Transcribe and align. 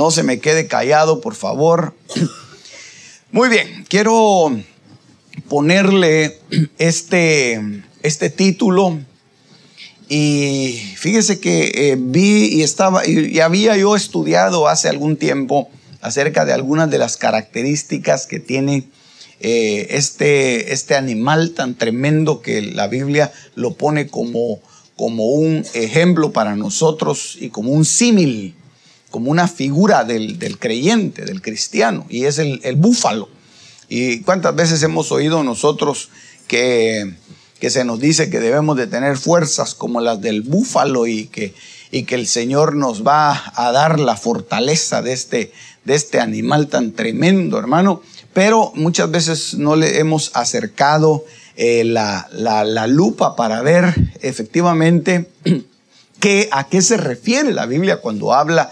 No 0.00 0.10
se 0.10 0.22
me 0.22 0.40
quede 0.40 0.66
callado, 0.66 1.20
por 1.20 1.34
favor. 1.34 1.92
Muy 3.32 3.50
bien, 3.50 3.84
quiero 3.86 4.50
ponerle 5.46 6.38
este, 6.78 7.60
este 8.02 8.30
título. 8.30 8.98
Y 10.08 10.80
fíjese 10.96 11.38
que 11.38 11.70
eh, 11.74 11.96
vi 11.98 12.46
y 12.46 12.62
estaba, 12.62 13.06
y, 13.06 13.40
había 13.40 13.76
yo 13.76 13.94
estudiado 13.94 14.68
hace 14.68 14.88
algún 14.88 15.18
tiempo 15.18 15.68
acerca 16.00 16.46
de 16.46 16.54
algunas 16.54 16.90
de 16.90 16.96
las 16.96 17.18
características 17.18 18.24
que 18.24 18.40
tiene 18.40 18.84
eh, 19.40 19.88
este, 19.90 20.72
este 20.72 20.94
animal 20.94 21.50
tan 21.50 21.74
tremendo 21.74 22.40
que 22.40 22.62
la 22.62 22.88
Biblia 22.88 23.32
lo 23.54 23.74
pone 23.74 24.06
como, 24.06 24.60
como 24.96 25.26
un 25.26 25.62
ejemplo 25.74 26.32
para 26.32 26.56
nosotros 26.56 27.36
y 27.38 27.50
como 27.50 27.72
un 27.72 27.84
símil 27.84 28.54
como 29.10 29.30
una 29.30 29.48
figura 29.48 30.04
del, 30.04 30.38
creyente, 30.58 31.24
del 31.24 31.42
cristiano, 31.42 32.06
y 32.08 32.24
es 32.24 32.38
el, 32.38 32.76
búfalo. 32.76 33.28
¿Y 33.88 34.20
cuántas 34.20 34.54
veces 34.54 34.82
hemos 34.82 35.10
oído 35.10 35.42
nosotros 35.42 36.10
que, 36.46 37.14
que, 37.58 37.70
se 37.70 37.84
nos 37.84 37.98
dice 37.98 38.30
que 38.30 38.38
debemos 38.38 38.76
de 38.76 38.86
tener 38.86 39.16
fuerzas 39.16 39.74
como 39.74 40.00
las 40.00 40.20
del 40.20 40.42
búfalo 40.42 41.08
y 41.08 41.26
que, 41.26 41.54
y 41.90 42.04
que 42.04 42.14
el 42.14 42.28
Señor 42.28 42.76
nos 42.76 43.04
va 43.04 43.52
a 43.56 43.72
dar 43.72 43.98
la 43.98 44.16
fortaleza 44.16 45.02
de 45.02 45.12
este, 45.12 45.52
de 45.84 45.94
este 45.94 46.20
animal 46.20 46.68
tan 46.68 46.92
tremendo, 46.92 47.58
hermano? 47.58 48.02
Pero 48.32 48.72
muchas 48.76 49.10
veces 49.10 49.54
no 49.54 49.74
le 49.74 49.98
hemos 49.98 50.30
acercado 50.34 51.24
eh, 51.56 51.82
la, 51.84 52.28
la, 52.32 52.86
lupa 52.86 53.34
para 53.34 53.60
ver 53.60 53.92
efectivamente 54.22 55.28
qué, 56.20 56.48
a 56.52 56.68
qué 56.68 56.80
se 56.80 56.96
refiere 56.96 57.52
la 57.52 57.66
Biblia 57.66 57.96
cuando 57.96 58.32
habla 58.32 58.70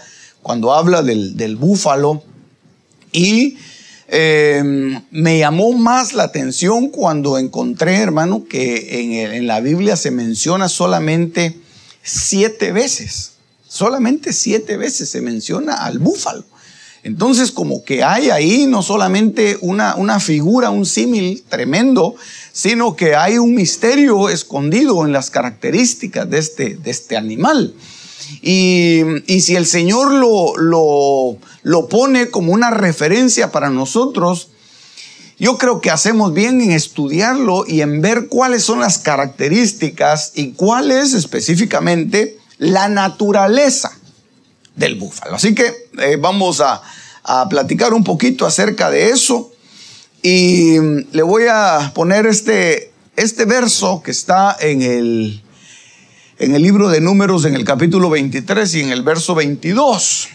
cuando 0.49 0.73
habla 0.73 1.03
del, 1.03 1.57
búfalo. 1.57 2.23
Y 3.11 3.59
eh, 4.07 4.99
me 5.11 5.37
llamó 5.37 5.73
más 5.73 6.13
la 6.13 6.23
atención 6.23 6.89
cuando 6.89 7.37
encontré, 7.37 7.97
hermano, 7.97 8.45
que 8.49 9.27
en, 9.35 9.45
la 9.45 9.59
Biblia 9.59 9.95
se 9.95 10.09
menciona 10.09 10.67
solamente 10.67 11.55
siete 12.01 12.71
veces. 12.71 13.33
Solamente 13.67 14.33
siete 14.33 14.75
veces 14.75 15.11
se 15.11 15.21
menciona 15.21 15.85
al 15.85 15.99
búfalo. 15.99 16.43
Entonces, 17.03 17.51
como 17.51 17.83
que 17.83 18.03
hay 18.03 18.31
ahí 18.31 18.65
no 18.65 18.81
solamente 18.81 19.55
una, 19.61 20.19
figura, 20.19 20.71
un 20.71 20.87
símil 20.87 21.43
tremendo, 21.47 22.15
sino 22.51 22.95
que 22.95 23.15
hay 23.15 23.37
un 23.37 23.53
misterio 23.53 24.29
escondido 24.29 25.05
en 25.05 25.11
las 25.11 25.29
características 25.29 26.27
de 26.27 26.39
este, 26.39 26.75
de 26.75 26.89
este 26.89 27.17
animal. 27.17 27.75
Y, 28.41 29.03
si 29.41 29.55
el 29.55 29.65
Señor 29.65 30.11
lo, 30.11 30.55
lo, 30.57 31.37
lo 31.63 31.87
pone 31.87 32.29
como 32.29 32.53
una 32.53 32.71
referencia 32.71 33.51
para 33.51 33.69
nosotros, 33.69 34.49
yo 35.39 35.57
creo 35.57 35.79
que 35.79 35.89
hacemos 35.89 36.33
bien 36.33 36.61
en 36.61 36.71
estudiarlo 36.71 37.63
y 37.65 37.81
en 37.81 38.01
ver 38.01 38.27
cuáles 38.27 38.63
son 38.63 38.81
las 38.81 38.97
características 38.97 40.33
y 40.35 40.51
cuál 40.51 40.91
es 40.91 41.13
específicamente 41.13 42.37
la 42.57 42.89
naturaleza 42.89 43.91
del 44.75 44.95
búfalo. 44.95 45.35
Así 45.35 45.55
que 45.55 45.73
eh, 45.99 46.17
vamos 46.19 46.59
a, 46.59 46.81
a, 47.23 47.47
platicar 47.47 47.93
un 47.93 48.03
poquito 48.03 48.45
acerca 48.45 48.89
de 48.89 49.11
eso 49.11 49.51
y 50.21 50.77
le 51.11 51.23
voy 51.23 51.43
a 51.49 51.91
poner 51.95 52.25
este, 52.25 52.91
este 53.15 53.45
verso 53.45 54.01
que 54.03 54.11
está 54.11 54.55
en 54.59 54.81
el 54.81 55.41
en 56.39 56.55
el 56.55 56.61
libro 56.61 56.87
de 56.87 57.01
números 57.01 57.43
en 57.43 57.53
el 57.53 57.65
capítulo 57.65 58.09
23 58.09 58.73
y 58.75 58.79
en 58.79 58.91
el 58.91 59.03
verso 59.03 59.35
22. 59.35 60.29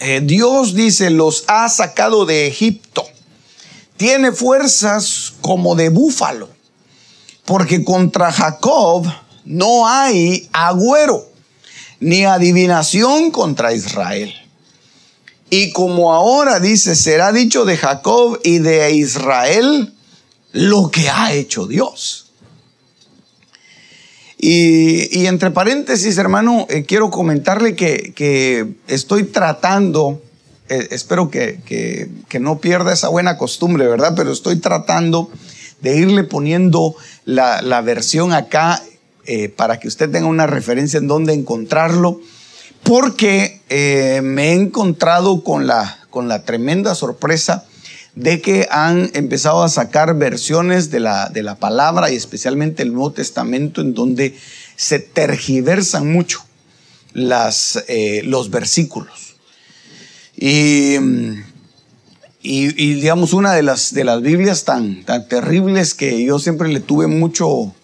Eh, 0.00 0.22
Dios 0.24 0.74
dice, 0.74 1.10
los 1.10 1.44
ha 1.48 1.68
sacado 1.68 2.24
de 2.24 2.46
Egipto. 2.46 3.04
Tiene 3.98 4.32
fuerzas 4.32 5.34
como 5.42 5.74
de 5.74 5.90
búfalo, 5.90 6.48
porque 7.44 7.84
contra 7.84 8.32
Jacob 8.32 9.06
no 9.44 9.86
hay 9.86 10.48
agüero, 10.52 11.28
ni 12.00 12.24
adivinación 12.24 13.30
contra 13.30 13.74
Israel. 13.74 14.32
Y 15.50 15.72
como 15.72 16.14
ahora 16.14 16.58
dice, 16.58 16.96
será 16.96 17.32
dicho 17.32 17.66
de 17.66 17.76
Jacob 17.76 18.40
y 18.42 18.60
de 18.60 18.92
Israel 18.92 19.94
lo 20.52 20.90
que 20.90 21.10
ha 21.10 21.34
hecho 21.34 21.66
Dios. 21.66 22.25
Y, 24.38 25.26
entre 25.26 25.50
paréntesis, 25.50 26.18
hermano, 26.18 26.66
eh, 26.68 26.84
quiero 26.84 27.10
comentarle 27.10 27.74
que, 27.74 28.74
estoy 28.86 29.24
tratando, 29.24 30.22
eh, 30.68 30.88
espero 30.90 31.30
que, 31.30 32.10
no 32.38 32.58
pierda 32.58 32.92
esa 32.92 33.08
buena 33.08 33.38
costumbre, 33.38 33.86
¿verdad? 33.86 34.12
Pero 34.14 34.32
estoy 34.32 34.56
tratando 34.56 35.30
de 35.80 35.96
irle 35.96 36.24
poniendo 36.24 36.94
la, 37.24 37.80
versión 37.80 38.32
acá 38.32 38.82
eh, 39.24 39.48
para 39.48 39.80
que 39.80 39.88
usted 39.88 40.10
tenga 40.10 40.26
una 40.26 40.46
referencia 40.46 40.98
en 40.98 41.08
dónde 41.08 41.32
encontrarlo, 41.32 42.20
porque 42.82 43.60
me 44.22 44.50
he 44.50 44.52
encontrado 44.52 45.42
con 45.42 45.66
la, 45.66 45.98
con 46.10 46.28
la 46.28 46.44
tremenda 46.44 46.94
sorpresa 46.94 47.66
de 48.16 48.40
que 48.40 48.66
han 48.70 49.10
empezado 49.12 49.62
a 49.62 49.68
sacar 49.68 50.16
versiones 50.16 50.90
de 50.90 51.00
la, 51.00 51.28
de 51.28 51.42
la 51.42 51.54
palabra 51.56 52.10
y 52.10 52.16
especialmente 52.16 52.82
el 52.82 52.92
Nuevo 52.92 53.12
Testamento 53.12 53.82
en 53.82 53.94
donde 53.94 54.34
se 54.74 54.98
tergiversan 54.98 56.10
mucho 56.10 56.40
las, 57.12 57.84
eh, 57.88 58.22
los 58.24 58.50
versículos. 58.50 59.36
Y, 60.34 60.96
y, 62.42 62.94
digamos, 62.94 63.34
una 63.34 63.52
de 63.52 63.62
las, 63.62 63.92
de 63.92 64.04
las 64.04 64.22
Biblias 64.22 64.64
tan, 64.64 65.04
tan 65.04 65.28
terribles 65.28 65.94
que 65.94 66.24
yo 66.24 66.38
siempre 66.38 66.68
le 66.68 66.80
tuve 66.80 67.06
mucho, 67.08 67.74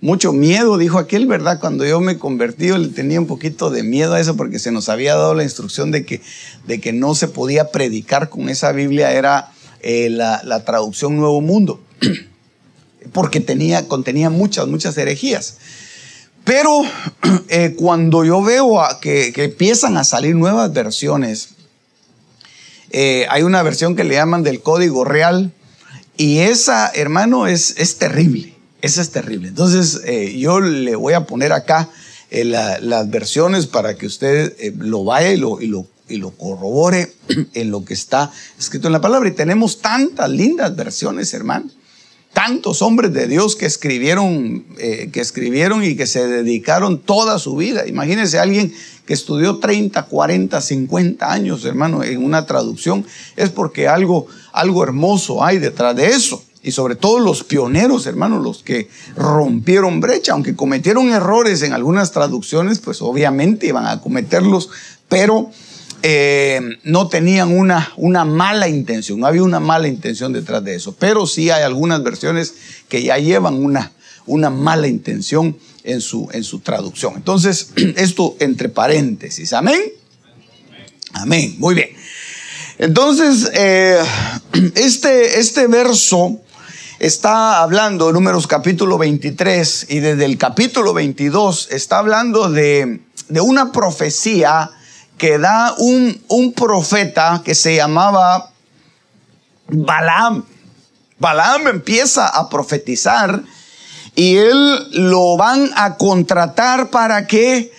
mucho 0.00 0.32
miedo, 0.32 0.78
dijo 0.78 0.98
aquel, 0.98 1.26
¿verdad? 1.26 1.60
Cuando 1.60 1.84
yo 1.84 2.00
me 2.00 2.18
convertí, 2.18 2.68
yo 2.68 2.90
tenía 2.90 3.20
un 3.20 3.26
poquito 3.26 3.70
de 3.70 3.82
miedo 3.82 4.14
a 4.14 4.20
eso 4.20 4.36
porque 4.36 4.58
se 4.58 4.72
nos 4.72 4.88
había 4.88 5.14
dado 5.14 5.34
la 5.34 5.42
instrucción 5.42 5.90
de 5.90 6.04
que, 6.04 6.92
no 6.92 7.14
se 7.14 7.28
podía 7.28 7.70
predicar 7.70 8.30
con 8.30 8.48
esa 8.48 8.72
Biblia, 8.72 9.12
era 9.12 9.52
eh, 9.82 10.08
la, 10.10 10.64
traducción 10.64 11.16
Nuevo 11.16 11.40
Mundo, 11.42 11.82
porque 13.12 13.40
tenía, 13.40 13.88
contenía 13.88 14.30
muchas, 14.30 14.66
muchas 14.68 14.96
herejías. 14.96 15.58
Pero 16.44 16.82
eh, 17.48 17.74
cuando 17.76 18.24
yo 18.24 18.42
veo 18.42 18.78
que, 19.02 19.32
empiezan 19.36 19.98
a 19.98 20.04
salir 20.04 20.34
nuevas 20.34 20.72
versiones, 20.72 21.50
eh, 22.90 23.26
hay 23.28 23.42
una 23.42 23.62
versión 23.62 23.96
que 23.96 24.04
le 24.04 24.14
llaman 24.14 24.42
del 24.42 24.62
código 24.62 25.04
real, 25.04 25.52
y 26.16 26.38
esa, 26.38 26.90
hermano, 26.94 27.46
es 27.46 27.96
terrible. 27.98 28.59
Esa 28.82 29.02
es 29.02 29.10
terrible. 29.10 29.48
Entonces, 29.48 30.00
eh, 30.04 30.36
yo 30.38 30.60
le 30.60 30.96
voy 30.96 31.12
a 31.12 31.26
poner 31.26 31.52
acá 31.52 31.88
eh, 32.30 32.44
las 32.44 33.10
versiones 33.10 33.66
para 33.66 33.96
que 33.96 34.06
usted 34.06 34.54
eh, 34.58 34.72
lo 34.78 35.04
vaya 35.04 35.32
y 35.32 35.36
lo, 35.36 35.60
y 35.60 35.66
lo, 35.66 35.86
y 36.08 36.16
lo 36.16 36.30
corrobore 36.30 37.12
en 37.54 37.70
lo 37.70 37.84
que 37.84 37.94
está 37.94 38.32
escrito 38.58 38.86
en 38.86 38.92
la 38.92 39.00
palabra. 39.00 39.28
Y 39.28 39.32
tenemos 39.32 39.80
tantas 39.80 40.30
lindas 40.30 40.74
versiones, 40.74 41.34
hermano. 41.34 41.70
Tantos 42.32 42.80
hombres 42.80 43.12
de 43.12 43.26
Dios 43.26 43.56
que 43.56 43.66
escribieron, 43.66 44.64
que 44.76 45.20
escribieron 45.20 45.82
y 45.82 45.96
que 45.96 46.06
se 46.06 46.28
dedicaron 46.28 47.00
toda 47.00 47.40
su 47.40 47.56
vida. 47.56 47.88
Imagínense 47.88 48.38
alguien 48.38 48.72
que 49.04 49.14
estudió 49.14 49.58
30, 49.58 50.04
40, 50.04 50.60
50 50.60 51.32
años, 51.32 51.64
hermano, 51.64 52.04
en 52.04 52.24
una 52.24 52.46
traducción. 52.46 53.04
Es 53.34 53.50
porque 53.50 53.88
algo, 53.88 54.28
algo 54.52 54.84
hermoso 54.84 55.42
hay 55.42 55.58
detrás 55.58 55.96
de 55.96 56.06
eso 56.06 56.40
y 56.62 56.72
sobre 56.72 56.94
todo 56.94 57.20
los 57.20 57.42
pioneros, 57.42 58.06
hermanos, 58.06 58.42
los 58.42 58.62
que 58.62 58.88
rompieron 59.16 60.00
brecha, 60.00 60.32
aunque 60.32 60.54
cometieron 60.54 61.08
errores 61.10 61.62
en 61.62 61.72
algunas 61.72 62.12
traducciones, 62.12 62.80
pues 62.80 63.00
obviamente 63.00 63.66
iban 63.66 63.86
a 63.86 64.00
cometerlos, 64.00 64.68
pero 65.08 65.50
eh, 66.02 66.60
no 66.84 67.08
tenían 67.08 67.56
una, 67.56 67.92
una 67.96 68.24
mala 68.24 68.68
intención, 68.68 69.20
no 69.20 69.26
había 69.26 69.42
una 69.42 69.60
mala 69.60 69.88
intención 69.88 70.32
detrás 70.32 70.62
de 70.62 70.74
eso, 70.74 70.94
pero 70.98 71.26
sí 71.26 71.50
hay 71.50 71.62
algunas 71.62 72.02
versiones 72.02 72.54
que 72.88 73.02
ya 73.02 73.16
llevan 73.18 73.54
una, 73.54 73.92
una 74.26 74.50
mala 74.50 74.86
intención 74.86 75.56
en 75.84 76.02
su, 76.02 76.28
en 76.32 76.44
su 76.44 76.60
traducción. 76.60 77.14
Entonces, 77.16 77.72
esto 77.96 78.36
entre 78.38 78.68
paréntesis, 78.68 79.52
amén. 79.54 79.80
Amén, 81.12 81.56
muy 81.58 81.74
bien. 81.74 81.88
Entonces, 82.78 83.50
eh, 83.54 83.98
este, 84.74 85.38
este 85.38 85.66
verso 85.66 86.40
está 87.00 87.62
hablando, 87.62 88.12
números 88.12 88.46
capítulo 88.46 88.98
23, 88.98 89.86
y 89.88 90.00
desde 90.00 90.26
el 90.26 90.36
capítulo 90.36 90.92
22 90.92 91.68
está 91.70 91.98
hablando 91.98 92.50
de, 92.50 93.00
de 93.28 93.40
una 93.40 93.72
profecía 93.72 94.70
que 95.16 95.38
da 95.38 95.74
un, 95.78 96.22
un 96.28 96.52
profeta 96.52 97.40
que 97.42 97.54
se 97.54 97.74
llamaba 97.74 98.52
Balaam. 99.68 100.44
Balaam 101.18 101.68
empieza 101.68 102.28
a 102.28 102.50
profetizar 102.50 103.42
y 104.14 104.36
él 104.36 104.90
lo 104.92 105.38
van 105.38 105.70
a 105.76 105.96
contratar 105.96 106.90
para 106.90 107.26
que 107.26 107.72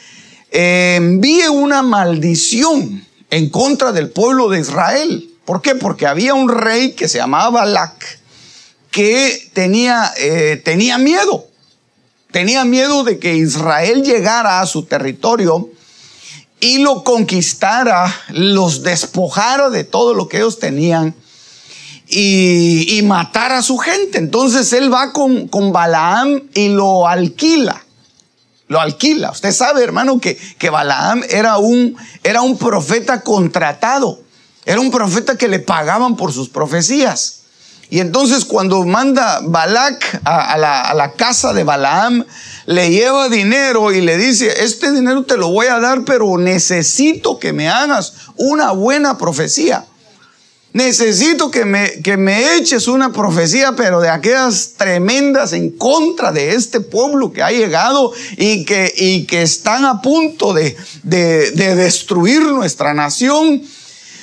eh, 0.50 0.96
envíe 0.98 1.48
una 1.48 1.84
maldición 1.84 3.06
en 3.30 3.50
contra 3.52 3.92
del 3.92 4.10
pueblo 4.10 4.50
de 4.50 4.62
Israel. 4.62 5.30
¿Por 5.46 5.62
qué? 5.62 5.76
Porque 5.76 6.08
había 6.08 6.34
un 6.34 6.50
rey 6.50 6.94
que 6.94 7.08
se 7.08 7.20
llamaba 7.20 7.62
Balak 7.62 8.21
que 8.92 9.50
tenía, 9.54 10.12
eh, 10.18 10.62
tenía 10.64 10.98
miedo. 10.98 11.48
Tenía 12.32 12.64
miedo 12.64 13.04
de 13.04 13.20
que 13.20 13.36
Israel 13.36 14.04
llegara 14.04 14.62
a 14.62 14.66
su 14.66 14.84
territorio 14.84 15.70
y 16.60 16.78
lo 16.78 17.04
conquistara, 17.04 18.14
los 18.30 18.84
despojara 18.84 19.70
de 19.70 19.84
todo 19.84 20.14
lo 20.14 20.28
que 20.28 20.38
ellos 20.38 20.60
tenían 20.60 21.16
y, 22.08 22.98
y 22.98 23.02
matara 23.02 23.58
a 23.58 23.64
su 23.64 23.78
gente. 23.78 24.18
Entonces 24.18 24.72
él 24.74 24.94
va 24.94 25.12
con, 25.12 25.48
con 25.48 25.74
Balaam 25.74 26.44
y 26.54 26.70
lo 26.70 27.08
alquila 27.08 27.84
lo 28.72 28.80
alquila. 28.80 29.32
Usted 29.32 29.52
sabe, 29.52 29.84
hermano, 29.84 30.22
que, 30.22 30.38
que 30.58 30.70
Balaam 30.70 31.24
era 31.30 31.58
un, 31.58 31.98
era 32.24 32.42
un 32.42 32.58
profeta 32.58 33.20
contratado. 33.20 34.22
Era 34.66 34.80
un 34.80 34.92
profeta 34.92 35.38
que 35.38 35.50
le 35.50 35.60
pagaban 35.60 36.16
por 36.16 36.32
sus 36.32 36.48
profecías. 36.48 37.41
Y 37.92 38.00
entonces 38.00 38.46
cuando 38.46 38.86
manda 38.86 39.42
Balak 39.44 40.22
a, 40.24 40.58
la, 40.58 40.94
la, 40.96 41.12
casa 41.12 41.52
de 41.52 41.66
Balaam, 41.66 42.24
le 42.66 42.90
lleva 42.90 43.28
dinero 43.28 43.92
y 43.92 44.00
le 44.00 44.18
dice, 44.18 44.64
este 44.64 44.94
dinero 44.94 45.24
te 45.26 45.36
lo 45.36 45.50
voy 45.50 45.68
a 45.68 45.82
dar, 45.82 46.06
pero 46.06 46.38
necesito 46.38 47.38
que 47.38 47.52
me 47.52 47.68
hagas 47.68 48.14
una 48.38 48.72
buena 48.72 49.18
profecía. 49.18 49.86
Necesito 50.72 51.52
que 51.52 51.66
me, 51.66 52.02
que 52.02 52.16
me 52.16 52.56
eches 52.56 52.88
una 52.88 53.12
profecía, 53.12 53.74
pero 53.76 54.00
de 54.00 54.08
aquellas 54.08 54.76
tremendas 54.78 55.52
en 55.52 55.72
contra 55.72 56.32
de 56.32 56.56
este 56.56 56.80
pueblo 56.80 57.34
que 57.34 57.44
ha 57.44 57.52
llegado 57.52 58.14
y 58.38 58.64
que, 58.64 58.94
y 58.96 59.26
que 59.26 59.42
están 59.42 59.84
a 59.84 60.02
punto 60.02 60.54
de, 60.54 60.78
de, 61.04 61.52
de 61.52 61.76
destruir 61.76 62.42
nuestra 62.44 62.94
nación. 62.94 63.62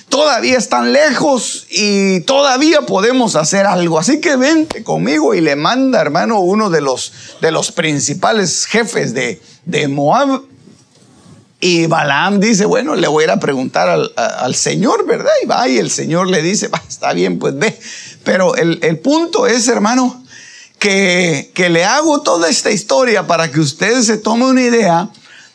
Todavía 0.08 0.56
están 0.56 0.92
lejos 0.92 1.66
y 1.70 2.20
todavía 2.20 2.82
podemos 2.82 3.36
hacer 3.36 3.66
algo. 3.66 3.98
Así 3.98 4.20
que 4.20 4.36
vente 4.36 4.82
conmigo 4.82 5.34
y 5.34 5.40
le 5.40 5.54
manda, 5.54 6.00
hermano, 6.00 6.40
uno 6.40 6.70
de 6.70 6.80
los, 6.80 7.12
de 7.40 7.52
los 7.52 7.72
principales 7.72 8.66
jefes 8.66 9.12
de, 9.12 9.40
de 9.66 9.88
Moab 9.88 10.42
y 11.60 11.86
Balaam 11.86 12.38
dice, 12.38 12.66
bueno, 12.66 12.94
le 12.94 13.08
voy 13.08 13.22
a 13.22 13.24
ir 13.24 13.30
a 13.32 13.40
preguntar 13.40 13.88
al, 13.88 14.54
Señor, 14.54 15.06
¿verdad? 15.06 15.32
Y 15.42 15.46
va 15.46 15.68
y 15.68 15.78
el 15.78 15.90
Señor 15.90 16.28
le 16.28 16.40
dice, 16.40 16.68
va, 16.68 16.80
está 16.88 17.12
bien, 17.12 17.38
pues 17.38 17.58
ve. 17.58 17.76
Pero 18.22 18.54
el, 18.54 18.98
punto 19.00 19.46
es, 19.46 19.66
hermano, 19.66 20.24
que, 20.78 21.50
que, 21.54 21.68
le 21.68 21.84
hago 21.84 22.22
toda 22.22 22.48
esta 22.48 22.70
historia 22.70 23.26
para 23.26 23.50
que 23.50 23.58
usted 23.58 24.02
se 24.02 24.18
tome 24.18 24.44
una 24.44 24.62
idea 24.62 25.10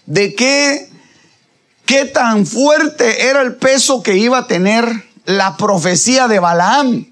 de 0.06 0.36
qué, 0.36 0.90
qué 1.86 2.06
tan 2.06 2.46
fuerte 2.46 3.28
era 3.28 3.42
el 3.42 3.56
peso 3.56 4.04
que 4.04 4.18
iba 4.18 4.40
a 4.40 4.48
tener 4.48 4.86
la 5.26 5.58
profecía 5.58 6.28
de 6.28 6.40
Balaam. 6.40 7.08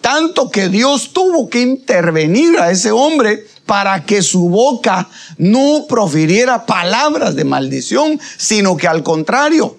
Tanto 0.00 0.50
que 0.50 0.68
Dios 0.68 1.12
tuvo 1.12 1.48
que 1.48 1.60
intervenir 1.62 2.58
a 2.58 2.70
ese 2.70 2.90
hombre 2.90 3.46
para 3.64 4.04
que 4.04 4.22
su 4.22 4.50
boca 4.50 5.08
no 5.38 5.86
profiriera 5.88 6.66
palabras 6.66 7.34
de 7.34 7.44
maldición, 7.44 8.20
sino 8.36 8.76
que 8.76 8.86
al 8.86 9.02
contrario, 9.02 9.78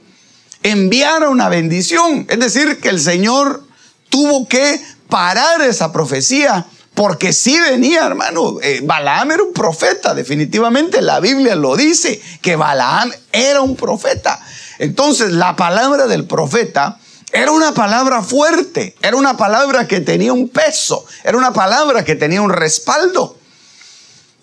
enviara 0.63 1.30
una 1.30 1.48
bendición. 1.48 2.25
Es 2.28 2.40
decir, 2.40 2.80
que 2.80 2.90
el 2.90 3.00
Señor 3.00 3.63
tuvo 4.10 4.48
que 4.48 4.81
parar 5.07 5.62
esa 5.62 5.92
profecía. 5.92 6.66
Porque 6.95 7.33
sí 7.33 7.59
venía, 7.59 8.06
hermano, 8.06 8.57
eh, 8.62 8.80
Balaam 8.81 9.31
era 9.31 9.44
un 9.44 9.51
profeta, 9.51 10.13
definitivamente 10.13 11.01
la 11.01 11.19
Biblia 11.19 11.56
lo 11.56 11.75
dice, 11.75 12.21
que 12.42 12.56
Balaam 12.56 13.12
era 13.33 13.62
un 13.62 13.75
profeta. 13.75 14.39
Entonces 14.80 15.33
la 15.33 15.57
palabra 15.57 16.07
del 16.07 16.25
profeta 16.25 16.97
era 17.33 17.51
una 17.51 17.74
palabra 17.74 18.21
fuerte, 18.21 18.95
era 19.01 19.18
una 19.18 19.36
palabra 19.36 19.88
que 19.88 20.00
tenía 20.00 20.31
un 20.31 20.47
peso, 20.47 21.06
era 21.25 21.38
una 21.38 21.51
palabra 21.51 22.06
que 22.06 22.15
tenía 22.15 22.42
un 22.42 22.50
respaldo. 22.50 23.38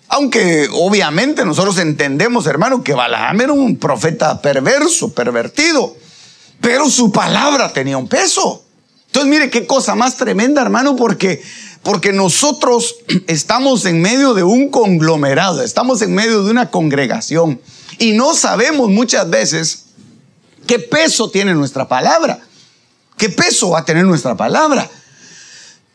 Aunque 0.09 0.69
obviamente 0.71 1.43
nosotros 1.45 1.79
entendemos, 1.79 2.45
hermano, 2.45 2.83
que 2.83 2.93
Balaam 2.93 3.41
era 3.41 3.51
un 3.51 3.77
profeta 3.77 4.39
perverso, 4.43 5.11
pervertido, 5.11 5.95
pero 6.61 6.87
su 6.87 7.11
palabra 7.11 7.73
tenía 7.73 7.97
un 7.97 8.07
peso. 8.07 8.63
Entonces 9.07 9.29
mire 9.29 9.49
qué 9.49 9.65
cosa 9.65 9.95
más 9.95 10.17
tremenda, 10.17 10.61
hermano, 10.61 10.95
porque 10.95 11.41
porque 11.83 12.13
nosotros 12.13 12.95
estamos 13.27 13.85
en 13.85 14.01
medio 14.01 14.33
de 14.33 14.43
un 14.43 14.69
conglomerado, 14.69 15.61
estamos 15.61 16.01
en 16.01 16.13
medio 16.15 16.43
de 16.43 16.51
una 16.51 16.71
congregación 16.71 17.61
y 17.99 18.13
no 18.13 18.33
sabemos 18.33 18.89
muchas 18.89 19.29
veces 19.29 19.85
qué 20.65 20.79
peso 20.79 21.29
tiene 21.29 21.53
nuestra 21.53 21.87
palabra, 21.87 22.39
qué 23.17 23.29
peso 23.29 23.71
va 23.71 23.79
a 23.79 23.85
tener 23.85 24.05
nuestra 24.05 24.35
palabra. 24.35 24.89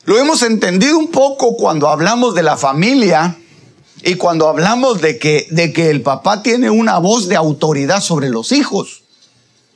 Lo 0.05 0.19
hemos 0.19 0.43
entendido 0.43 0.97
un 0.97 1.09
poco 1.09 1.57
cuando 1.57 1.89
hablamos 1.89 2.35
de 2.35 2.43
la 2.43 2.57
familia 2.57 3.37
y 4.03 4.15
cuando 4.15 4.49
hablamos 4.49 5.01
de 5.01 5.19
que, 5.19 5.49
de 5.51 5.73
que 5.73 5.91
el 5.91 6.03
papá 6.03 6.43
tiene 6.43 6.71
una 6.71 6.99
voz 6.99 7.29
de 7.29 7.37
autoridad 7.37 8.01
sobre 8.01 8.31
los 8.31 8.53
hijos, 8.53 9.03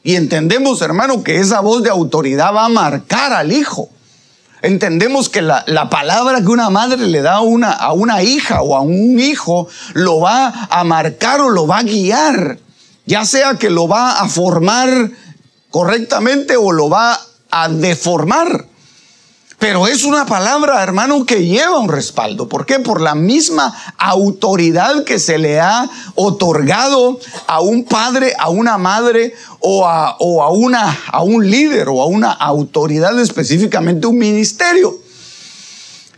y 0.04 0.16
entendemos, 0.16 0.82
hermano, 0.82 1.22
que 1.22 1.38
esa 1.38 1.60
voz 1.60 1.82
de 1.82 1.90
autoridad 1.90 2.52
va 2.52 2.64
a 2.64 2.68
marcar 2.68 3.32
al 3.32 3.52
hijo. 3.52 3.88
Entendemos 4.62 5.28
que 5.28 5.42
la, 5.42 5.64
la, 5.66 5.90
palabra 5.90 6.40
que 6.40 6.46
una 6.46 6.70
madre 6.70 7.08
le 7.08 7.20
da 7.20 7.34
a 7.34 7.40
una, 7.40 7.72
a 7.72 7.92
una 7.92 8.22
hija 8.22 8.62
o 8.62 8.76
a 8.76 8.80
un 8.80 9.18
hijo 9.18 9.68
lo 9.92 10.20
va 10.20 10.68
a 10.70 10.84
marcar 10.84 11.40
o 11.40 11.50
lo 11.50 11.66
va 11.66 11.78
a 11.78 11.82
guiar. 11.82 12.58
Ya 13.04 13.24
sea 13.24 13.54
que 13.54 13.70
lo 13.70 13.88
va 13.88 14.20
a 14.20 14.28
formar 14.28 15.10
correctamente 15.70 16.56
o 16.56 16.70
lo 16.70 16.88
va 16.88 17.18
a 17.50 17.68
deformar. 17.68 18.66
Pero 19.62 19.86
es 19.86 20.02
una 20.02 20.26
palabra, 20.26 20.82
hermano, 20.82 21.24
que 21.24 21.46
lleva 21.46 21.78
un 21.78 21.88
respaldo. 21.88 22.48
¿Por 22.48 22.66
qué? 22.66 22.80
Por 22.80 23.00
la 23.00 23.14
misma 23.14 23.72
autoridad 23.96 25.04
que 25.04 25.20
se 25.20 25.38
le 25.38 25.60
ha 25.60 25.88
otorgado 26.16 27.20
a 27.46 27.60
un 27.60 27.84
padre, 27.84 28.34
a 28.36 28.48
una 28.48 28.76
madre 28.76 29.34
o 29.60 29.86
a, 29.86 30.16
o 30.18 30.42
a, 30.42 30.50
una, 30.50 30.98
a 31.06 31.22
un 31.22 31.48
líder 31.48 31.88
o 31.90 32.02
a 32.02 32.06
una 32.06 32.32
autoridad, 32.32 33.16
específicamente 33.20 34.08
un 34.08 34.18
ministerio. 34.18 34.98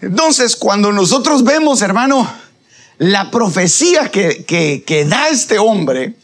Entonces, 0.01 0.57
cuando 0.57 0.91
nosotros 0.91 1.45
vemos, 1.45 1.83
hermano, 1.83 2.27
la 2.97 3.31
profecía 3.31 4.11
que, 4.11 4.47
que, 4.47 4.85
que 4.87 5.05
da 5.05 5.29
este 5.29 5.59
hombre, 5.59 6.17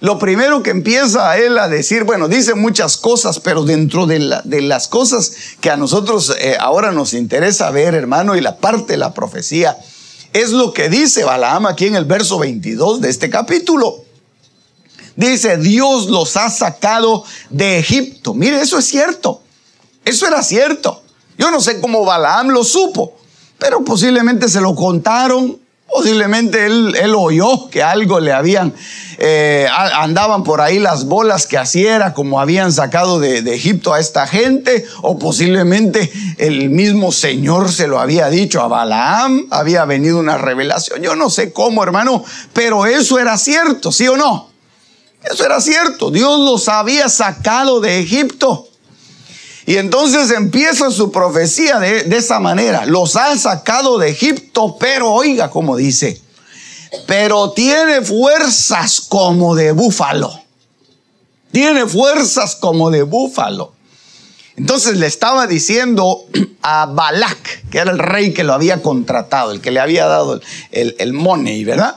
lo 0.00 0.18
primero 0.18 0.62
que 0.62 0.70
empieza 0.70 1.36
él 1.36 1.58
a 1.58 1.68
decir, 1.68 2.04
bueno, 2.04 2.26
dice 2.26 2.54
muchas 2.54 2.96
cosas, 2.96 3.38
pero 3.38 3.64
dentro 3.64 4.06
de, 4.06 4.18
las 4.18 4.88
cosas 4.88 5.32
que 5.60 5.70
a 5.70 5.76
nosotros 5.76 6.34
eh, 6.40 6.56
ahora 6.58 6.90
nos 6.90 7.12
interesa 7.12 7.70
ver, 7.70 7.94
hermano, 7.94 8.34
y 8.34 8.40
la 8.40 8.56
parte 8.56 8.94
de 8.94 8.98
la 8.98 9.12
profecía, 9.12 9.76
es 10.32 10.50
lo 10.50 10.72
que 10.72 10.88
dice 10.88 11.24
Balaam 11.24 11.66
aquí 11.66 11.86
en 11.86 11.96
el 11.96 12.06
verso 12.06 12.38
22 12.38 13.02
de 13.02 13.10
este 13.10 13.28
capítulo. 13.28 14.04
Dice, 15.16 15.58
Dios 15.58 16.06
los 16.06 16.34
ha 16.38 16.48
sacado 16.48 17.24
de 17.50 17.78
Egipto. 17.78 18.32
Mire, 18.32 18.62
eso 18.62 18.78
es 18.78 18.86
cierto. 18.86 19.42
Eso 20.06 20.26
era 20.26 20.42
cierto. 20.42 21.02
Yo 21.36 21.50
no 21.50 21.60
sé 21.60 21.78
cómo 21.78 22.06
Balaam 22.06 22.48
lo 22.48 22.64
supo, 22.64 23.18
pero 23.58 23.84
posiblemente 23.84 24.48
se 24.48 24.62
lo 24.62 24.74
contaron 24.74 25.59
Posiblemente 25.92 26.66
él, 26.66 26.94
él, 27.00 27.14
oyó 27.14 27.68
que 27.68 27.82
algo 27.82 28.20
le 28.20 28.32
habían, 28.32 28.72
eh, 29.18 29.66
andaban 29.72 30.44
por 30.44 30.60
ahí 30.60 30.78
las 30.78 31.04
bolas 31.06 31.46
que 31.46 31.58
así 31.58 31.84
era 31.84 32.14
como 32.14 32.40
habían 32.40 32.72
sacado 32.72 33.18
de, 33.18 33.42
de, 33.42 33.54
Egipto 33.54 33.92
a 33.92 33.98
esta 33.98 34.26
gente, 34.26 34.86
o 35.02 35.18
posiblemente 35.18 36.12
el 36.38 36.70
mismo 36.70 37.10
Señor 37.10 37.72
se 37.72 37.88
lo 37.88 37.98
había 37.98 38.28
dicho 38.28 38.60
a 38.60 38.68
Balaam, 38.68 39.48
había 39.50 39.84
venido 39.84 40.18
una 40.18 40.38
revelación, 40.38 41.02
yo 41.02 41.16
no 41.16 41.28
sé 41.28 41.52
cómo 41.52 41.82
hermano, 41.82 42.24
pero 42.52 42.86
eso 42.86 43.18
era 43.18 43.36
cierto, 43.36 43.90
¿sí 43.90 44.06
o 44.06 44.16
no? 44.16 44.50
Eso 45.22 45.44
era 45.44 45.60
cierto. 45.60 46.10
Dios 46.10 46.40
los 46.40 46.68
había 46.68 47.08
sacado 47.08 47.80
de 47.80 48.00
Egipto. 48.00 48.69
Y 49.70 49.78
entonces 49.78 50.32
empieza 50.32 50.90
su 50.90 51.12
profecía 51.12 51.78
de, 51.78 52.16
esa 52.16 52.40
manera. 52.40 52.86
Los 52.86 53.14
ha 53.14 53.38
sacado 53.38 53.98
de 53.98 54.08
Egipto, 54.08 54.76
pero 54.80 55.12
oiga 55.12 55.48
como 55.48 55.76
dice, 55.76 56.20
pero 57.06 57.52
tiene 57.52 58.02
fuerzas 58.02 59.00
como 59.00 59.54
de 59.54 59.70
búfalo. 59.70 60.42
Tiene 61.52 61.86
fuerzas 61.86 62.56
como 62.56 62.90
de 62.90 63.04
búfalo. 63.04 63.72
Entonces 64.56 64.96
le 64.96 65.06
estaba 65.06 65.46
diciendo 65.46 66.24
a 66.62 66.86
Balak, 66.86 67.68
que 67.70 67.78
era 67.78 67.92
el 67.92 68.00
rey 68.00 68.34
que 68.34 68.42
lo 68.42 68.54
había 68.54 68.82
contratado, 68.82 69.52
el 69.52 69.60
que 69.60 69.70
le 69.70 69.78
había 69.78 70.06
dado 70.06 70.40
el, 70.72 70.96
el 70.98 71.12
money, 71.12 71.62
¿verdad? 71.62 71.94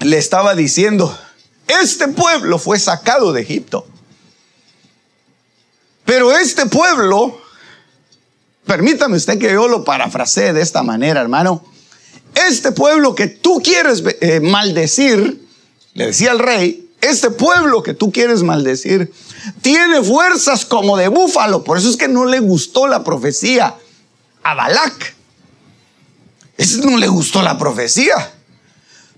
Le 0.00 0.18
estaba 0.18 0.54
diciendo, 0.54 1.18
este 1.68 2.08
pueblo 2.08 2.58
fue 2.58 2.78
sacado 2.78 3.32
de 3.32 3.40
Egipto. 3.40 3.86
Pero 6.04 6.32
este 6.36 6.66
pueblo, 6.66 7.40
permítame 8.66 9.16
usted 9.16 9.38
que 9.38 9.52
yo 9.52 9.68
lo 9.68 9.84
parafrasee 9.84 10.52
de 10.52 10.62
esta 10.62 10.82
manera, 10.82 11.20
hermano. 11.20 11.64
Este 12.34 12.72
pueblo 12.72 13.14
que 13.14 13.26
tú 13.28 13.60
quieres 13.62 14.02
eh, 14.20 14.40
maldecir, 14.40 15.46
le 15.94 16.06
decía 16.06 16.32
el 16.32 16.40
rey, 16.40 16.90
este 17.00 17.30
pueblo 17.30 17.82
que 17.82 17.94
tú 17.94 18.10
quieres 18.10 18.42
maldecir, 18.42 19.12
tiene 19.62 20.02
fuerzas 20.02 20.64
como 20.64 20.96
de 20.96 21.08
búfalo. 21.08 21.62
Por 21.62 21.78
eso 21.78 21.88
es 21.90 21.96
que 21.96 22.08
no 22.08 22.24
le 22.24 22.40
gustó 22.40 22.86
la 22.86 23.04
profecía 23.04 23.74
a 24.42 24.54
Balak. 24.54 25.14
Ese 26.56 26.78
no 26.78 26.96
le 26.98 27.08
gustó 27.08 27.42
la 27.42 27.58
profecía. 27.58 28.32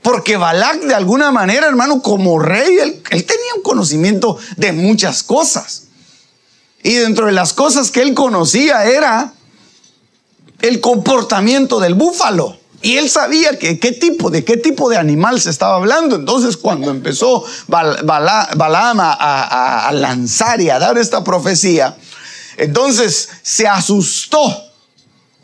Porque 0.02 0.36
Balak 0.36 0.82
de 0.82 0.94
alguna 0.94 1.30
manera, 1.30 1.66
hermano, 1.66 2.00
como 2.02 2.38
rey, 2.38 2.78
él, 2.78 3.02
tenía 3.02 3.54
un 3.56 3.62
conocimiento 3.62 4.38
de 4.56 4.72
muchas 4.72 5.22
cosas. 5.22 5.85
Y 6.86 6.94
dentro 6.94 7.26
de 7.26 7.32
las 7.32 7.52
cosas 7.52 7.90
que 7.90 8.00
él 8.00 8.14
conocía 8.14 8.84
era 8.84 9.32
el 10.62 10.80
comportamiento 10.80 11.80
del 11.80 11.94
búfalo. 11.94 12.56
Y 12.80 12.96
él 12.96 13.10
sabía 13.10 13.58
que 13.58 13.80
qué 13.80 13.90
tipo, 13.90 14.30
de 14.30 14.44
qué 14.44 14.56
tipo 14.56 14.88
de 14.88 14.96
animal 14.96 15.40
se 15.40 15.50
estaba 15.50 15.74
hablando. 15.74 16.14
Entonces, 16.14 16.56
cuando 16.56 16.92
empezó 16.92 17.42
Balaam 17.66 19.00
a, 19.00 19.88
a 19.88 19.92
lanzar 19.94 20.60
y 20.60 20.70
a 20.70 20.78
dar 20.78 20.96
esta 20.96 21.24
profecía, 21.24 21.96
entonces 22.56 23.30
se 23.42 23.66
asustó. 23.66 24.38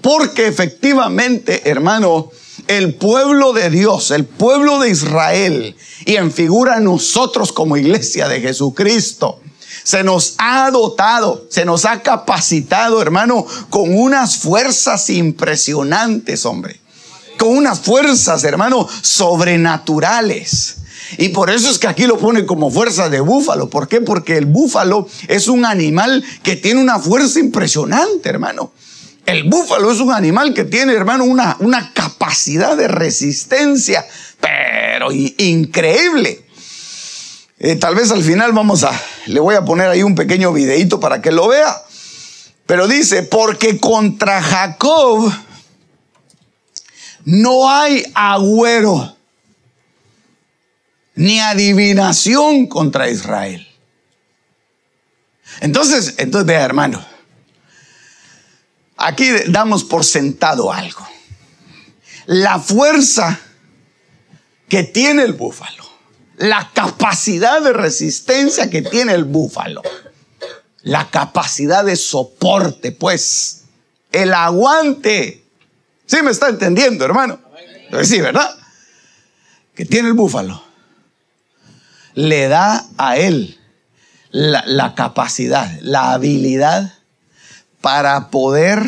Porque 0.01 0.47
efectivamente, 0.47 1.69
hermano, 1.69 2.31
el 2.69 2.95
pueblo 2.95 3.53
de 3.53 3.69
Dios, 3.69 4.13
el 4.13 4.27
pueblo 4.27 4.79
de 4.79 4.91
Israel, 4.91 5.75
y 6.07 6.15
en 6.15 6.31
figura 6.31 6.79
nosotros 6.79 7.51
como 7.51 7.77
iglesia 7.77 8.29
de 8.29 8.41
Jesucristo, 8.41 9.42
se 9.83 10.03
nos 10.05 10.35
ha 10.39 10.71
dotado, 10.71 11.47
se 11.51 11.65
nos 11.65 11.85
ha 11.85 12.03
capacitado, 12.03 13.03
hermano, 13.03 13.47
con 13.71 13.97
unas 13.97 14.39
fuerzas 14.39 15.11
impresionantes, 15.11 16.47
hombre. 16.47 16.81
Con 17.39 17.57
unas 17.57 17.81
fuerzas, 17.81 18.45
hermano, 18.45 18.89
sobrenaturales. 19.03 20.77
Y 21.19 21.31
por 21.31 21.51
eso 21.51 21.71
es 21.71 21.79
que 21.79 21.89
aquí 21.89 22.07
lo 22.07 22.19
pone 22.19 22.47
como 22.47 22.71
fuerza 22.71 23.09
de 23.09 23.21
búfalo. 23.21 23.69
¿Por 23.69 23.89
qué? 23.89 24.01
Porque 24.01 24.37
el 24.37 24.47
búfalo 24.47 25.09
es 25.29 25.49
un 25.49 25.65
animal 25.65 26.25
que 26.43 26.57
tiene 26.57 26.81
una 26.81 26.99
fuerza 26.99 27.41
impresionante, 27.41 28.29
hermano. 28.29 28.73
El 29.27 29.45
búfalo 29.45 29.93
es 29.93 30.01
un 30.01 30.13
animal 30.13 30.53
que 30.53 30.65
tiene, 30.65 30.95
hermano, 30.95 31.25
una, 31.25 31.57
una 31.61 31.93
capacidad 31.93 32.77
de 32.77 32.89
resistencia, 32.89 34.05
pero 34.41 35.13
increíble. 35.13 36.45
Eh, 37.59 37.77
tal 37.77 37.95
vez 37.95 38.11
al 38.11 38.23
final 38.23 38.53
vamos 38.53 38.83
a, 38.83 38.91
le 39.27 39.41
voy 39.41 39.55
a 39.55 39.65
poner 39.65 39.89
ahí 39.89 40.03
un 40.03 40.15
pequeño 40.15 40.53
videito 40.53 41.01
para 41.01 41.21
que 41.21 41.33
lo 41.33 41.49
vea. 41.49 41.83
Pero 42.67 42.89
dice, 42.89 43.23
porque 43.23 43.79
contra 43.79 44.43
Jacob 44.43 45.33
no 47.25 47.71
hay 47.71 48.05
agüero 48.15 49.17
ni 51.15 51.41
adivinación 51.41 52.67
contra 52.67 53.09
Israel. 53.09 53.67
Entonces, 55.61 56.15
entonces 56.19 56.47
vea 56.47 56.65
hermano, 56.65 57.05
Aquí 59.03 59.29
damos 59.49 59.83
por 59.83 60.05
sentado 60.05 60.73
algo. 60.73 61.07
La 62.27 62.61
fuerza 62.61 63.41
que 64.69 64.85
tiene 64.85 65.25
el 65.25 65.33
búfalo, 65.33 65.82
la 66.43 66.71
capacidad 66.75 67.63
de 67.63 67.73
resistencia 67.73 68.69
que 68.69 68.83
tiene 68.83 69.13
el 69.13 69.23
búfalo, 69.23 69.81
la 70.83 71.09
capacidad 71.09 71.85
de 71.85 71.95
soporte, 71.95 72.91
pues, 72.91 73.67
el 74.11 74.35
aguante. 74.35 75.45
¿Sí 76.05 76.21
me 76.21 76.33
está 76.33 76.49
entendiendo, 76.49 77.05
hermano? 77.05 77.39
Pues 77.91 78.09
sí, 78.09 78.21
¿verdad? 78.21 78.51
Que 79.77 79.85
tiene 79.85 80.09
el 80.09 80.15
búfalo. 80.15 80.65
Le 82.15 82.49
da 82.49 82.87
a 82.99 83.17
él 83.17 83.61
la, 84.33 84.65
la 84.67 84.97
capacidad, 84.97 85.71
la 85.81 86.13
habilidad 86.13 86.93
para 87.81 88.31
poder 88.31 88.83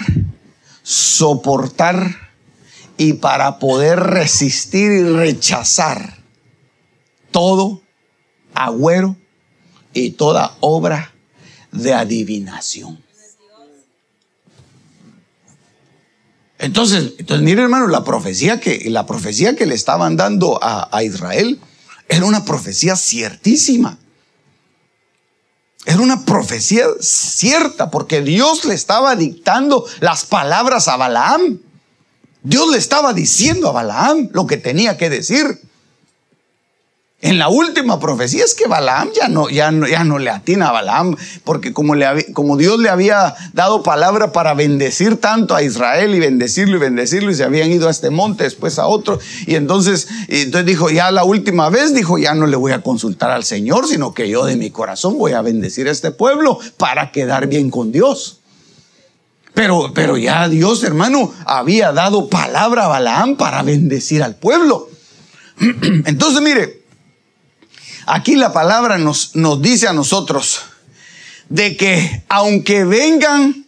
soportar 0.83 2.17
y 2.97 3.13
para 3.13 3.61
poder 3.61 4.01
resistir 4.01 4.91
y 4.91 5.05
rechazar 5.05 6.24
todo 7.35 7.83
agüero 8.55 9.17
y 9.93 10.11
toda 10.11 10.57
obra 10.61 11.13
de 11.73 11.93
adivinación. 11.93 13.03
Entonces, 16.61 17.15
entonces 17.19 17.45
mire 17.45 17.63
hermano, 17.63 17.89
la 17.89 18.05
profecía 18.05 18.61
que, 18.61 18.89
la 18.89 19.05
profecía 19.05 19.57
que 19.57 19.67
le 19.67 19.75
estaban 19.75 20.17
dando 20.17 20.63
a, 20.63 20.89
a 20.97 21.03
Israel 21.03 21.59
era 22.09 22.25
una 22.25 22.45
profecía 22.45 22.95
ciertísima. 22.95 23.99
Era 25.87 26.03
una 26.03 26.25
profecía 26.25 26.87
cierta 27.01 27.91
porque 27.91 28.23
Dios 28.23 28.65
le 28.65 28.75
estaba 28.75 29.17
dictando 29.17 29.85
las 29.99 30.25
palabras 30.25 30.87
a 30.87 30.97
Balaam. 30.97 31.59
Dios 32.45 32.71
le 32.71 32.79
estaba 32.79 33.13
diciendo 33.13 33.71
a 33.71 33.73
Balaam 33.73 34.29
lo 34.33 34.47
que 34.47 34.57
tenía 34.57 34.97
que 34.97 35.11
decir. 35.11 35.61
En 37.25 37.39
la 37.39 37.49
última 37.49 37.99
profecía 37.99 38.45
es 38.45 38.55
que 38.55 38.67
Balaam 38.67 39.09
ya 39.19 39.29
no, 39.29 39.49
ya 39.49 39.71
no, 39.71 39.89
ya 39.89 40.05
no 40.05 40.19
le 40.19 40.29
atina 40.29 40.69
a 40.69 40.73
Balaam, 40.73 41.17
porque 41.43 41.73
como, 41.73 41.95
le, 41.95 42.35
como 42.35 42.59
Dios 42.59 42.79
le 42.79 42.91
había 42.91 43.35
dado 43.55 43.83
palabra 43.83 44.31
para 44.31 44.53
bendecir 44.53 45.17
tanto 45.17 45.55
a 45.55 45.63
Israel 45.63 46.15
y 46.15 46.21
bendecirlo 46.21 46.77
y 46.77 46.81
bendecirlo, 46.81 47.31
y 47.31 47.35
se 47.35 47.45
habían 47.45 47.71
ido 47.73 47.89
a 47.89 47.91
este 47.91 48.11
monte, 48.11 48.45
después 48.45 48.79
a 48.79 48.87
otro, 48.89 49.19
y 49.47 49.55
entonces, 49.55 50.07
entonces 50.29 50.67
dijo, 50.67 50.91
ya 50.91 51.11
la 51.13 51.25
última 51.25 51.71
vez, 51.71 51.95
dijo, 51.95 52.19
ya 52.19 52.35
no 52.35 52.47
le 52.47 52.57
voy 52.57 52.73
a 52.73 52.83
consultar 52.83 53.31
al 53.31 53.45
Señor, 53.45 53.89
sino 53.89 54.13
que 54.13 54.29
yo 54.29 54.45
de 54.45 54.57
mi 54.57 54.69
corazón 54.69 55.17
voy 55.17 55.33
a 55.33 55.41
bendecir 55.41 55.89
a 55.89 55.93
este 55.93 56.11
pueblo 56.11 56.59
para 56.77 57.11
quedar 57.11 57.47
bien 57.47 57.71
con 57.71 57.91
Dios. 57.91 58.41
Pero, 59.55 59.93
pero 59.95 60.19
ya 60.19 60.47
Dios, 60.51 60.85
hermano, 60.85 61.33
había 61.47 61.91
dado 61.93 62.29
palabra 62.29 62.85
a 62.85 62.89
Balaam 62.89 63.37
para 63.37 63.63
bendecir 63.63 64.23
al 64.23 64.35
pueblo. 64.35 64.91
Entonces, 66.05 66.43
mire, 66.43 66.84
Aquí 68.07 68.37
la 68.37 68.53
palabra 68.53 68.99
nos, 68.99 69.35
nos 69.35 69.61
dice 69.63 69.89
a 69.89 69.93
nosotros 69.93 70.61
de 71.49 71.77
que 71.77 72.25
aunque 72.29 72.85
vengan 72.85 73.67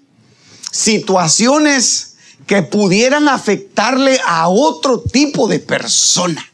situaciones 0.70 2.14
que 2.46 2.62
pudieran 2.62 3.28
afectarle 3.28 4.20
a 4.26 4.48
otro 4.48 5.00
tipo 5.00 5.48
de 5.48 5.58
persona, 5.58 6.44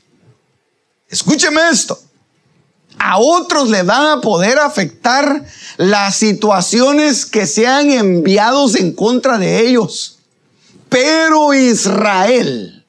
escúcheme 1.09 1.61
esto, 1.71 1.99
a 2.99 3.19
otros 3.19 3.69
le 3.69 3.83
van 3.83 4.19
a 4.19 4.21
poder 4.21 4.59
afectar 4.59 5.45
las 5.77 6.17
situaciones 6.17 7.27
que 7.27 7.47
sean 7.47 7.91
enviados 7.91 8.77
en 8.77 8.93
contra 8.93 9.39
de 9.39 9.67
ellos. 9.67 10.19
Pero 10.89 11.53
Israel, 11.53 12.82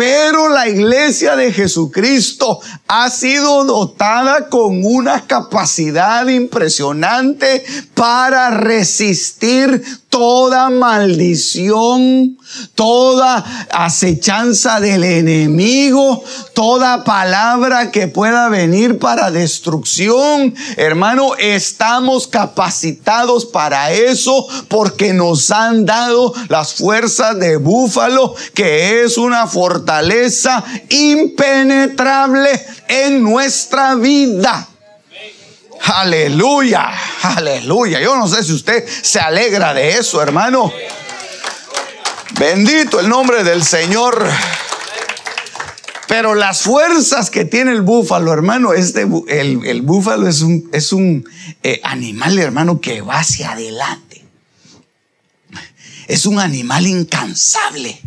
pero 0.00 0.48
la 0.48 0.66
iglesia 0.66 1.36
de 1.36 1.52
Jesucristo 1.52 2.58
ha 2.88 3.10
sido 3.10 3.64
dotada 3.64 4.48
con 4.48 4.82
una 4.82 5.26
capacidad 5.26 6.26
impresionante 6.26 7.62
para 7.92 8.48
resistir 8.48 9.84
toda 10.08 10.70
maldición, 10.70 12.38
toda 12.74 13.68
acechanza 13.70 14.80
del 14.80 15.04
enemigo, 15.04 16.22
toda 16.54 17.04
palabra 17.04 17.90
que 17.90 18.08
pueda 18.08 18.48
venir 18.48 18.98
para 18.98 19.30
destrucción. 19.30 20.54
Hermano, 20.76 21.34
estamos 21.36 22.26
capacitados 22.26 23.46
para 23.46 23.92
eso 23.92 24.46
porque 24.68 25.12
nos 25.12 25.50
han 25.50 25.86
dado 25.86 26.32
las 26.48 26.74
fuerzas 26.74 27.38
de 27.38 27.56
búfalo, 27.56 28.34
que 28.54 29.02
es 29.02 29.18
una 29.18 29.46
fortaleza 29.46 30.64
impenetrable 30.88 32.50
en 32.88 33.22
nuestra 33.22 33.94
vida. 33.94 34.68
Aleluya, 35.82 36.90
aleluya. 37.22 38.00
Yo 38.00 38.14
no 38.16 38.28
sé 38.28 38.44
si 38.44 38.52
usted 38.52 38.86
se 38.86 39.18
alegra 39.18 39.72
de 39.72 39.96
eso, 39.96 40.22
hermano. 40.22 40.70
Bendito 42.38 43.00
el 43.00 43.08
nombre 43.08 43.44
del 43.44 43.64
Señor. 43.64 44.26
Pero 46.10 46.34
las 46.34 46.62
fuerzas 46.62 47.30
que 47.30 47.44
tiene 47.44 47.70
el 47.70 47.82
búfalo, 47.82 48.32
hermano, 48.32 48.72
este, 48.72 49.06
el, 49.28 49.82
búfalo 49.82 50.26
es 50.26 50.42
un, 50.42 50.68
es 50.72 50.92
un 50.92 51.24
eh, 51.62 51.80
animal, 51.84 52.36
hermano, 52.38 52.80
que 52.80 53.00
va 53.00 53.20
hacia 53.20 53.52
adelante. 53.52 54.24
Es 56.08 56.26
un 56.26 56.40
animal 56.40 56.86
incansable. 56.88 58.00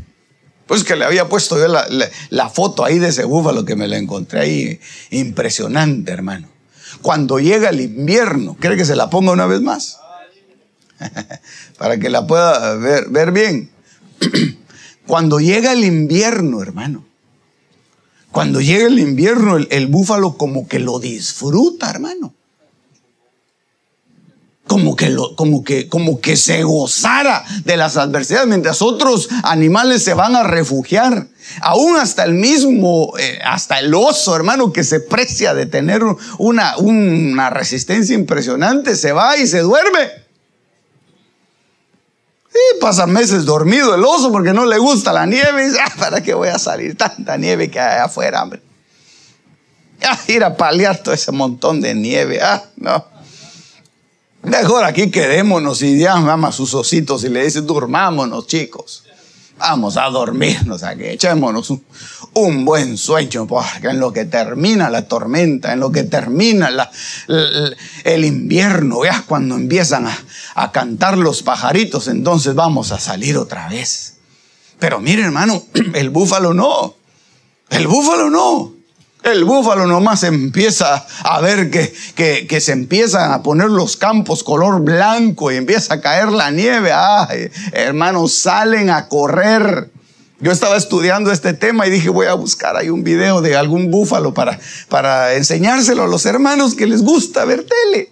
Pues 0.67 0.83
que 0.83 0.97
le 0.97 1.05
había 1.05 1.29
puesto 1.29 1.57
yo 1.57 1.69
la, 1.69 1.87
la 2.29 2.49
foto 2.49 2.83
ahí 2.83 2.99
de 2.99 3.07
ese 3.07 3.23
búfalo 3.23 3.63
que 3.63 3.77
me 3.77 3.87
la 3.87 3.97
encontré 3.97 4.41
ahí. 4.41 4.79
Impresionante, 5.11 6.11
hermano. 6.11 6.49
Cuando 7.01 7.39
llega 7.39 7.69
el 7.69 7.79
invierno, 7.79 8.57
¿quiere 8.59 8.75
que 8.75 8.85
se 8.85 8.97
la 8.97 9.09
ponga 9.09 9.31
una 9.31 9.45
vez 9.45 9.61
más? 9.61 9.99
Para 11.77 11.97
que 11.97 12.09
la 12.09 12.27
pueda 12.27 12.75
ver, 12.75 13.09
ver 13.09 13.31
bien. 13.31 13.72
Cuando 15.07 15.39
llega 15.39 15.73
el 15.73 15.83
invierno, 15.83 16.61
hermano, 16.61 17.03
cuando 18.33 18.61
llega 18.61 18.87
el 18.87 18.97
invierno, 18.97 19.57
el, 19.57 19.87
búfalo 19.87 20.37
como 20.37 20.67
que 20.67 20.79
lo 20.79 20.97
disfruta, 20.99 21.91
hermano. 21.91 22.33
Como 24.65 24.95
que, 24.95 25.11
lo, 25.11 25.35
como, 25.35 25.63
que, 25.63 25.87
como 25.87 26.19
que 26.19 26.35
se 26.35 26.63
gozara 26.63 27.45
de 27.63 27.77
las 27.77 27.95
adversidades, 27.95 28.47
mientras 28.47 28.81
otros 28.81 29.29
animales 29.43 30.03
se 30.03 30.15
van 30.15 30.35
a 30.35 30.41
refugiar. 30.41 31.27
Aún 31.61 31.95
hasta 31.97 32.23
el 32.23 32.33
mismo, 32.33 33.13
eh, 33.19 33.37
hasta 33.45 33.77
el 33.79 33.93
oso, 33.93 34.35
hermano, 34.35 34.73
que 34.73 34.83
se 34.83 34.99
precia 34.99 35.53
de 35.53 35.67
tener 35.67 36.01
una, 36.39 36.77
una 36.77 37.51
resistencia 37.51 38.15
impresionante, 38.15 38.95
se 38.95 39.11
va 39.11 39.37
y 39.37 39.45
se 39.45 39.59
duerme. 39.59 40.22
Y 42.53 42.79
pasa 42.79 43.07
meses 43.07 43.45
dormido 43.45 43.95
el 43.95 44.03
oso 44.03 44.31
porque 44.31 44.53
no 44.53 44.65
le 44.65 44.77
gusta 44.77 45.11
la 45.11 45.25
nieve. 45.25 45.63
Y 45.63 45.65
dice, 45.69 45.79
ah, 45.83 45.91
¿para 45.97 46.21
qué 46.21 46.33
voy 46.33 46.49
a 46.49 46.59
salir? 46.59 46.95
Tanta 46.95 47.35
nieve 47.37 47.71
que 47.71 47.79
hay 47.79 47.99
afuera, 47.99 48.43
hombre. 48.43 48.61
Ah, 50.05 50.19
ir 50.27 50.43
a 50.43 50.57
paliar 50.57 50.97
todo 50.97 51.15
ese 51.15 51.31
montón 51.31 51.79
de 51.79 51.95
nieve. 51.95 52.41
Ah, 52.41 52.61
no. 52.75 53.05
Mejor 54.41 54.83
aquí 54.83 55.09
quedémonos 55.09 55.81
y 55.81 55.97
ya 55.97 56.15
vamos 56.15 56.49
a 56.49 56.51
sus 56.51 56.73
ositos 56.73 57.23
y 57.23 57.29
le 57.29 57.45
dice, 57.45 57.61
durmámonos, 57.61 58.45
chicos. 58.45 59.02
Vamos 59.57 59.97
a 59.97 60.09
dormirnos 60.09 60.83
aquí, 60.83 61.03
echémonos 61.05 61.71
un, 62.33 62.65
buen 62.65 62.97
sueño, 62.97 63.47
porque 63.47 63.87
en 63.89 63.99
lo 63.99 64.11
que 64.11 64.25
termina 64.25 64.89
la 64.89 65.07
tormenta, 65.07 65.73
en 65.73 65.79
lo 65.79 65.91
que 65.91 66.03
termina 66.03 66.69
el, 68.03 68.25
invierno, 68.25 68.99
veas 69.01 69.21
cuando 69.21 69.55
empiezan 69.55 70.07
a 70.55 70.71
cantar 70.71 71.17
los 71.17 71.43
pajaritos, 71.43 72.07
entonces 72.07 72.55
vamos 72.55 72.91
a 72.91 72.99
salir 72.99 73.37
otra 73.37 73.69
vez. 73.69 74.13
Pero 74.79 74.99
mire 74.99 75.23
hermano, 75.23 75.63
el 75.93 76.09
búfalo 76.09 76.53
no, 76.53 76.95
el 77.69 77.87
búfalo 77.87 78.29
no. 78.29 78.72
El 79.23 79.45
búfalo 79.45 79.87
nomás 79.87 80.23
empieza 80.23 81.05
a 81.23 81.39
ver 81.39 81.71
que, 81.71 81.93
que, 82.45 82.59
se 82.59 82.73
empiezan 82.73 83.31
a 83.31 83.41
poner 83.41 83.69
los 83.69 83.95
campos 83.95 84.43
color 84.43 84.81
blanco 84.81 85.49
y 85.49 85.55
empieza 85.55 85.93
a 85.93 86.01
caer 86.01 86.29
la 86.29 86.51
nieve. 86.51 86.91
Hermanos, 87.71 88.33
salen 88.33 88.89
a 88.89 89.07
correr. 89.07 89.89
Yo 90.41 90.51
estaba 90.51 90.75
estudiando 90.75 91.31
este 91.31 91.53
tema 91.53 91.87
y 91.87 91.89
dije, 91.89 92.09
voy 92.09 92.27
a 92.27 92.33
buscar 92.33 92.75
ahí 92.75 92.89
un 92.89 93.05
video 93.05 93.41
de 93.41 93.55
algún 93.55 93.91
búfalo 93.91 94.33
para, 94.33 94.59
para 94.89 95.35
enseñárselo 95.35 96.03
a 96.03 96.07
los 96.07 96.25
hermanos 96.25 96.75
que 96.75 96.85
les 96.85 97.01
gusta 97.01 97.45
ver 97.45 97.65
tele. 97.65 98.09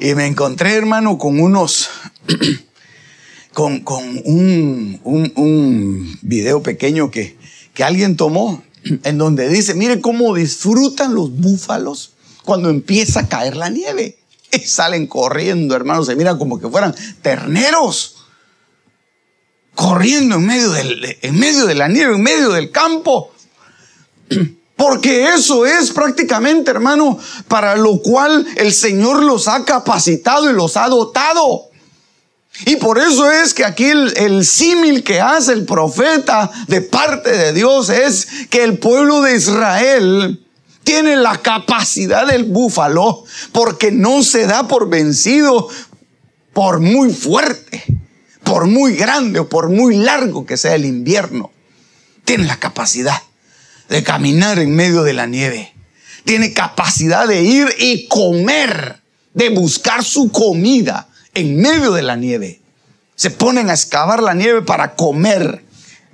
y 0.00 0.16
me 0.16 0.26
encontré, 0.26 0.74
hermano, 0.74 1.16
con 1.16 1.38
unos 1.38 1.90
con, 3.56 3.82
un, 4.24 5.00
un, 5.04 6.18
video 6.20 6.62
pequeño 6.62 7.10
que, 7.10 7.35
que 7.76 7.84
alguien 7.84 8.16
tomó, 8.16 8.64
en 9.04 9.18
donde 9.18 9.50
dice, 9.50 9.74
mire 9.74 10.00
cómo 10.00 10.34
disfrutan 10.34 11.14
los 11.14 11.30
búfalos 11.30 12.12
cuando 12.42 12.70
empieza 12.70 13.20
a 13.20 13.28
caer 13.28 13.54
la 13.54 13.68
nieve. 13.68 14.18
Y 14.50 14.60
salen 14.60 15.06
corriendo, 15.06 15.76
hermanos, 15.76 16.06
se 16.06 16.16
miran 16.16 16.38
como 16.38 16.58
que 16.58 16.68
fueran 16.68 16.94
terneros. 17.20 18.16
Corriendo 19.74 20.36
en 20.36 20.46
medio, 20.46 20.70
del, 20.70 21.18
en 21.20 21.38
medio 21.38 21.66
de 21.66 21.74
la 21.74 21.88
nieve, 21.88 22.14
en 22.14 22.22
medio 22.22 22.50
del 22.52 22.70
campo. 22.70 23.30
Porque 24.76 25.28
eso 25.34 25.66
es 25.66 25.90
prácticamente, 25.90 26.70
hermano, 26.70 27.18
para 27.48 27.76
lo 27.76 28.00
cual 28.00 28.46
el 28.56 28.72
Señor 28.72 29.22
los 29.22 29.48
ha 29.48 29.66
capacitado 29.66 30.48
y 30.50 30.54
los 30.54 30.78
ha 30.78 30.88
dotado. 30.88 31.68
Y 32.64 32.76
por 32.76 32.98
eso 32.98 33.30
es 33.30 33.52
que 33.52 33.64
aquí 33.64 33.84
el, 33.84 34.44
símil 34.44 35.04
que 35.04 35.20
hace 35.20 35.52
el 35.52 35.66
profeta 35.66 36.50
de 36.68 36.80
parte 36.80 37.30
de 37.30 37.52
Dios 37.52 37.90
es 37.90 38.26
que 38.48 38.64
el 38.64 38.78
pueblo 38.78 39.20
de 39.20 39.36
Israel 39.36 40.42
tiene 40.82 41.16
la 41.16 41.36
capacidad 41.42 42.26
del 42.26 42.44
búfalo 42.44 43.24
porque 43.52 43.90
no 43.90 44.22
se 44.22 44.46
da 44.46 44.68
por 44.68 44.88
vencido 44.88 45.68
por 46.54 46.80
muy 46.80 47.12
fuerte, 47.12 47.84
por 48.42 48.66
muy 48.66 48.94
grande 48.96 49.40
o 49.40 49.48
por 49.48 49.68
muy 49.68 49.96
largo 49.96 50.46
que 50.46 50.56
sea 50.56 50.74
el 50.76 50.86
invierno. 50.86 51.50
Tiene 52.24 52.44
la 52.44 52.58
capacidad 52.58 53.20
de 53.90 54.02
caminar 54.02 54.58
en 54.58 54.74
medio 54.74 55.02
de 55.02 55.12
la 55.12 55.26
nieve. 55.26 55.74
Tiene 56.24 56.54
capacidad 56.54 57.28
de 57.28 57.42
ir 57.42 57.68
y 57.78 58.08
comer, 58.08 59.00
de 59.34 59.50
buscar 59.50 60.02
su 60.02 60.32
comida 60.32 61.08
en 61.36 61.60
medio 61.60 61.92
de 61.92 62.02
la 62.02 62.16
nieve. 62.16 62.60
Se 63.14 63.30
ponen 63.30 63.70
a 63.70 63.74
excavar 63.74 64.22
la 64.22 64.34
nieve 64.34 64.62
para 64.62 64.94
comer. 64.94 65.62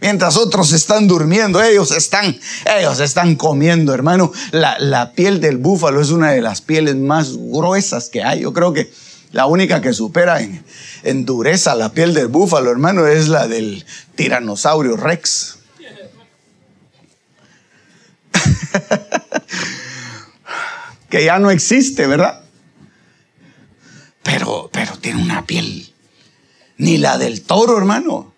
Mientras 0.00 0.36
otros 0.36 0.72
están 0.72 1.06
durmiendo, 1.06 1.62
ellos 1.62 1.92
están, 1.92 2.36
ellos 2.76 2.98
están 2.98 3.36
comiendo, 3.36 3.94
hermano. 3.94 4.32
La, 4.50 5.12
piel 5.14 5.40
del 5.40 5.58
búfalo 5.58 6.00
es 6.00 6.10
una 6.10 6.32
de 6.32 6.42
las 6.42 6.60
pieles 6.60 6.96
más 6.96 7.36
gruesas 7.36 8.08
que 8.08 8.24
hay. 8.24 8.40
Yo 8.40 8.52
creo 8.52 8.72
que 8.72 8.92
la 9.30 9.46
única 9.46 9.80
que 9.80 9.92
supera 9.92 10.40
en, 10.40 10.64
en 11.04 11.24
dureza 11.24 11.76
la 11.76 11.92
piel 11.92 12.14
del 12.14 12.26
búfalo, 12.26 12.72
hermano, 12.72 13.06
es 13.06 13.28
la 13.28 13.46
del 13.46 13.86
tiranosaurio 14.16 14.96
rex. 14.96 15.58
que 21.08 21.24
ya 21.24 21.38
no 21.38 21.52
existe, 21.52 22.08
¿verdad? 22.08 22.41
Pero, 24.32 24.70
pero 24.72 24.96
tiene 24.98 25.22
una 25.22 25.44
piel. 25.44 25.92
Ni 26.78 26.96
la 26.96 27.18
del 27.18 27.42
toro, 27.42 27.76
hermano. 27.76 28.32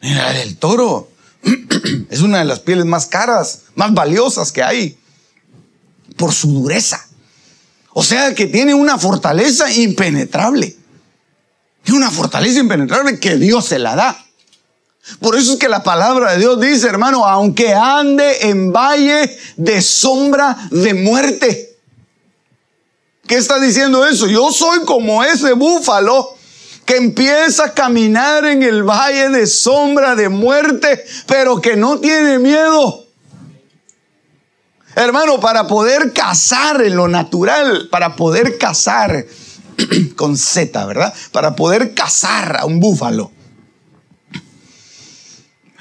Ni 0.00 0.14
la 0.14 0.32
del 0.32 0.58
toro. 0.58 1.08
Es 2.08 2.20
una 2.20 2.38
de 2.38 2.44
las 2.44 2.60
pieles 2.60 2.84
más 2.84 3.06
caras, 3.06 3.62
más 3.74 3.92
valiosas 3.92 4.52
que 4.52 4.62
hay. 4.62 4.96
Por 6.16 6.32
su 6.32 6.52
dureza. 6.52 7.04
O 7.94 8.04
sea 8.04 8.32
que 8.32 8.46
tiene 8.46 8.74
una 8.74 8.96
fortaleza 8.96 9.72
impenetrable. 9.72 10.76
Tiene 11.82 11.98
una 11.98 12.12
fortaleza 12.12 12.60
impenetrable 12.60 13.18
que 13.18 13.36
Dios 13.36 13.64
se 13.64 13.80
la 13.80 13.96
da. 13.96 14.24
Por 15.18 15.36
eso 15.36 15.54
es 15.54 15.58
que 15.58 15.68
la 15.68 15.82
palabra 15.82 16.32
de 16.32 16.38
Dios 16.38 16.60
dice, 16.60 16.86
hermano, 16.86 17.26
aunque 17.26 17.74
ande 17.74 18.48
en 18.48 18.72
valle 18.72 19.36
de 19.56 19.82
sombra 19.82 20.56
de 20.70 20.94
muerte. 20.94 21.73
¿Qué 23.26 23.36
está 23.36 23.58
diciendo 23.58 24.06
eso? 24.06 24.26
Yo 24.26 24.52
soy 24.52 24.84
como 24.84 25.24
ese 25.24 25.54
búfalo 25.54 26.36
que 26.84 26.96
empieza 26.96 27.66
a 27.66 27.74
caminar 27.74 28.44
en 28.44 28.62
el 28.62 28.82
valle 28.82 29.30
de 29.30 29.46
sombra 29.46 30.14
de 30.14 30.28
muerte, 30.28 31.02
pero 31.26 31.60
que 31.60 31.76
no 31.76 31.98
tiene 32.00 32.38
miedo. 32.38 33.06
Hermano, 34.94 35.40
para 35.40 35.66
poder 35.66 36.12
cazar 36.12 36.82
en 36.82 36.96
lo 36.96 37.08
natural, 37.08 37.88
para 37.90 38.14
poder 38.14 38.58
cazar 38.58 39.24
con 40.16 40.36
Z, 40.36 40.84
¿verdad? 40.84 41.12
Para 41.32 41.56
poder 41.56 41.94
cazar 41.94 42.58
a 42.60 42.66
un 42.66 42.78
búfalo. 42.78 43.32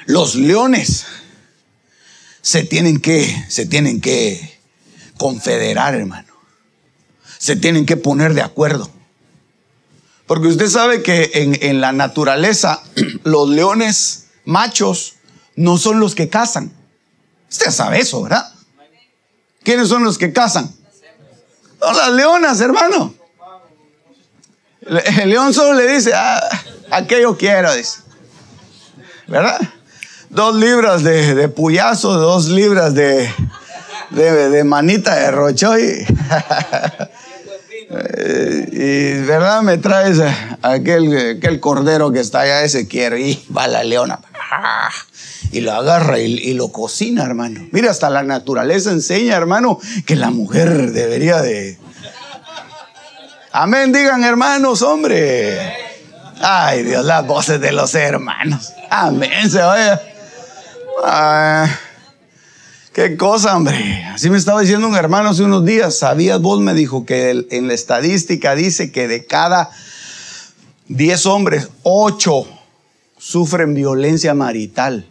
Los 0.05 0.35
leones 0.35 1.05
se 2.41 2.63
tienen 2.63 2.99
que, 2.99 3.45
se 3.49 3.65
tienen 3.65 3.99
que 3.99 4.59
confederar, 5.17 5.95
hermano 5.95 6.32
se 7.43 7.57
tienen 7.57 7.85
que 7.85 7.97
poner 7.97 8.35
de 8.35 8.41
acuerdo. 8.41 8.89
Porque 10.27 10.47
usted 10.47 10.69
sabe 10.69 11.03
que 11.03 11.29
en, 11.33 11.57
en 11.61 11.81
la 11.81 11.91
naturaleza 11.91 12.81
los 13.25 13.49
leones 13.49 14.27
machos 14.45 15.15
no 15.57 15.77
son 15.77 15.99
los 15.99 16.15
que 16.15 16.29
cazan. 16.29 16.71
Usted 17.51 17.69
sabe 17.71 17.99
eso, 17.99 18.23
¿verdad? 18.23 18.49
¿Quiénes 19.61 19.89
son 19.89 20.05
los 20.05 20.17
que 20.17 20.31
cazan? 20.31 20.73
Son 21.81 21.97
las 21.97 22.13
leonas, 22.13 22.61
hermano. 22.61 23.13
El 25.19 25.29
león 25.29 25.53
solo 25.53 25.73
le 25.73 25.93
dice, 25.95 26.13
ah, 26.15 26.39
aquello 26.91 27.37
quiero, 27.37 27.75
dice. 27.75 27.99
¿Verdad? 29.27 29.59
Dos 30.29 30.55
libras 30.55 31.03
de, 31.03 31.35
de 31.35 31.49
puyazo, 31.49 32.13
dos 32.13 32.47
libras 32.47 32.93
de, 32.93 33.29
de, 34.11 34.49
de 34.49 34.63
manita 34.63 35.15
de 35.15 35.29
rochoy. 35.29 36.07
y 38.71 39.13
verdad 39.21 39.61
me 39.61 39.77
traes 39.77 40.19
aquel, 40.61 41.37
aquel 41.37 41.59
cordero 41.59 42.11
que 42.11 42.19
está 42.19 42.41
allá, 42.41 42.63
ese 42.63 42.87
quiero, 42.87 43.17
y 43.17 43.43
va 43.55 43.67
la 43.67 43.83
leona. 43.83 44.19
Y 45.51 45.61
lo 45.61 45.73
agarra 45.73 46.19
y, 46.19 46.53
lo 46.53 46.69
cocina, 46.69 47.23
hermano. 47.23 47.67
Mira, 47.71 47.91
hasta 47.91 48.09
la 48.09 48.23
naturaleza 48.23 48.91
enseña, 48.91 49.35
hermano, 49.35 49.79
que 50.05 50.15
la 50.15 50.31
mujer 50.31 50.91
debería 50.91 51.41
de... 51.41 51.77
Amén, 53.51 53.91
digan 53.91 54.23
hermanos, 54.23 54.81
hombre. 54.81 55.59
Ay, 56.41 56.83
Dios, 56.83 57.05
las 57.05 57.25
voces 57.27 57.61
de 57.61 57.71
los 57.71 57.93
hermanos. 57.93 58.73
Amén, 58.89 59.49
se 59.49 59.61
vaya. 59.61 60.01
Ah, 61.03 61.67
qué 62.93 63.17
cosa, 63.17 63.57
hombre. 63.57 64.05
Así 64.13 64.29
me 64.29 64.37
estaba 64.37 64.61
diciendo 64.61 64.87
un 64.87 64.95
hermano 64.95 65.29
hace 65.29 65.43
unos 65.43 65.65
días. 65.65 65.97
¿Sabías 65.97 66.39
vos? 66.39 66.61
Me 66.61 66.73
dijo 66.73 67.05
que 67.05 67.45
en 67.49 67.67
la 67.67 67.73
estadística 67.73 68.55
dice 68.55 68.91
que 68.91 69.07
de 69.07 69.25
cada 69.25 69.71
10 70.87 71.25
hombres, 71.25 71.69
8 71.83 72.47
sufren 73.17 73.73
violencia 73.73 74.33
marital. 74.33 75.07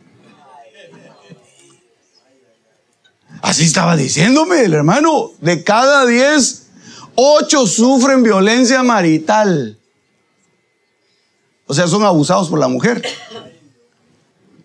Así 3.43 3.65
estaba 3.65 3.97
diciéndome 3.97 4.65
el 4.65 4.75
hermano. 4.75 5.33
De 5.41 5.65
cada 5.65 6.07
10, 6.07 6.67
8 7.17 7.67
sufren 7.67 8.23
violencia 8.23 8.83
marital. 8.83 9.79
O 11.67 11.75
sea, 11.75 11.89
son 11.89 12.05
abusados 12.05 12.49
por 12.49 12.59
la 12.59 12.69
mujer. 12.69 13.03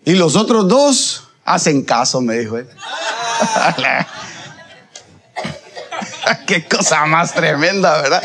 Y 0.04 0.12
los 0.12 0.36
otros 0.36 0.68
dos 0.68 1.24
hacen 1.44 1.82
caso, 1.82 2.20
me 2.20 2.38
dijo 2.38 2.58
él. 2.58 2.68
Qué 6.46 6.66
cosa 6.66 7.06
más 7.06 7.34
tremenda, 7.34 8.00
¿verdad? 8.02 8.22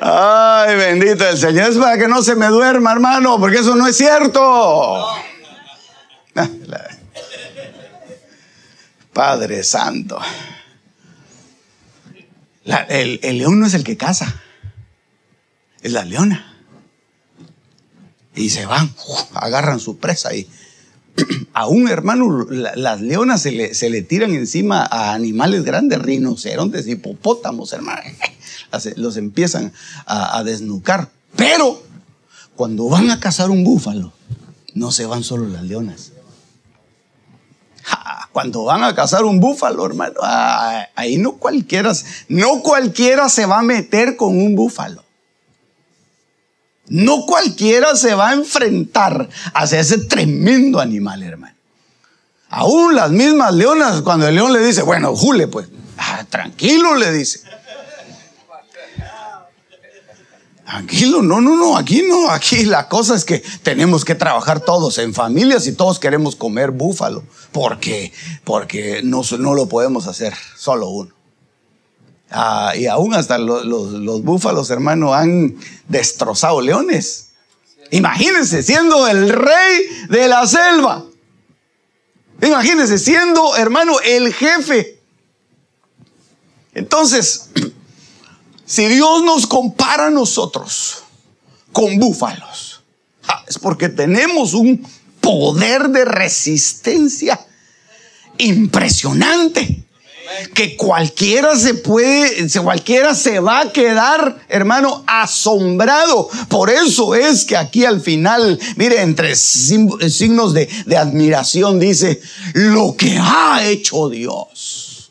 Ay, 0.00 0.76
bendito 0.76 1.28
el 1.28 1.36
Señor. 1.36 1.70
Es 1.70 1.76
para 1.76 1.98
que 1.98 2.08
no 2.08 2.22
se 2.22 2.34
me 2.34 2.46
duerma, 2.46 2.92
hermano, 2.92 3.38
porque 3.38 3.58
eso 3.58 3.74
no 3.76 3.86
es 3.86 3.96
cierto. 3.96 5.06
Padre 9.12 9.62
Santo. 9.62 10.18
el, 12.88 13.20
león 13.38 13.60
no 13.60 13.66
es 13.66 13.74
el 13.74 13.84
que 13.84 13.96
caza, 13.96 14.40
es 15.82 15.92
la 15.92 16.04
leona. 16.04 16.46
Y 18.34 18.48
se 18.50 18.64
van, 18.64 18.94
agarran 19.34 19.80
su 19.80 19.98
presa 19.98 20.32
y 20.32 20.48
a 21.52 21.66
un 21.66 21.88
hermano, 21.88 22.46
las 22.48 23.00
leonas 23.00 23.42
se 23.42 23.50
le, 23.90 24.02
tiran 24.02 24.34
encima 24.34 24.86
a 24.90 25.12
animales 25.14 25.64
grandes, 25.64 26.00
rinocerontes, 26.00 26.86
hipopótamos, 26.86 27.72
hermano. 27.72 28.02
Los 28.96 29.16
empiezan 29.16 29.72
a, 30.06 30.38
a 30.38 30.44
desnucar. 30.44 31.10
Pero 31.36 31.82
cuando 32.54 32.88
van 32.88 33.10
a 33.10 33.18
cazar 33.18 33.50
un 33.50 33.64
búfalo, 33.64 34.12
no 34.74 34.92
se 34.92 35.06
van 35.06 35.24
solo 35.24 35.48
las 35.48 35.62
leonas. 35.62 36.12
Cuando 38.32 38.64
van 38.64 38.84
a 38.84 38.94
cazar 38.94 39.24
un 39.24 39.40
búfalo, 39.40 39.84
hermano, 39.84 40.14
ahí 40.94 41.18
no 41.18 41.32
cualquiera, 41.32 41.92
no 42.28 42.60
cualquiera 42.62 43.28
se 43.28 43.44
va 43.44 43.58
a 43.58 43.62
meter 43.62 44.16
con 44.16 44.38
un 44.38 44.54
búfalo. 44.54 45.02
No 46.90 47.24
cualquiera 47.24 47.94
se 47.94 48.14
va 48.16 48.30
a 48.30 48.34
enfrentar 48.34 49.28
hacia 49.54 49.78
ese 49.78 49.98
tremendo 49.98 50.80
animal, 50.80 51.22
hermano. 51.22 51.54
Aún 52.48 52.96
las 52.96 53.12
mismas 53.12 53.54
leonas, 53.54 54.02
cuando 54.02 54.26
el 54.26 54.34
león 54.34 54.52
le 54.52 54.58
dice, 54.58 54.82
bueno, 54.82 55.14
Jule, 55.14 55.46
pues, 55.46 55.68
ah, 55.96 56.24
tranquilo, 56.28 56.96
le 56.96 57.12
dice. 57.12 57.42
Tranquilo, 60.64 61.22
no, 61.22 61.40
no, 61.40 61.56
no, 61.56 61.76
aquí 61.76 62.02
no, 62.08 62.28
aquí 62.28 62.64
la 62.64 62.88
cosa 62.88 63.14
es 63.14 63.24
que 63.24 63.38
tenemos 63.62 64.04
que 64.04 64.16
trabajar 64.16 64.58
todos 64.60 64.98
en 64.98 65.14
familias 65.14 65.68
y 65.68 65.72
todos 65.72 66.00
queremos 66.00 66.34
comer 66.34 66.72
búfalo, 66.72 67.22
porque, 67.52 68.12
porque 68.42 69.00
no, 69.04 69.22
no 69.38 69.54
lo 69.54 69.68
podemos 69.68 70.08
hacer 70.08 70.34
solo 70.56 70.88
uno. 70.88 71.19
Ah, 72.30 72.74
y 72.76 72.86
aún 72.86 73.12
hasta 73.14 73.38
los, 73.38 74.22
búfalos, 74.22 74.70
hermano, 74.70 75.12
han 75.14 75.56
destrozado 75.88 76.60
leones. 76.60 77.30
Imagínense 77.90 78.62
siendo 78.62 79.08
el 79.08 79.30
rey 79.30 79.80
de 80.08 80.28
la 80.28 80.46
selva. 80.46 81.04
Imagínense 82.40 82.98
siendo, 82.98 83.56
hermano, 83.56 83.98
el 84.04 84.32
jefe. 84.32 85.00
Entonces, 86.72 87.50
si 88.64 88.86
Dios 88.86 89.24
nos 89.24 89.46
compara 89.48 90.06
a 90.06 90.10
nosotros 90.10 91.02
con 91.72 91.98
búfalos, 91.98 92.82
ah, 93.26 93.44
es 93.48 93.58
porque 93.58 93.88
tenemos 93.88 94.54
un 94.54 94.86
poder 95.20 95.88
de 95.88 96.04
resistencia 96.04 97.44
impresionante 98.38 99.84
que 100.54 100.76
cualquiera 100.76 101.56
se 101.56 101.74
puede, 101.74 102.48
cualquiera 102.60 103.14
se 103.14 103.40
va 103.40 103.60
a 103.60 103.72
quedar, 103.72 104.40
hermano, 104.48 105.04
asombrado. 105.06 106.28
Por 106.48 106.70
eso 106.70 107.14
es 107.14 107.44
que 107.44 107.56
aquí 107.56 107.84
al 107.84 108.00
final, 108.00 108.58
mire, 108.76 109.02
entre 109.02 109.34
signos 109.36 110.54
de, 110.54 110.68
de 110.86 110.96
admiración 110.96 111.78
dice, 111.78 112.20
lo 112.54 112.96
que 112.96 113.18
ha 113.18 113.64
hecho 113.64 114.08
Dios. 114.08 115.10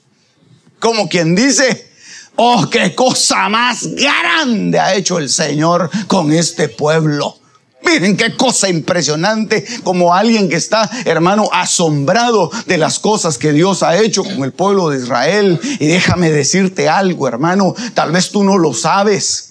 Como 0.79 1.10
quien 1.10 1.36
dice, 1.36 1.89
oh, 2.36 2.69
qué 2.69 2.95
cosa 2.95 3.49
más 3.49 3.88
grande 3.95 4.79
ha 4.79 4.93
hecho 4.95 5.17
el 5.17 5.29
Señor 5.29 5.89
con 6.08 6.32
este 6.32 6.69
pueblo. 6.69 7.38
Miren 7.85 8.17
qué 8.17 8.35
cosa 8.35 8.69
impresionante 8.69 9.65
como 9.83 10.13
alguien 10.13 10.49
que 10.49 10.57
está, 10.57 10.89
hermano, 11.05 11.49
asombrado 11.51 12.51
de 12.67 12.77
las 12.77 12.99
cosas 12.99 13.37
que 13.37 13.53
Dios 13.53 13.83
ha 13.83 13.97
hecho 13.97 14.23
con 14.23 14.43
el 14.43 14.51
pueblo 14.51 14.89
de 14.89 14.99
Israel. 14.99 15.59
Y 15.79 15.87
déjame 15.87 16.29
decirte 16.29 16.89
algo, 16.89 17.27
hermano, 17.27 17.73
tal 17.93 18.11
vez 18.11 18.31
tú 18.31 18.43
no 18.43 18.57
lo 18.57 18.73
sabes. 18.73 19.45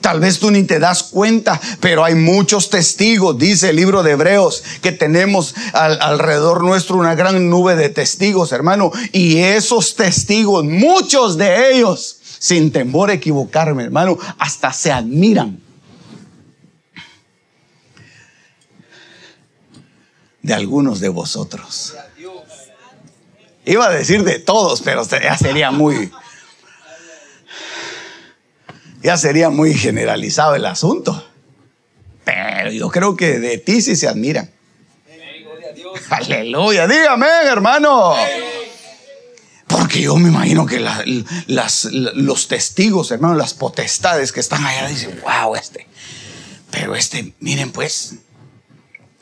Tal 0.00 0.20
vez 0.20 0.38
tú 0.38 0.52
ni 0.52 0.62
te 0.62 0.78
das 0.78 1.02
cuenta, 1.02 1.60
pero 1.80 2.04
hay 2.04 2.14
muchos 2.14 2.70
testigos, 2.70 3.36
dice 3.36 3.70
el 3.70 3.76
libro 3.76 4.04
de 4.04 4.12
Hebreos, 4.12 4.62
que 4.82 4.92
tenemos 4.92 5.54
alrededor 5.72 6.62
nuestro 6.62 6.96
una 6.96 7.16
gran 7.16 7.50
nube 7.50 7.74
de 7.74 7.88
testigos, 7.88 8.52
hermano. 8.52 8.92
Y 9.12 9.38
esos 9.38 9.96
testigos, 9.96 10.64
muchos 10.64 11.36
de 11.38 11.74
ellos, 11.74 12.18
sin 12.38 12.70
temor 12.70 13.10
a 13.10 13.14
equivocarme, 13.14 13.82
hermano, 13.82 14.16
hasta 14.38 14.72
se 14.72 14.92
admiran 14.92 15.69
de 20.42 20.54
algunos 20.54 21.00
de 21.00 21.08
vosotros. 21.08 21.94
Iba 23.64 23.86
a 23.86 23.90
decir 23.90 24.24
de 24.24 24.38
todos, 24.38 24.80
pero 24.80 25.06
ya 25.06 25.36
sería 25.36 25.70
muy, 25.70 26.10
ya 29.02 29.16
sería 29.16 29.50
muy 29.50 29.74
generalizado 29.74 30.54
el 30.54 30.66
asunto. 30.66 31.26
Pero 32.24 32.70
yo 32.70 32.88
creo 32.90 33.16
que 33.16 33.38
de 33.38 33.58
ti 33.58 33.80
sí 33.80 33.96
se 33.96 34.08
admiran. 34.08 34.50
Aleluya, 36.10 36.86
dígame, 36.86 37.26
hermano. 37.44 38.14
Porque 39.66 40.00
yo 40.02 40.16
me 40.16 40.28
imagino 40.28 40.66
que 40.66 40.80
las, 40.80 41.84
los 41.84 42.48
testigos, 42.48 43.10
hermano, 43.12 43.34
las 43.34 43.54
potestades 43.54 44.32
que 44.32 44.40
están 44.40 44.66
allá 44.66 44.88
dicen, 44.88 45.20
wow, 45.22 45.54
este. 45.54 45.86
Pero 46.70 46.96
este, 46.96 47.34
miren 47.40 47.70
pues, 47.70 48.16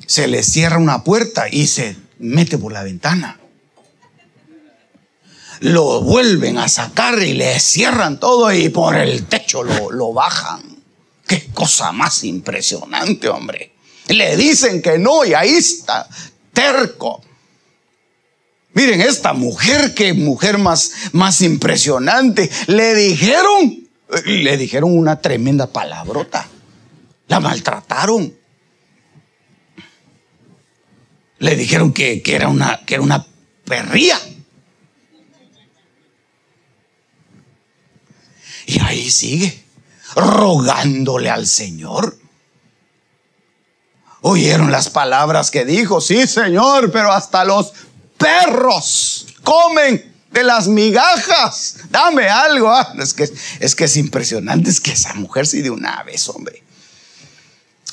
se 0.09 0.27
le 0.27 0.43
cierra 0.43 0.79
una 0.79 1.05
puerta 1.05 1.49
y 1.51 1.67
se 1.67 1.95
mete 2.19 2.57
por 2.57 2.73
la 2.73 2.83
ventana. 2.83 3.39
Lo 5.61 6.01
vuelven 6.01 6.57
a 6.57 6.69
sacar 6.69 7.23
y 7.23 7.35
le 7.35 7.61
cierran 7.61 8.19
todo 8.19 8.51
y 8.53 8.71
por 8.71 8.97
el 8.97 9.27
techo 9.27 9.63
lo, 9.63 9.91
lo 9.91 10.15
bajan. 10.15 10.63
Qué 11.27 11.51
cosa 11.53 11.93
más 11.93 12.25
impresionante, 12.25 13.29
hombre. 13.29 13.75
Le 14.07 14.37
dicen 14.39 14.81
que 14.81 14.99
no 14.99 15.27
y 15.27 15.35
ahí 15.35 15.51
está, 15.51 16.09
terco. 16.55 17.23
Miren, 18.73 19.03
esta 19.03 19.35
mujer, 19.35 19.93
qué 19.93 20.15
mujer 20.15 20.57
más, 20.57 20.93
más 21.13 21.43
impresionante. 21.43 22.51
Le 22.69 22.95
dijeron 22.95 23.89
Le 24.25 24.57
dijeron 24.57 24.97
una 24.97 25.21
tremenda 25.21 25.67
palabrota. 25.67 26.49
La 27.27 27.41
maltrataron. 27.41 28.38
Le 31.39 31.55
dijeron 31.55 31.93
que, 31.93 32.23
era, 32.27 32.49
una, 32.49 32.81
que 32.85 32.95
era 32.95 33.03
una 33.03 33.27
perría. 33.65 34.19
Y 38.67 38.81
ahí 38.81 39.11
sigue, 39.11 39.65
rogándole 40.15 41.31
al 41.31 41.47
Señor. 41.47 42.19
Oyeron 44.21 44.73
las 44.73 44.91
palabras 44.91 45.51
que 45.51 45.65
dijo, 45.65 46.01
sí 46.01 46.27
Señor, 46.27 46.91
pero 46.91 47.13
hasta 47.13 47.45
los 47.45 47.73
perros 48.17 49.27
comen 49.43 50.15
de 50.31 50.43
las 50.43 50.69
migajas. 50.69 51.77
Dame 51.89 52.29
algo. 52.29 52.69
Ah, 52.69 52.93
es, 52.99 53.15
que, 53.15 53.29
es 53.61 53.75
que 53.75 53.85
es 53.85 53.97
impresionante, 53.97 54.71
es 54.71 54.81
que 54.81 54.93
esa 54.93 55.15
mujer 55.15 55.47
sí 55.47 55.63
de 55.63 55.71
una 55.71 56.03
vez, 56.03 56.29
hombre. 56.29 56.63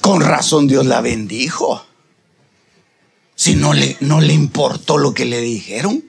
Con 0.01 0.21
razón 0.21 0.67
Dios 0.67 0.85
la 0.85 1.01
bendijo. 1.01 1.85
Si 3.45 3.53
no 3.53 3.73
le, 3.73 3.95
no 3.99 4.21
le 4.21 4.33
importó 4.33 4.97
lo 4.97 5.13
que 5.13 5.23
le 5.23 5.39
dijeron, 5.39 6.03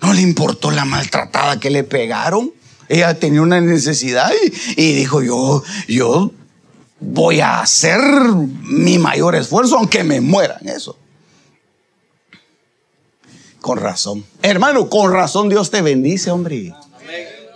no 0.00 0.12
le 0.12 0.20
importó 0.20 0.70
la 0.70 0.84
maltratada 0.84 1.58
que 1.58 1.70
le 1.70 1.82
pegaron. 1.82 2.52
Ella 2.88 3.18
tenía 3.18 3.42
una 3.42 3.60
necesidad 3.60 4.30
y, 4.76 4.92
dijo, 4.92 5.20
yo, 5.20 5.64
yo 5.88 6.30
voy 7.00 7.40
a 7.40 7.58
hacer 7.58 7.98
mi 8.62 8.96
mayor 8.96 9.34
esfuerzo 9.34 9.76
aunque 9.76 10.04
me 10.04 10.20
muera 10.20 10.58
en 10.60 10.68
eso. 10.68 10.96
Con 13.60 13.78
razón. 13.78 14.24
Hermano, 14.40 14.88
con 14.88 15.12
razón 15.12 15.48
Dios 15.48 15.72
te 15.72 15.82
bendice, 15.82 16.30
hombre. 16.30 16.72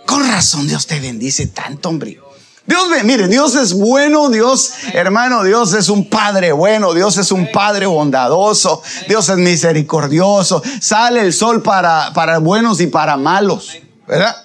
Con 0.05 0.27
razón 0.27 0.67
Dios 0.67 0.85
te 0.85 0.99
bendice 0.99 1.47
tanto, 1.47 1.87
hombre. 1.87 2.19
Dios, 2.65 2.87
mire, 3.03 3.27
Dios 3.27 3.55
es 3.55 3.73
bueno, 3.73 4.29
Dios, 4.29 4.71
hermano, 4.93 5.43
Dios 5.43 5.73
es 5.73 5.89
un 5.89 6.09
Padre 6.09 6.53
bueno, 6.53 6.93
Dios 6.93 7.17
es 7.17 7.31
un 7.31 7.51
Padre 7.51 7.87
bondadoso, 7.87 8.81
Dios 9.07 9.27
es 9.27 9.37
misericordioso. 9.37 10.63
Sale 10.79 11.21
el 11.21 11.33
sol 11.33 11.61
para, 11.61 12.13
para 12.13 12.37
buenos 12.37 12.79
y 12.79 12.87
para 12.87 13.17
malos, 13.17 13.77
¿verdad? 14.07 14.37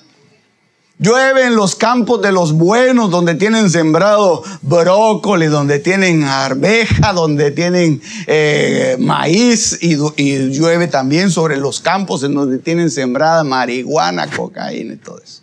Llueve 1.01 1.45
en 1.45 1.55
los 1.55 1.77
campos 1.77 2.21
de 2.21 2.33
los 2.33 2.55
buenos, 2.55 3.09
donde 3.13 3.37
tienen 3.37 3.71
sembrado 3.71 4.43
brócoli, 4.63 5.47
donde 5.47 5.79
tienen 5.79 6.25
arveja, 6.25 7.13
donde 7.13 7.53
tienen 7.53 8.03
eh, 8.27 8.97
maíz, 8.99 9.79
y, 9.81 9.97
y, 10.17 10.51
llueve 10.51 10.89
también 10.89 11.31
sobre 11.31 11.57
los 11.57 11.79
campos 11.79 12.25
en 12.25 12.35
donde 12.35 12.59
tienen 12.59 12.91
sembrada 12.91 13.45
marihuana, 13.45 14.27
cocaína 14.29 14.95
y 14.95 14.97
todo 14.97 15.21
eso. 15.23 15.43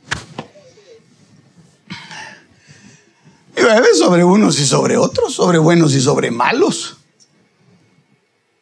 Llueve 3.56 3.94
sobre 3.98 4.24
unos 4.24 4.60
y 4.60 4.66
sobre 4.66 4.98
otros, 4.98 5.34
sobre 5.34 5.58
buenos 5.58 5.94
y 5.94 6.02
sobre 6.02 6.32
malos. 6.32 6.98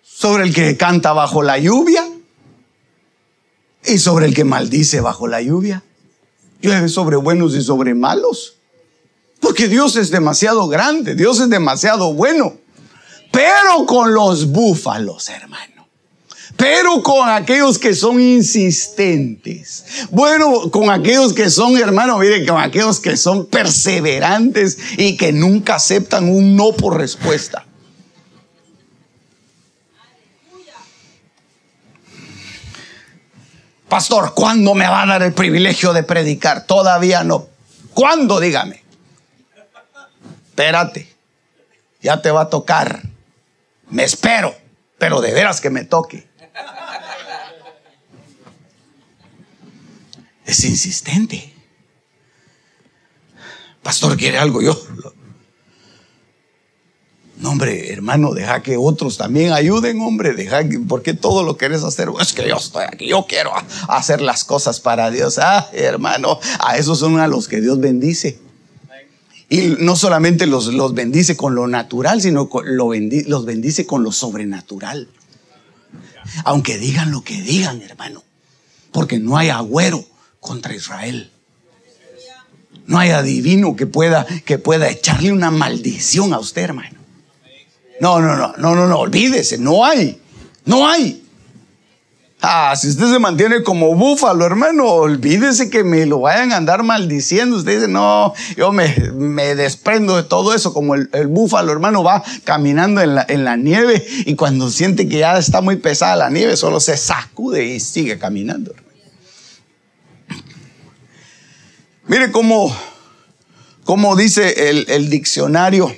Sobre 0.04 0.44
el 0.44 0.54
que 0.54 0.78
canta 0.78 1.14
bajo 1.14 1.42
la 1.42 1.58
lluvia 1.58 2.08
y 3.86 3.98
sobre 3.98 4.28
el 4.28 4.34
que 4.34 4.44
maldice 4.44 5.02
bajo 5.02 5.28
la 5.28 5.42
lluvia 5.42 5.84
llueve 6.64 6.88
sobre 6.88 7.18
buenos 7.18 7.54
y 7.54 7.62
sobre 7.62 7.94
malos. 7.94 8.56
Porque 9.40 9.68
Dios 9.68 9.98
es 9.98 10.10
demasiado 10.10 10.68
grande, 10.68 11.14
Dios 11.14 11.40
es 11.42 11.50
demasiado 11.50 12.14
bueno. 12.14 12.56
Pero 13.32 13.86
con 13.86 14.14
los 14.14 14.48
búfalos, 14.48 15.28
hermano. 15.30 15.73
Pero 16.58 17.02
con 17.02 17.28
aquellos 17.30 17.80
que 17.80 17.94
son 17.96 18.22
insistentes. 18.22 20.08
Bueno, 20.12 20.70
con 20.72 20.89
aquellos 20.89 21.34
que 21.34 21.50
son, 21.50 21.78
hermano, 21.78 22.18
mire, 22.20 22.46
con 22.46 22.62
aquellos 22.62 23.00
que 23.00 23.18
son 23.18 23.48
perseverantes 23.48 24.78
y 24.98 25.18
que 25.18 25.34
nunca 25.34 25.76
aceptan 25.76 26.30
un 26.30 26.56
no 26.56 26.72
por 26.74 26.98
respuesta. 26.98 27.66
Pastor, 33.89 34.34
¿cuándo 34.34 34.74
me 34.74 34.88
va 34.88 35.04
a 35.04 35.06
dar 35.06 35.22
el 35.22 35.34
privilegio 35.34 35.94
de 35.94 36.02
predicar? 36.02 36.66
Todavía 36.66 37.24
no. 37.24 37.48
¿Cuándo? 37.94 38.39
Dígame. 38.39 38.84
Espérate. 40.48 41.13
Ya 42.02 42.22
te 42.22 42.32
va 42.32 42.42
a 42.42 42.50
tocar. 42.50 43.04
Me 43.89 44.04
espero, 44.04 44.56
pero 44.98 45.22
de 45.22 45.32
veras 45.34 45.62
que 45.62 45.70
me 45.70 45.84
toque. 45.84 46.28
Es 50.46 50.64
insistente. 50.66 51.54
Pastor, 53.82 54.18
¿quiere 54.18 54.38
algo? 54.38 54.62
Yo 54.62 54.78
no, 57.44 57.50
hombre, 57.50 57.92
hermano, 57.92 58.34
deja 58.34 58.64
que 58.64 58.78
otros 58.78 59.18
también 59.18 59.52
ayuden, 59.52 60.00
hombre. 60.00 60.34
Deja 60.34 60.68
que, 60.70 60.80
¿por 60.80 61.02
qué 61.02 61.14
todo 61.14 61.44
lo 61.44 61.58
quieres 61.58 61.84
hacer? 61.84 62.08
Es 62.22 62.32
que 62.32 62.48
yo 62.48 62.56
estoy 62.56 62.86
aquí, 62.88 63.08
yo 63.08 63.26
quiero 63.28 63.52
hacer 63.90 64.22
las 64.22 64.46
cosas 64.46 64.80
para 64.80 65.12
Dios. 65.12 65.40
Ah, 65.40 65.68
hermano, 65.74 66.40
a 66.60 66.78
esos 66.78 67.00
son 67.00 67.20
a 67.20 67.28
los 67.28 67.50
que 67.50 67.60
Dios 67.60 67.82
bendice. 67.82 68.40
Y 69.50 69.76
no 69.80 69.98
solamente 69.98 70.48
los, 70.48 70.68
los 70.68 70.94
bendice 70.94 71.36
con 71.36 71.54
lo 71.54 71.68
natural, 71.68 72.22
sino 72.22 72.50
lo 72.64 72.94
los 72.94 73.46
bendice 73.46 73.86
con 73.86 74.04
lo 74.04 74.14
sobrenatural. 74.14 75.10
Aunque 76.46 76.78
digan 76.78 77.12
lo 77.12 77.26
que 77.26 77.42
digan, 77.42 77.82
hermano. 77.82 78.24
Porque 78.94 79.20
no 79.20 79.36
hay 79.36 79.50
agüero 79.50 80.06
contra 80.44 80.76
Israel. 80.76 81.32
No 82.86 83.00
hay 83.00 83.10
adivino 83.10 83.76
que 83.76 83.88
pueda, 83.88 84.28
que 84.46 84.60
pueda 84.60 84.90
echarle 84.90 85.32
una 85.32 85.50
maldición 85.50 86.34
a 86.34 86.40
usted, 86.40 86.64
hermano. 86.64 87.00
No, 88.00 88.20
no, 88.20 88.36
no, 88.36 88.54
no, 88.58 88.76
no, 88.76 88.88
no, 88.88 89.00
olvídese, 89.00 89.58
no 89.58 89.86
hay, 89.86 90.22
no 90.66 90.88
hay. 90.88 91.22
Ah, 92.46 92.76
si 92.76 92.90
usted 92.90 93.10
se 93.10 93.20
mantiene 93.20 93.64
como 93.64 93.96
búfalo, 93.96 94.46
hermano, 94.46 94.86
olvídese 94.86 95.70
que 95.70 95.86
me 95.86 96.06
lo 96.06 96.20
vayan 96.20 96.52
a 96.52 96.58
andar 96.58 96.84
maldiciendo. 96.84 97.56
Usted 97.56 97.76
dice, 97.76 97.88
no, 97.88 98.34
yo 98.58 98.74
me, 98.74 98.90
desprendo 99.56 100.18
de 100.18 100.24
todo 100.24 100.54
eso, 100.54 100.74
como 100.74 100.96
el, 100.96 101.08
búfalo, 101.28 101.72
hermano, 101.72 102.04
va 102.04 102.22
caminando 102.44 103.00
en 103.00 103.16
la, 103.16 103.26
en 103.30 103.46
la, 103.46 103.56
nieve 103.56 104.06
y 104.26 104.36
cuando 104.36 104.70
siente 104.70 105.08
que 105.08 105.20
ya 105.20 105.38
está 105.38 105.62
muy 105.62 105.78
pesada 105.78 106.18
la 106.18 106.30
nieve, 106.30 106.58
solo 106.58 106.82
se 106.82 106.98
sacude 106.98 107.64
y 107.64 107.80
sigue 107.80 108.20
caminando. 108.20 108.74
Mire 112.08 112.32
cómo, 112.32 112.76
cómo 113.84 114.16
dice 114.16 114.70
el, 114.70 115.10
diccionario 115.10 115.96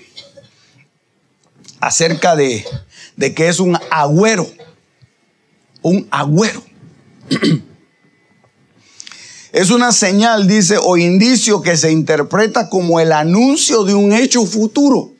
acerca 1.79 2.35
de, 2.35 2.65
de 3.15 3.33
que 3.33 3.47
es 3.47 3.59
un 3.59 3.77
agüero. 3.89 4.47
Un 5.81 6.07
agüero. 6.11 6.63
Es 9.55 9.71
una 9.71 9.93
señal, 9.93 10.49
dice, 10.49 10.77
o 10.77 10.97
indicio 10.97 11.61
que 11.61 11.77
se 11.77 11.89
interpreta 11.89 12.67
como 12.67 12.99
el 12.99 13.13
anuncio 13.13 13.85
de 13.85 13.93
un 13.93 14.11
hecho 14.11 14.45
futuro. 14.45 15.13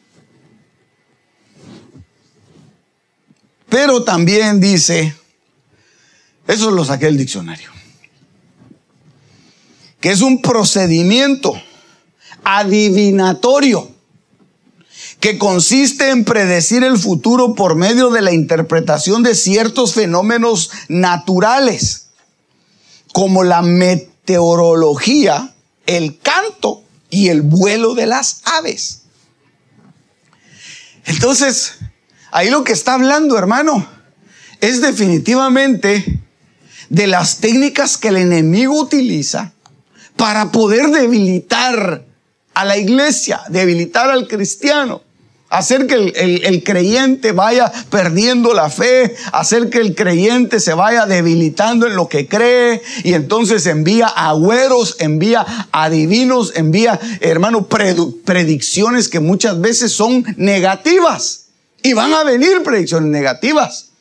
Pero 3.70 4.04
también 4.04 4.60
dice, 4.60 5.16
eso 6.48 6.70
lo 6.70 6.84
saqué 6.84 7.06
del 7.06 7.18
diccionario, 7.18 7.72
que 10.06 10.12
es 10.12 10.22
un 10.22 10.40
procedimiento 10.40 11.60
adivinatorio 12.44 13.90
que 15.20 15.40
consiste 15.40 16.12
en 16.12 16.24
predecir 16.24 16.84
el 16.84 17.00
futuro 17.00 17.56
por 17.56 17.74
medio 17.74 18.12
de 18.12 18.22
la 18.22 18.32
interpretación 18.32 19.24
de 19.24 19.34
ciertos 19.34 19.96
fenómenos 19.96 20.70
naturales, 20.90 22.10
como 23.14 23.44
la 23.44 23.64
meteorología, 23.64 25.56
el 25.88 26.20
canto 26.20 26.84
y 27.10 27.30
el 27.30 27.42
vuelo 27.42 27.96
de 27.96 28.06
las 28.06 28.42
aves. 28.44 29.06
Entonces, 31.06 31.80
ahí 32.30 32.52
lo 32.52 32.64
que 32.64 32.74
está 32.74 32.94
hablando, 32.94 33.40
hermano, 33.40 33.88
es 34.62 34.82
definitivamente 34.82 36.22
de 36.90 37.08
las 37.08 37.38
técnicas 37.38 37.98
que 37.98 38.10
el 38.10 38.18
enemigo 38.18 38.80
utiliza 38.80 39.55
para 40.16 40.52
poder 40.52 40.88
debilitar 40.88 42.04
a 42.54 42.66
la 42.66 42.78
iglesia, 42.78 43.42
debilitar 43.50 44.10
al 44.10 44.28
cristiano 44.28 45.02
hacer 45.50 45.88
que 45.88 45.96
el, 45.96 46.64
creyente 46.64 47.32
vaya 47.32 47.72
perdiendo 47.90 48.54
la 48.54 48.70
fe, 48.70 49.16
hacer 49.32 49.70
que 49.70 49.80
el 49.80 49.96
creyente 49.96 50.60
se 50.60 50.74
vaya 50.74 51.06
debilitando 51.06 51.88
en 51.88 51.96
lo 51.96 52.10
que 52.10 52.28
cree 52.28 52.82
y 53.04 53.14
entonces 53.14 53.66
envía 53.68 54.08
agüeros, 54.08 54.98
envía 55.00 55.46
adivinos, 55.72 56.54
envía, 56.56 57.00
hermano, 57.22 57.68
predicciones 57.68 59.08
que 59.08 59.20
muchas 59.20 59.60
veces 59.62 59.92
son 59.92 60.26
negativas 60.38 61.46
y 61.84 61.94
van 61.94 62.14
a 62.14 62.24
venir 62.24 62.64
predicciones 62.64 63.10
negativas. 63.10 63.92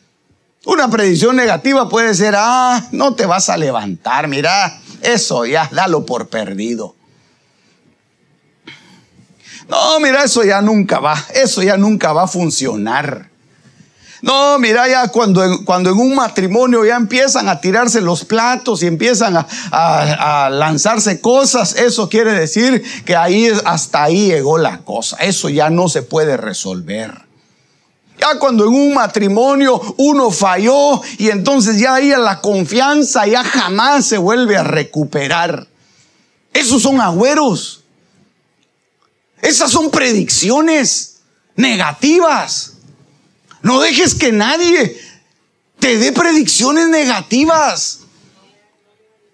Una 0.64 0.88
predicción 0.88 1.36
negativa 1.36 1.88
puede 1.90 2.14
ser, 2.14 2.34
ah, 2.36 2.88
no 2.90 3.14
te 3.14 3.26
vas 3.26 3.50
a 3.50 3.56
levantar, 3.58 4.28
mira, 4.28 4.80
eso 5.04 5.44
ya, 5.46 5.68
dalo 5.72 6.04
por 6.06 6.28
perdido. 6.28 6.96
No, 9.68 9.98
mira, 10.00 10.24
eso 10.24 10.42
ya 10.44 10.60
nunca 10.60 11.00
va, 11.00 11.16
eso 11.34 11.62
ya 11.62 11.76
nunca 11.76 12.12
va 12.12 12.24
a 12.24 12.28
funcionar. 12.28 13.30
No, 14.24 14.58
mira, 14.58 14.88
ya 14.88 15.08
cuando, 15.08 15.42
cuando 15.66 15.90
en 15.90 15.98
un 15.98 16.14
matrimonio 16.14 16.82
ya 16.84 16.96
empiezan 16.96 17.46
a 17.48 17.60
tirarse 17.60 18.00
los 18.00 18.24
platos 18.24 18.82
y 18.82 18.86
empiezan 18.86 19.36
a, 19.36 19.46
a, 19.70 20.48
lanzarse 20.48 21.20
cosas, 21.20 21.74
eso 21.76 22.08
quiere 22.08 22.32
decir 22.32 22.82
que 23.04 23.16
ahí 23.16 23.50
hasta 23.66 24.04
ahí 24.04 24.28
llegó 24.28 24.56
la 24.56 24.78
cosa. 24.78 25.18
Eso 25.18 25.50
ya 25.50 25.68
no 25.68 25.90
se 25.90 26.00
puede 26.00 26.38
resolver. 26.38 27.23
Ya 28.24 28.38
cuando 28.38 28.64
en 28.64 28.72
un 28.72 28.94
matrimonio 28.94 29.78
uno 29.98 30.30
falló 30.30 31.02
y 31.18 31.28
entonces 31.28 31.78
ya 31.78 31.96
ahí 31.96 32.08
la 32.08 32.40
confianza 32.40 33.26
ya 33.26 33.44
jamás 33.44 34.06
se 34.06 34.16
vuelve 34.16 34.56
a 34.56 34.62
recuperar. 34.62 35.68
Esos 36.54 36.80
son 36.80 37.02
agüeros. 37.02 37.84
Esas 39.42 39.70
son 39.70 39.90
predicciones 39.90 41.16
negativas. 41.54 42.74
No 43.60 43.80
dejes 43.80 44.14
que 44.14 44.32
nadie 44.32 44.98
te 45.78 45.98
dé 45.98 46.12
predicciones 46.12 46.88
negativas. 46.88 48.00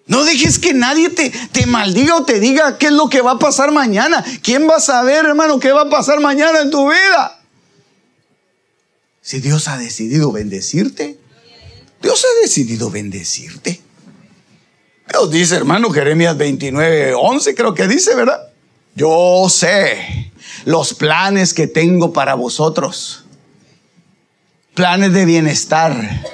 No 0.06 0.24
dejes 0.24 0.58
que 0.58 0.74
nadie 0.74 1.10
te, 1.10 1.30
te, 1.30 1.66
maldiga 1.66 2.16
o 2.16 2.24
te 2.24 2.40
diga 2.40 2.76
qué 2.76 2.86
es 2.86 2.92
lo 2.92 3.08
que 3.08 3.20
va 3.20 3.32
a 3.32 3.38
pasar 3.38 3.70
mañana. 3.70 4.24
¿Quién 4.42 4.68
va 4.68 4.78
a 4.78 4.80
saber, 4.80 5.26
hermano, 5.26 5.60
qué 5.60 5.70
va 5.70 5.82
a 5.82 5.88
pasar 5.88 6.18
mañana 6.18 6.58
en 6.58 6.72
tu 6.72 6.88
vida? 6.88 7.39
Si 9.30 9.38
Dios 9.38 9.68
ha 9.68 9.78
decidido 9.78 10.32
bendecirte, 10.32 11.16
Dios 12.02 12.24
ha 12.24 12.42
decidido 12.42 12.90
bendecirte. 12.90 13.80
Dios 15.08 15.30
dice, 15.30 15.54
hermano, 15.54 15.88
Jeremías 15.90 16.36
29, 16.36 17.14
11 17.14 17.54
creo 17.54 17.72
que 17.72 17.86
dice, 17.86 18.16
¿verdad? 18.16 18.48
Yo 18.96 19.46
sé 19.48 20.32
los 20.64 20.94
planes 20.94 21.54
que 21.54 21.68
tengo 21.68 22.12
para 22.12 22.34
vosotros. 22.34 23.24
Planes 24.74 25.12
de 25.12 25.24
bienestar, 25.24 26.24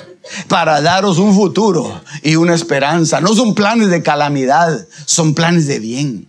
para 0.48 0.80
daros 0.80 1.18
un 1.18 1.34
futuro 1.34 2.00
y 2.22 2.36
una 2.36 2.54
esperanza. 2.54 3.20
No 3.20 3.34
son 3.34 3.54
planes 3.54 3.90
de 3.90 4.02
calamidad, 4.02 4.88
son 5.04 5.34
planes 5.34 5.66
de 5.66 5.80
bien. 5.80 6.28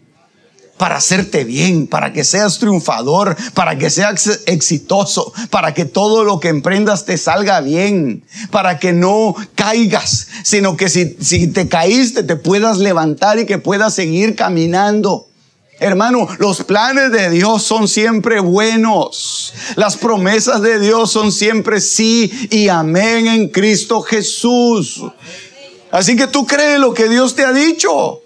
Para 0.78 0.98
hacerte 0.98 1.44
bien, 1.44 1.88
para 1.88 2.13
que 2.13 2.24
seas 2.24 2.60
triunfador, 2.60 3.36
para 3.54 3.78
que 3.78 3.90
seas 3.90 4.42
exitoso, 4.46 5.34
para 5.50 5.74
que 5.74 5.86
todo 5.86 6.24
lo 6.24 6.40
que 6.40 6.50
emprendas 6.50 7.06
te 7.06 7.18
salga 7.18 7.62
bien, 7.62 8.24
para 8.52 8.78
que 8.78 8.94
no 8.94 9.36
caigas, 9.56 10.28
sino 10.44 10.78
que 10.78 10.90
si, 10.90 11.18
si 11.20 11.48
te 11.48 11.68
caíste 11.68 12.24
te 12.24 12.36
puedas 12.36 12.78
levantar 12.78 13.40
y 13.40 13.46
que 13.46 13.58
puedas 13.58 13.94
seguir 13.94 14.36
caminando. 14.36 15.28
Hermano, 15.80 16.28
los 16.40 16.63
planes 16.63 17.12
de 17.12 17.30
Dios 17.30 17.62
son 17.62 17.88
siempre 17.88 18.40
buenos. 18.40 19.54
Las 19.76 19.96
promesas 19.96 20.62
de 20.63 20.80
Dios 20.80 21.12
son 21.12 21.32
siempre 21.32 21.82
sí 21.82 22.32
y 22.50 22.68
amén 22.68 23.28
en 23.28 23.50
Cristo 23.50 24.02
Jesús. 24.02 25.04
Así 25.92 26.16
que 26.16 26.28
tú 26.28 26.48
crees 26.48 26.80
lo 26.80 26.94
que 26.96 27.08
Dios 27.08 27.36
te 27.36 27.46
ha 27.46 27.52
dicho. 27.52 28.22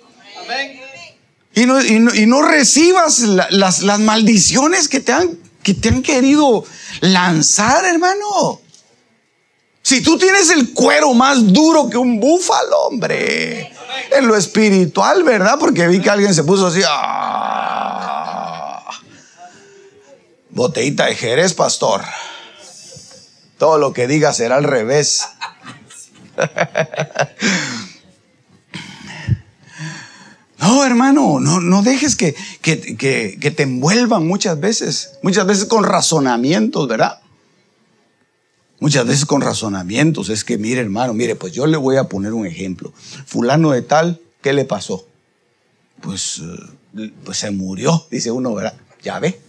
Y 1.54 1.66
no, 1.66 1.84
y 1.84 2.26
no, 2.28 2.42
recibas 2.44 3.20
las, 3.20 3.82
las, 3.82 4.00
maldiciones 4.00 4.88
que 4.88 5.02
te, 5.02 5.12
han, 5.12 5.38
que 5.64 5.74
te 5.74 5.90
han 5.90 6.02
querido 6.02 6.64
lanzar, 7.02 7.84
hermano. 7.84 8.62
Si 9.82 10.02
tú 10.02 10.18
tienes 10.18 10.50
el 10.50 10.74
cuero 10.74 11.14
más 11.14 11.52
duro 11.52 11.90
que 11.90 11.98
un 11.98 12.22
búfalo, 12.22 12.84
hombre, 12.84 13.74
en 14.12 14.28
lo 14.28 14.38
espiritual, 14.38 15.24
¿verdad? 15.24 15.58
Porque 15.60 15.88
vi 15.88 16.00
que 16.00 16.10
alguien 16.10 16.34
se 16.34 16.46
puso 16.46 16.68
así, 16.68 16.82
ah, 16.88 18.84
botellita 20.52 21.08
de 21.08 21.16
Jerez, 21.16 21.54
pastor. 21.54 22.02
Todo 23.58 23.78
lo 23.78 23.92
que 23.92 24.08
diga 24.08 24.34
será 24.34 24.56
al 24.56 24.64
revés. 24.64 25.28
No, 30.62 30.86
hermano, 30.86 31.40
no, 31.40 31.60
no 31.60 31.82
dejes 31.82 32.16
que, 32.16 32.36
que, 32.62 32.96
que, 32.96 33.52
te 33.52 33.64
envuelvan 33.64 34.28
muchas 34.28 34.60
veces, 34.60 35.14
muchas 35.24 35.48
veces 35.48 35.66
con 35.66 35.84
razonamientos, 35.84 36.88
¿verdad? 36.88 37.20
Muchas 38.80 39.08
veces 39.08 39.26
con 39.26 39.42
razonamientos. 39.42 40.30
Es 40.30 40.44
que, 40.44 40.60
mire, 40.60 40.82
hermano, 40.82 41.16
mire, 41.16 41.36
pues 41.36 41.52
yo 41.52 41.66
le 41.66 41.78
voy 41.78 41.98
a 41.98 42.04
poner 42.04 42.34
un 42.34 42.46
ejemplo. 42.46 42.94
Fulano 43.26 43.72
de 43.72 43.82
tal, 43.82 44.22
¿qué 44.44 44.54
le 44.54 44.64
pasó? 44.66 45.08
Pues, 46.00 46.44
eh, 46.96 47.12
pues 47.26 47.40
se 47.40 47.50
murió, 47.50 48.06
dice 48.12 48.30
uno, 48.30 48.54
¿verdad? 48.54 48.76
Ya 49.02 49.18
ve. 49.18 49.42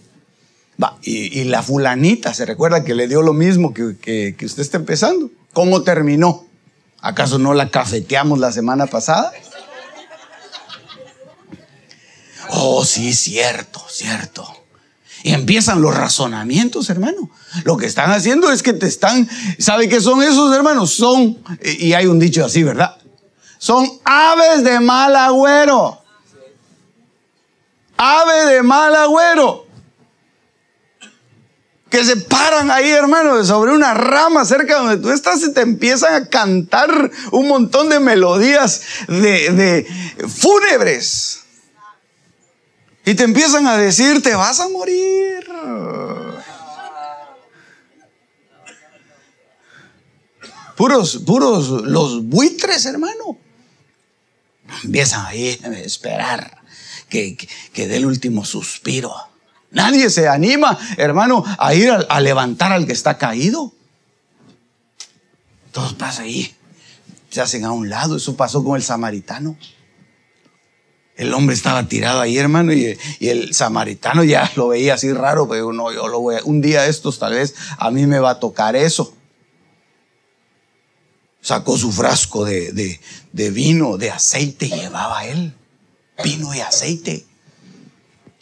Va, 0.81 0.97
y, 1.03 1.43
la 1.43 1.61
fulanita, 1.61 2.33
¿se 2.33 2.47
recuerda 2.47 2.83
que 2.83 2.95
le 2.95 3.07
dio 3.07 3.21
lo 3.21 3.33
mismo 3.33 3.71
que, 3.71 3.97
que, 4.01 4.35
que 4.35 4.45
usted 4.47 4.63
está 4.63 4.77
empezando? 4.77 5.29
¿Cómo 5.53 5.83
terminó? 5.83 6.47
¿Acaso 7.01 7.37
no 7.37 7.53
la 7.53 7.69
cafeteamos 7.69 8.39
la 8.39 8.51
semana 8.51 8.87
pasada? 8.87 9.31
Oh, 12.49 12.83
sí, 12.85 13.13
cierto, 13.13 13.83
cierto. 13.89 14.47
Y 15.23 15.31
empiezan 15.33 15.81
los 15.81 15.95
razonamientos, 15.95 16.89
hermano. 16.89 17.29
Lo 17.63 17.77
que 17.77 17.85
están 17.85 18.11
haciendo 18.11 18.51
es 18.51 18.61
que 18.61 18.73
te 18.73 18.87
están, 18.87 19.29
¿sabe 19.57 19.87
qué 19.87 20.01
son 20.01 20.21
esos, 20.21 20.53
hermanos? 20.53 20.93
Son, 20.93 21.41
y 21.63 21.93
hay 21.93 22.07
un 22.07 22.19
dicho 22.19 22.43
así, 22.43 22.61
¿verdad? 22.61 22.97
Son 23.57 23.89
aves 24.03 24.65
de 24.65 24.81
mal 24.81 25.15
agüero. 25.15 26.01
Ave 27.95 28.53
de 28.53 28.63
mal 28.63 28.93
agüero. 28.93 29.65
Que 31.89 32.03
se 32.03 32.17
paran 32.17 32.69
ahí, 32.71 32.89
hermano, 32.89 33.41
sobre 33.45 33.71
una 33.71 33.93
rama 33.93 34.43
cerca 34.43 34.79
donde 34.79 34.97
tú 34.97 35.09
estás 35.09 35.41
y 35.43 35.53
te 35.53 35.61
empiezan 35.61 36.15
a 36.15 36.27
cantar 36.27 37.11
un 37.31 37.47
montón 37.47 37.87
de 37.87 38.01
melodías 38.01 38.81
de, 39.07 39.51
de 39.51 40.27
fúnebres. 40.27 41.42
Y 43.05 43.15
te 43.15 43.23
empiezan 43.23 43.67
a 43.67 43.77
decir, 43.77 44.21
te 44.21 44.33
vas 44.33 44.59
a 44.59 44.69
morir. 44.69 45.45
Puros, 50.75 51.21
puros 51.25 51.69
los 51.69 52.23
buitres, 52.25 52.85
hermano. 52.85 53.37
Empiezan 54.83 55.25
ahí 55.25 55.59
a 55.63 55.67
esperar 55.79 56.61
que, 57.09 57.37
que, 57.73 57.87
dé 57.87 57.97
el 57.97 58.05
último 58.05 58.43
suspiro. 58.43 59.13
Nadie 59.71 60.09
se 60.09 60.27
anima, 60.27 60.77
hermano, 60.97 61.43
a 61.59 61.73
ir 61.73 61.91
a, 61.91 62.19
levantar 62.21 62.71
al 62.71 62.85
que 62.85 62.93
está 62.93 63.17
caído. 63.17 63.73
Todos 65.71 65.93
pasan 65.93 66.25
ahí, 66.25 66.55
se 67.29 67.41
hacen 67.41 67.65
a 67.65 67.71
un 67.71 67.89
lado. 67.89 68.17
Eso 68.17 68.35
pasó 68.35 68.63
con 68.63 68.75
el 68.75 68.83
samaritano. 68.83 69.57
El 71.15 71.33
hombre 71.33 71.55
estaba 71.55 71.87
tirado 71.87 72.21
ahí, 72.21 72.37
hermano, 72.37 72.73
y, 72.73 72.97
el 73.19 73.53
samaritano 73.53 74.23
ya 74.23 74.51
lo 74.55 74.69
veía 74.69 74.95
así 74.95 75.11
raro, 75.13 75.47
pero 75.47 75.71
no, 75.73 75.91
yo 75.91 76.07
lo 76.07 76.19
voy 76.19 76.35
a, 76.35 76.43
un 76.43 76.61
día 76.61 76.87
estos 76.87 77.19
tal 77.19 77.33
vez 77.33 77.55
a 77.77 77.91
mí 77.91 78.07
me 78.07 78.19
va 78.19 78.31
a 78.31 78.39
tocar 78.39 78.75
eso. 78.75 79.13
Sacó 81.41 81.77
su 81.77 81.91
frasco 81.91 82.45
de, 82.45 82.71
de, 82.71 82.99
de 83.33 83.51
vino, 83.51 83.97
de 83.97 84.11
aceite, 84.11 84.69
llevaba 84.69 85.25
él, 85.25 85.53
vino 86.23 86.53
y 86.55 86.61
aceite. 86.61 87.25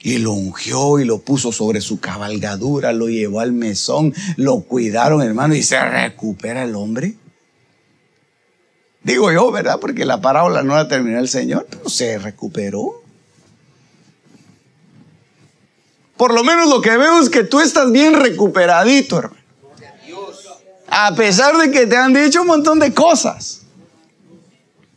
Y 0.03 0.17
lo 0.19 0.31
ungió 0.31 0.99
y 0.99 1.05
lo 1.05 1.19
puso 1.19 1.51
sobre 1.51 1.81
su 1.81 1.99
cabalgadura, 1.99 2.91
lo 2.93 3.07
llevó 3.07 3.39
al 3.39 3.53
mesón, 3.53 4.13
lo 4.35 4.61
cuidaron, 4.61 5.21
hermano, 5.21 5.55
y 5.55 5.63
se 5.63 5.79
recupera 5.79 6.63
el 6.63 6.75
hombre. 6.75 7.15
Digo 9.03 9.31
yo, 9.31 9.51
¿verdad? 9.51 9.79
Porque 9.79 10.05
la 10.05 10.21
parábola 10.21 10.61
no 10.61 10.75
la 10.75 10.87
terminó 10.87 11.19
el 11.19 11.27
Señor, 11.27 11.67
pero 11.69 11.89
se 11.89 12.19
recuperó. 12.19 13.01
Por 16.17 16.33
lo 16.35 16.43
menos 16.43 16.69
lo 16.69 16.81
que 16.81 16.95
veo 16.97 17.19
es 17.19 17.29
que 17.29 17.43
tú 17.43 17.59
estás 17.61 17.91
bien 17.91 18.13
recuperadito, 18.13 19.17
hermano. 19.17 19.41
A 20.87 21.15
pesar 21.15 21.57
de 21.57 21.71
que 21.71 21.87
te 21.87 21.97
han 21.97 22.13
dicho 22.13 22.41
un 22.41 22.47
montón 22.47 22.77
de 22.79 22.93
cosas. 22.93 23.61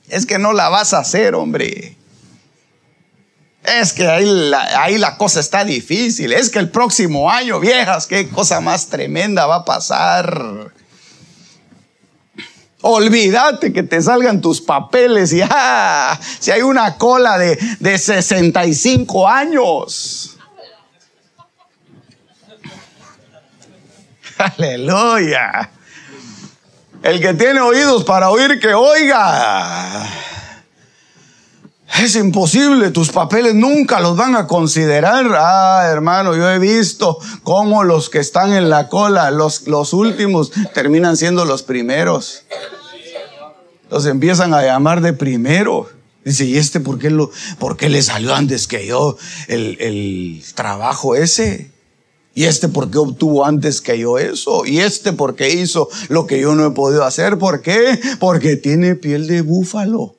Es 0.08 0.26
que 0.26 0.38
no 0.38 0.52
la 0.52 0.68
vas 0.68 0.92
a 0.92 0.98
hacer, 0.98 1.34
hombre. 1.34 1.96
Es 3.62 3.94
que 3.94 4.06
ahí 4.06 4.26
la, 4.26 4.82
ahí 4.82 4.98
la 4.98 5.16
cosa 5.16 5.40
está 5.40 5.64
difícil. 5.64 6.32
Es 6.32 6.50
que 6.50 6.58
el 6.58 6.68
próximo 6.68 7.30
año, 7.30 7.58
viejas, 7.58 8.06
qué 8.06 8.28
cosa 8.28 8.60
más 8.60 8.88
tremenda 8.88 9.46
va 9.46 9.56
a 9.56 9.64
pasar. 9.64 10.72
Olvídate 12.87 13.72
que 13.72 13.82
te 13.82 14.02
salgan 14.02 14.42
tus 14.42 14.60
papeles 14.60 15.32
y 15.32 15.40
ah, 15.50 16.20
si 16.38 16.50
hay 16.50 16.60
una 16.60 16.98
cola 16.98 17.38
de, 17.38 17.58
de 17.80 17.96
65 17.96 19.26
años. 19.26 20.37
Aleluya. 24.38 25.70
El 27.02 27.20
que 27.22 27.32
tiene 27.32 27.60
oídos 27.60 28.04
para 28.04 28.28
oír, 28.28 28.60
que 28.60 28.74
oiga. 28.74 30.06
Es 32.02 32.16
imposible, 32.16 32.90
tus 32.90 33.10
papeles 33.10 33.54
nunca 33.54 34.00
los 34.00 34.16
van 34.16 34.35
a 34.37 34.46
considerar. 34.46 35.26
Ah, 35.38 35.87
hermano, 35.90 36.35
yo 36.35 36.50
he 36.50 36.58
visto 36.58 37.18
cómo 37.42 37.85
los 37.85 38.08
que 38.10 38.18
están 38.18 38.52
en 38.52 38.68
la 38.68 38.88
cola, 38.88 39.30
los, 39.30 39.68
los 39.68 39.92
últimos, 39.92 40.50
terminan 40.72 41.16
siendo 41.16 41.44
los 41.44 41.62
primeros. 41.62 42.42
Los 43.90 44.06
empiezan 44.06 44.54
a 44.54 44.62
llamar 44.62 45.02
de 45.02 45.12
primero. 45.12 45.88
Dice, 46.24 46.46
¿y 46.46 46.56
este 46.56 46.80
por 46.80 46.98
qué, 46.98 47.10
lo, 47.10 47.30
por 47.58 47.76
qué 47.76 47.90
le 47.90 48.02
salió 48.02 48.35
antes 48.35 48.66
que 48.66 48.87
yo 48.87 49.16
el, 49.46 49.76
el 49.78 50.42
trabajo 50.54 51.14
ese? 51.14 51.70
¿Y 52.35 52.44
este 52.44 52.68
por 52.68 52.90
qué 52.90 52.98
obtuvo 52.98 53.44
antes 53.44 53.80
que 53.80 53.98
yo 53.98 54.18
eso? 54.18 54.64
¿Y 54.64 54.80
este 54.80 55.12
por 55.12 55.37
qué 55.37 55.50
hizo 55.50 55.88
lo 56.08 56.26
que 56.26 56.40
yo 56.40 56.54
no 56.54 56.66
he 56.66 56.70
podido 56.70 57.04
hacer? 57.04 57.38
¿Por 57.38 57.60
qué? 57.60 58.00
Porque 58.18 58.56
tiene 58.56 58.96
piel 58.96 59.28
de 59.28 59.42
búfalo 59.42 60.16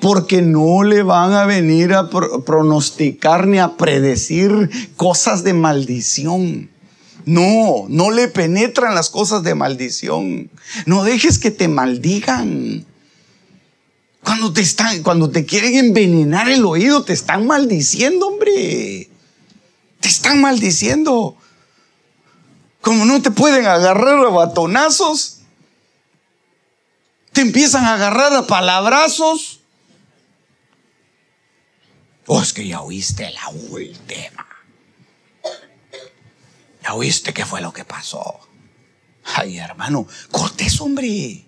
porque 0.00 0.42
no 0.42 0.82
le 0.82 1.02
van 1.02 1.32
a 1.32 1.46
venir 1.46 1.94
a 1.94 2.08
pronosticar 2.08 3.46
ni 3.46 3.58
a 3.58 3.76
predecir 3.76 4.70
cosas 4.96 5.42
de 5.42 5.54
maldición. 5.54 6.70
No, 7.24 7.86
no 7.88 8.10
le 8.10 8.28
penetran 8.28 8.94
las 8.94 9.10
cosas 9.10 9.42
de 9.42 9.54
maldición. 9.54 10.50
No 10.86 11.04
dejes 11.04 11.38
que 11.38 11.50
te 11.50 11.68
maldigan. 11.68 12.86
Cuando 14.22 14.52
te 14.52 14.60
están, 14.60 15.02
cuando 15.02 15.30
te 15.30 15.46
quieren 15.46 15.76
envenenar 15.76 16.48
el 16.48 16.64
oído, 16.64 17.04
te 17.04 17.12
están 17.12 17.46
maldiciendo, 17.46 18.28
hombre. 18.28 19.08
Te 20.00 20.08
están 20.08 20.40
maldiciendo. 20.40 21.36
Como 22.80 23.04
no 23.04 23.20
te 23.20 23.30
pueden 23.30 23.66
agarrar 23.66 24.24
a 24.24 24.30
batonazos, 24.30 25.38
te 27.32 27.42
empiezan 27.42 27.84
a 27.84 27.94
agarrar 27.94 28.32
a 28.32 28.46
palabrazos. 28.46 29.59
Oh, 32.32 32.40
es 32.40 32.52
que 32.52 32.64
ya 32.64 32.80
oíste 32.80 33.28
la 33.32 33.48
última. 33.48 34.46
Ya 36.80 36.94
oíste 36.94 37.34
qué 37.34 37.44
fue 37.44 37.60
lo 37.60 37.72
que 37.72 37.84
pasó. 37.84 38.38
Ay, 39.34 39.58
hermano, 39.58 40.06
cortes, 40.30 40.80
hombre. 40.80 41.44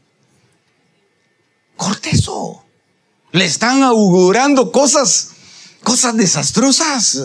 Corteso. 1.77 2.65
Le 3.31 3.45
están 3.45 3.85
augurando 3.85 4.73
cosas, 4.73 5.31
cosas 5.85 6.17
desastrosas. 6.17 7.17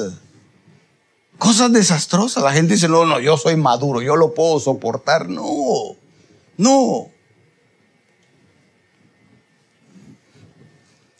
Cosas 1.39 1.73
desastrosas. 1.73 2.43
La 2.43 2.53
gente 2.53 2.75
dice, 2.75 2.87
no, 2.87 3.07
no, 3.07 3.19
yo 3.19 3.37
soy 3.37 3.55
maduro, 3.55 4.03
yo 4.03 4.15
lo 4.15 4.35
puedo 4.35 4.59
soportar. 4.59 5.29
No, 5.29 5.95
no. 6.57 7.07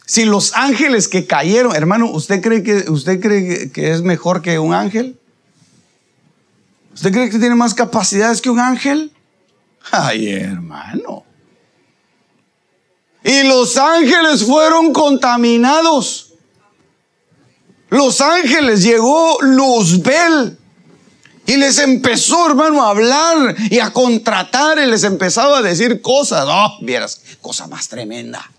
Si 0.08 0.24
los 0.24 0.53
ángeles 0.53 1.10
que 1.10 1.28
cayeron, 1.28 1.76
hermano, 1.76 2.10
¿usted 2.10 2.41
cree 2.41 2.64
que, 2.64 2.89
usted 2.89 3.20
cree 3.20 3.74
que 3.74 3.91
es 3.91 4.01
mejor 4.03 4.41
que 4.41 4.58
un 4.58 4.74
ángel? 4.74 5.20
¿Usted 6.93 7.12
cree 7.12 7.30
que 7.30 7.38
tiene 7.38 7.55
más 7.55 7.74
capacidades 7.74 8.41
que 8.41 8.49
un 8.49 8.62
ángel? 8.62 9.12
Ay, 9.91 10.30
hermano. 10.30 11.26
Y 13.22 13.43
los 13.43 13.76
ángeles 13.76 14.45
fueron 14.45 14.93
contaminados. 14.93 16.36
Los 17.89 18.22
ángeles 18.22 18.84
llegó 18.84 19.41
Luzbel 19.41 20.58
y 21.45 21.58
les 21.58 21.80
empezó, 21.80 22.47
hermano, 22.47 22.82
a 22.82 22.91
hablar 22.91 23.58
y 23.70 23.80
a 23.80 23.91
contratar 23.91 24.80
y 24.80 24.86
les 24.86 25.03
empezaba 25.03 25.58
a 25.58 25.62
decir 25.62 26.01
cosas. 26.01 26.45
Oh, 26.47 26.78
vieras, 26.82 27.22
cosa 27.41 27.68
más 27.68 27.89
tremenda 27.89 28.49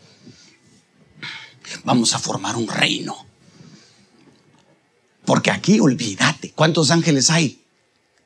vamos 1.84 2.14
a 2.14 2.18
formar 2.18 2.56
un 2.56 2.68
reino. 2.68 3.26
Porque 5.24 5.50
aquí, 5.50 5.78
olvídate, 5.78 6.52
¿cuántos 6.52 6.90
ángeles 6.90 7.28
hay? 7.28 7.62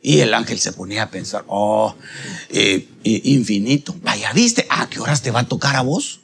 Y 0.00 0.20
el 0.20 0.34
ángel 0.34 0.58
se 0.58 0.72
ponía 0.72 1.04
a 1.04 1.10
pensar, 1.10 1.44
oh, 1.46 1.94
eh, 2.48 2.88
eh, 3.04 3.20
infinito. 3.24 3.94
Vaya, 4.02 4.32
¿viste? 4.32 4.66
¿A 4.68 4.88
qué 4.88 5.00
horas 5.00 5.22
te 5.22 5.30
va 5.30 5.40
a 5.40 5.48
tocar 5.48 5.76
a 5.76 5.82
vos? 5.82 6.20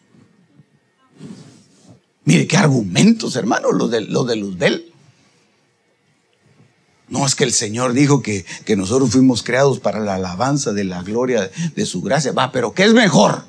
Mire 2.24 2.46
qué 2.46 2.56
argumentos, 2.56 3.36
hermano, 3.36 3.72
los 3.72 3.90
de, 3.90 4.02
los 4.02 4.26
de 4.26 4.36
Luzbel. 4.36 4.92
No 7.08 7.24
es 7.24 7.34
que 7.34 7.44
el 7.44 7.52
Señor 7.52 7.92
dijo 7.92 8.20
que, 8.20 8.44
que, 8.64 8.76
nosotros 8.76 9.10
fuimos 9.10 9.42
creados 9.42 9.80
para 9.80 9.98
la 9.98 10.16
alabanza 10.16 10.72
de 10.72 10.84
la 10.84 11.02
gloria 11.02 11.50
de 11.74 11.86
su 11.86 12.02
gracia. 12.02 12.32
Va, 12.32 12.52
pero 12.52 12.74
¿qué 12.74 12.84
es 12.84 12.92
mejor? 12.92 13.44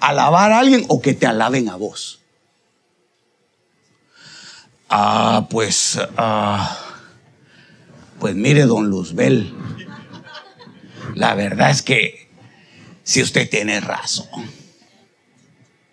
¿Alabar 0.00 0.52
a 0.52 0.60
alguien 0.60 0.84
o 0.88 1.02
que 1.02 1.14
te 1.14 1.26
alaben 1.26 1.68
a 1.68 1.76
vos? 1.76 2.20
Ah, 4.88 5.48
pues, 5.50 5.98
ah, 6.16 6.78
pues 8.20 8.34
mire, 8.34 8.62
don 8.62 8.88
Luzbel, 8.88 9.52
la 11.14 11.34
verdad 11.34 11.70
es 11.70 11.82
que 11.82 12.28
si 13.02 13.22
usted 13.22 13.48
tiene 13.50 13.80
razón, 13.80 14.28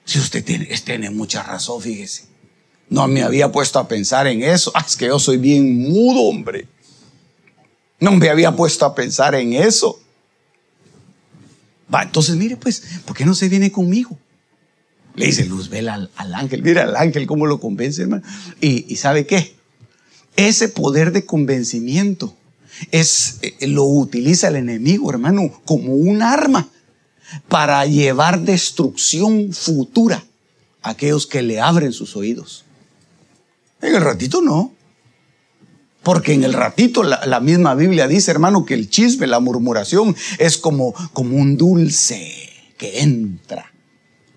si 0.06 0.20
usted 0.20 0.44
tiene, 0.44 0.66
tiene 0.84 1.10
mucha 1.10 1.44
razón, 1.44 1.82
fíjese. 1.82 2.26
No 2.90 3.08
me 3.08 3.24
había 3.24 3.52
puesto 3.52 3.80
a 3.80 3.88
pensar 3.88 4.28
en 4.28 4.44
eso. 4.44 4.72
Ah, 4.76 4.84
es 4.86 4.96
que 4.96 5.08
yo 5.08 5.18
soy 5.18 5.38
bien 5.38 5.90
mudo, 5.90 6.22
hombre. 6.22 6.68
No 8.00 8.12
me 8.12 8.30
había 8.30 8.56
puesto 8.56 8.86
a 8.86 8.94
pensar 8.94 9.34
en 9.34 9.54
eso. 9.54 10.00
Va, 11.94 12.04
entonces 12.04 12.36
mire, 12.36 12.58
pues, 12.58 12.84
¿por 13.06 13.16
qué 13.16 13.26
no 13.26 13.34
se 13.34 13.50
viene 13.50 13.72
conmigo? 13.72 14.18
Le 15.16 15.28
dice 15.28 15.46
Luzbel 15.46 15.90
al, 15.90 16.10
al 16.16 16.34
ángel, 16.34 16.64
mira 16.64 16.84
al 16.84 16.96
ángel 16.96 17.28
cómo 17.28 17.46
lo 17.46 17.60
convence, 17.60 18.02
hermano. 18.02 18.24
Y, 18.60 18.96
¿sabe 18.96 19.26
qué? 19.26 19.56
Ese 20.36 20.70
poder 20.70 21.12
de 21.12 21.26
convencimiento 21.26 22.36
es, 22.92 23.38
eh, 23.42 23.68
lo 23.68 23.84
utiliza 23.84 24.48
el 24.48 24.56
enemigo, 24.56 25.12
hermano, 25.12 25.62
como 25.66 25.94
un 25.94 26.24
arma 26.24 26.68
para 27.48 27.86
llevar 27.86 28.42
destrucción 28.42 29.54
futura 29.54 30.24
a 30.82 30.92
aquellos 30.92 31.28
que 31.28 31.44
le 31.44 31.60
abren 31.60 31.94
sus 31.94 32.16
oídos. 32.16 32.66
En 33.82 33.96
el 33.96 34.02
ratito 34.02 34.42
no. 34.42 34.74
Porque 36.02 36.34
en 36.34 36.44
el 36.44 36.54
ratito 36.54 37.02
la, 37.04 37.40
misma 37.40 37.76
Biblia 37.76 38.08
dice, 38.10 38.32
hermano, 38.32 38.66
que 38.66 38.74
el 38.74 38.90
chisme, 38.90 39.26
la 39.26 39.40
murmuración 39.40 40.14
es 40.38 40.58
como, 40.58 40.94
como 41.14 41.38
un 41.38 41.56
dulce 41.56 42.34
que 42.78 43.00
entra 43.00 43.73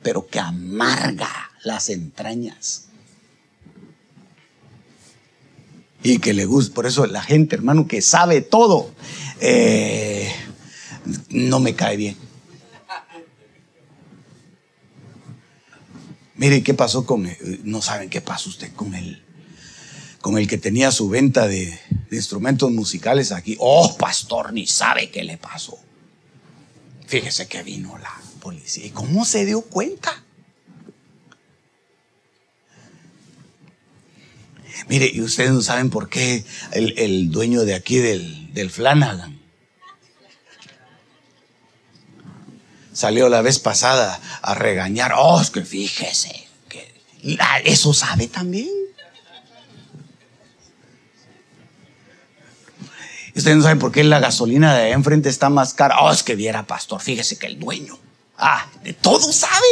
pero 0.07 0.29
que 0.29 0.39
amarga 0.39 1.51
las 1.65 1.89
entrañas. 1.89 2.85
Y 6.01 6.21
que 6.21 6.33
le 6.33 6.45
gusta, 6.45 6.73
por 6.77 6.87
eso 6.87 7.05
la 7.07 7.23
gente, 7.23 7.57
hermano, 7.57 7.89
que 7.89 8.01
sabe 8.01 8.41
todo, 8.41 8.95
eh, 9.41 10.33
no 11.31 11.59
me 11.59 11.75
cae 11.75 11.97
bien. 11.97 12.17
Mire 16.37 16.63
qué 16.63 16.73
pasó 16.73 17.05
con, 17.05 17.29
no 17.65 17.83
saben 17.83 18.09
qué 18.09 18.21
pasó 18.21 18.49
usted 18.49 18.73
con 18.75 18.95
el, 18.95 19.25
con 20.21 20.39
el 20.39 20.47
que 20.47 20.57
tenía 20.57 20.93
su 20.93 21.09
venta 21.09 21.49
de, 21.49 21.77
de 22.11 22.17
instrumentos 22.17 22.71
musicales 22.71 23.33
aquí. 23.33 23.57
Oh, 23.59 23.97
pastor, 23.99 24.53
ni 24.53 24.69
sabe 24.69 25.11
qué 25.11 25.25
le 25.25 25.37
pasó. 25.37 25.77
Fíjese 27.09 27.49
que 27.49 27.65
vino 27.65 27.99
la, 27.99 28.26
¿Y 28.53 28.91
cómo 28.91 29.25
se 29.25 29.45
dio 29.45 29.63
cuenta? 29.63 30.23
Mire, 34.89 35.11
y 35.13 35.21
ustedes 35.21 35.51
no 35.51 35.63
saben 35.63 35.91
por 35.91 36.09
qué 36.09 36.45
el, 36.73 37.31
dueño 37.31 37.65
de 37.65 37.75
aquí 37.75 37.99
del, 37.99 38.53
del, 38.53 38.71
Flanagan 38.71 39.41
salió 42.93 43.29
la 43.29 43.43
vez 43.43 43.59
pasada 43.59 44.21
a 44.43 44.55
regañar. 44.55 45.13
Oh, 45.17 45.41
es 45.41 45.51
que 45.51 45.65
fíjese, 45.65 46.47
que 46.69 46.95
eso 47.65 47.95
sabe 47.95 48.29
también. 48.29 48.71
Ustedes 53.35 53.57
no 53.57 53.63
saben 53.63 53.79
por 53.79 53.93
qué 53.93 54.05
la 54.05 54.21
gasolina 54.21 54.77
de 54.77 54.93
enfrente 54.93 55.29
está 55.29 55.51
más 55.51 55.75
cara. 55.75 56.01
Oh, 56.01 56.13
es 56.13 56.23
que 56.23 56.37
viera, 56.37 56.67
pastor, 56.67 57.01
fíjese 57.03 57.39
que 57.39 57.47
el 57.47 57.59
dueño 57.59 58.06
Ah, 58.39 58.71
de 58.83 58.93
todo 58.93 59.33
sabe. 59.33 59.67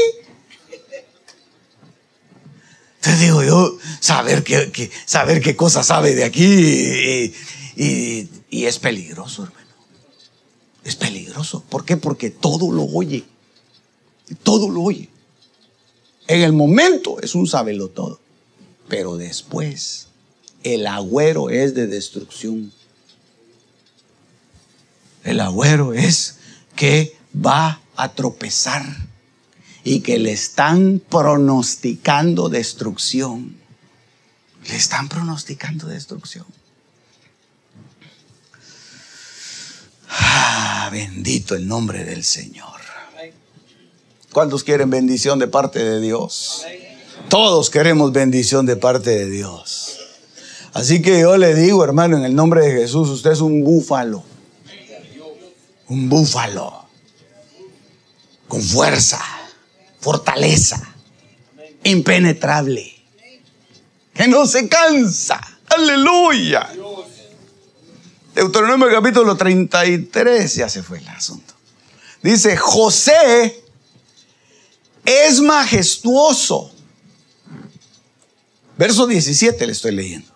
Te 3.00 3.14
digo 3.16 3.42
yo, 3.42 3.78
saber 4.00 4.42
qué, 4.42 4.90
saber 5.04 5.42
qué 5.42 5.54
cosa 5.54 5.82
sabe 5.82 6.14
de 6.14 6.24
aquí 6.24 7.32
y, 7.76 8.28
y 8.50 8.64
es 8.64 8.78
peligroso, 8.78 9.44
hermano. 9.44 9.64
Es 10.84 10.96
peligroso. 10.96 11.62
¿Por 11.68 11.84
qué? 11.84 11.96
Porque 11.96 12.30
todo 12.30 12.70
lo 12.70 12.84
oye. 12.84 13.24
Todo 14.42 14.70
lo 14.70 14.82
oye. 14.82 15.08
En 16.28 16.42
el 16.42 16.52
momento 16.52 17.20
es 17.20 17.34
un 17.34 17.46
sabelo 17.46 17.88
todo. 17.88 18.20
Pero 18.88 19.16
después 19.16 20.08
el 20.62 20.86
agüero 20.86 21.50
es 21.50 21.74
de 21.74 21.86
destrucción. 21.86 22.72
El 25.22 25.40
agüero 25.40 25.92
es 25.94 26.36
que 26.76 27.16
va 27.34 27.80
a 27.96 28.12
tropezar 28.12 28.84
y 29.84 30.00
que 30.00 30.18
le 30.18 30.32
están 30.32 31.00
pronosticando 31.08 32.48
destrucción. 32.48 33.56
Le 34.68 34.76
están 34.76 35.08
pronosticando 35.08 35.86
destrucción. 35.86 36.46
Ah, 40.08 40.88
bendito 40.90 41.54
el 41.54 41.66
nombre 41.66 42.04
del 42.04 42.24
Señor. 42.24 42.80
¿Cuántos 44.32 44.64
quieren 44.64 44.90
bendición 44.90 45.38
de 45.38 45.46
parte 45.46 45.78
de 45.84 46.00
Dios? 46.00 46.64
Todos 47.28 47.70
queremos 47.70 48.12
bendición 48.12 48.66
de 48.66 48.76
parte 48.76 49.10
de 49.10 49.30
Dios. 49.30 49.98
Así 50.72 51.02
que 51.02 51.20
yo 51.20 51.36
le 51.36 51.54
digo, 51.54 51.84
hermano, 51.84 52.16
en 52.16 52.24
el 52.24 52.34
nombre 52.34 52.66
de 52.66 52.72
Jesús, 52.72 53.08
usted 53.10 53.30
es 53.30 53.40
un 53.40 53.62
búfalo. 53.62 54.24
Un 55.88 56.08
búfalo. 56.08 56.83
Con 58.48 58.62
fuerza, 58.62 59.20
fortaleza, 60.00 60.94
impenetrable. 61.82 62.94
Que 64.12 64.28
no 64.28 64.46
se 64.46 64.68
cansa. 64.68 65.40
Aleluya. 65.66 66.70
Deuteronomio 68.34 68.90
capítulo 68.90 69.36
33, 69.36 70.54
ya 70.54 70.68
se 70.68 70.82
fue 70.82 70.98
el 70.98 71.08
asunto. 71.08 71.54
Dice, 72.22 72.56
José 72.56 73.62
es 75.04 75.40
majestuoso. 75.40 76.72
Verso 78.76 79.06
17 79.06 79.66
le 79.66 79.72
estoy 79.72 79.92
leyendo. 79.92 80.34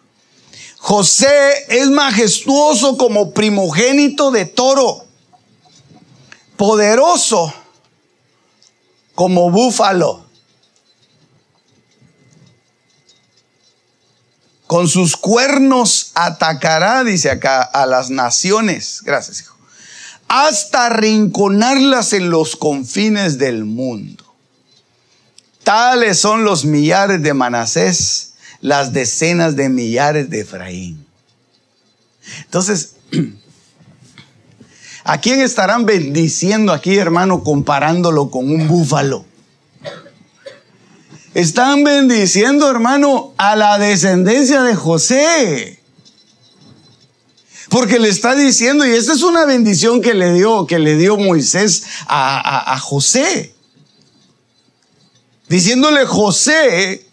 José 0.78 1.66
es 1.68 1.90
majestuoso 1.90 2.96
como 2.96 3.32
primogénito 3.32 4.30
de 4.30 4.46
toro, 4.46 5.04
poderoso 6.56 7.52
como 9.18 9.50
búfalo. 9.50 10.24
Con 14.68 14.86
sus 14.86 15.16
cuernos 15.16 16.12
atacará, 16.14 17.02
dice 17.02 17.28
acá, 17.28 17.62
a 17.62 17.84
las 17.86 18.10
naciones. 18.10 19.02
Gracias, 19.02 19.40
hijo. 19.40 19.56
Hasta 20.28 20.90
rinconarlas 20.90 22.12
en 22.12 22.30
los 22.30 22.54
confines 22.54 23.38
del 23.38 23.64
mundo. 23.64 24.22
Tales 25.64 26.20
son 26.20 26.44
los 26.44 26.64
millares 26.64 27.20
de 27.20 27.34
Manasés, 27.34 28.34
las 28.60 28.92
decenas 28.92 29.56
de 29.56 29.68
millares 29.68 30.30
de 30.30 30.42
Efraín. 30.42 31.04
Entonces, 32.44 32.94
¿a 35.08 35.16
quién 35.22 35.40
estarán 35.40 35.86
bendiciendo 35.86 36.70
aquí, 36.70 36.98
hermano, 36.98 37.42
comparándolo 37.42 38.30
con 38.30 38.50
un 38.50 38.68
búfalo? 38.68 39.24
Están 41.32 41.82
bendiciendo, 41.82 42.70
hermano, 42.70 43.32
a 43.38 43.56
la 43.56 43.78
descendencia 43.78 44.62
de 44.62 44.74
José. 44.74 45.80
Porque 47.70 47.98
le 47.98 48.10
está 48.10 48.34
diciendo, 48.34 48.86
y 48.86 48.90
esta 48.90 49.14
es 49.14 49.22
una 49.22 49.46
bendición 49.46 50.02
que 50.02 50.12
le 50.12 50.34
dio, 50.34 50.66
que 50.66 50.78
le 50.78 50.96
dio 50.96 51.16
Moisés 51.16 51.84
a, 52.06 52.74
a 52.74 52.78
José. 52.78 53.54
Diciéndole, 55.48 56.04
José 56.04 57.07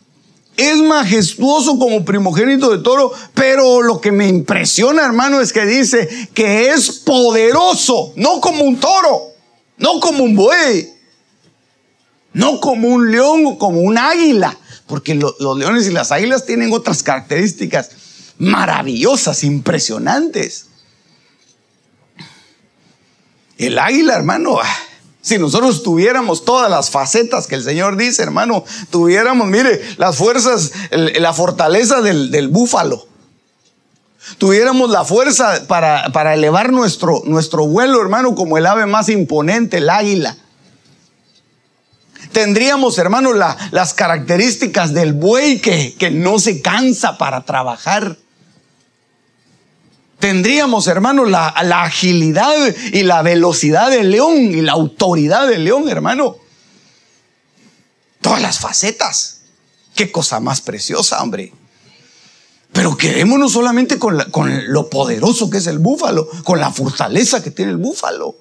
es 0.58 0.78
majestuoso 0.78 1.78
como 1.78 2.06
primogénito 2.06 2.70
de 2.76 2.84
toro, 2.84 3.12
pero 3.34 3.82
lo 3.82 4.02
que 4.02 4.12
me 4.12 4.28
impresiona, 4.28 5.06
hermano, 5.06 5.42
es 5.42 5.54
que 5.54 5.66
dice 5.66 6.30
que 6.34 6.70
es 6.72 6.92
poderoso, 6.92 8.14
no 8.16 8.40
como 8.42 8.64
un 8.64 8.78
toro, 8.78 9.34
no 9.78 10.00
como 10.00 10.24
un 10.24 10.36
buey, 10.36 10.94
no 12.34 12.60
como 12.60 12.90
un 12.90 13.12
león 13.12 13.46
o 13.46 13.58
como 13.58 13.82
un 13.82 13.98
águila, 13.98 14.58
porque 14.88 15.16
los 15.16 15.58
leones 15.58 15.88
y 15.88 15.92
las 15.92 16.12
águilas 16.12 16.46
tienen 16.46 16.72
otras 16.74 17.04
características 17.04 17.90
maravillosas, 18.38 19.44
impresionantes. 19.44 20.68
El 23.58 23.80
águila, 23.80 24.16
hermano, 24.16 24.60
ah, 24.62 24.78
si 25.26 25.40
nosotros 25.40 25.82
tuviéramos 25.82 26.46
todas 26.46 26.70
las 26.70 26.92
facetas 26.92 27.48
que 27.48 27.56
el 27.56 27.64
Señor 27.64 27.98
dice, 27.98 28.22
hermano, 28.22 28.64
tuviéramos, 28.92 29.48
mire, 29.48 29.82
las 29.98 30.18
fuerzas, 30.18 30.72
la 30.92 31.34
fortaleza 31.34 32.04
del, 32.04 32.48
búfalo. 32.50 33.08
Tuviéramos 34.38 34.92
la 34.92 35.04
fuerza 35.04 35.64
para, 35.68 36.12
para 36.12 36.36
elevar 36.36 36.72
nuestro, 36.72 37.24
nuestro 37.26 37.66
vuelo, 37.66 38.00
hermano, 38.04 38.36
como 38.36 38.60
el 38.60 38.68
ave 38.68 38.86
más 38.86 39.10
imponente, 39.10 39.78
el 39.78 39.90
águila 39.90 40.38
tendríamos, 42.32 42.98
hermano, 43.00 43.32
las 43.34 43.94
características 43.96 44.94
del 44.94 45.14
buey 45.14 45.60
que, 45.60 45.96
que 45.98 46.12
no 46.12 46.38
se 46.38 46.62
cansa 46.62 47.18
para 47.18 47.46
trabajar. 47.46 48.18
Tendríamos, 50.26 50.88
hermano, 50.88 51.24
la, 51.26 51.50
agilidad 51.50 52.56
y 52.92 53.04
la 53.04 53.22
velocidad 53.22 53.92
del 53.92 54.10
león 54.10 54.38
y 54.38 54.62
la 54.64 54.72
autoridad 54.72 55.48
del 55.48 55.64
león, 55.64 55.88
hermano. 55.88 56.38
Todas 58.22 58.42
las 58.42 58.58
facetas. 58.58 59.42
Qué 59.94 60.12
cosa 60.12 60.40
más 60.40 60.62
preciosa, 60.62 61.22
hombre. 61.22 61.54
Pero 62.72 62.98
quedémonos 62.98 63.52
solamente 63.52 64.00
con, 64.00 64.20
con, 64.32 64.74
lo 64.74 64.90
poderoso 64.90 65.48
que 65.52 65.60
es 65.60 65.68
el 65.68 65.78
búfalo, 65.78 66.28
con 66.44 66.60
la 66.60 66.72
fortaleza 66.72 67.44
que 67.44 67.52
tiene 67.52 67.70
el 67.70 67.78
búfalo. 67.78 68.36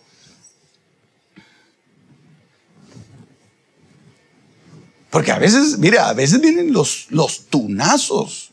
Porque 5.10 5.32
a 5.32 5.38
veces, 5.38 5.76
mira, 5.76 6.08
a 6.08 6.14
veces 6.14 6.40
vienen 6.40 6.72
los 6.72 7.08
tunazos. 7.50 8.43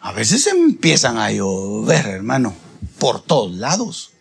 A 0.00 0.12
veces 0.12 0.46
empiezan 0.46 1.18
a 1.18 1.32
llover, 1.32 2.06
hermano, 2.06 2.54
por 2.98 3.22
todos 3.22 3.52
lados. 3.52 4.12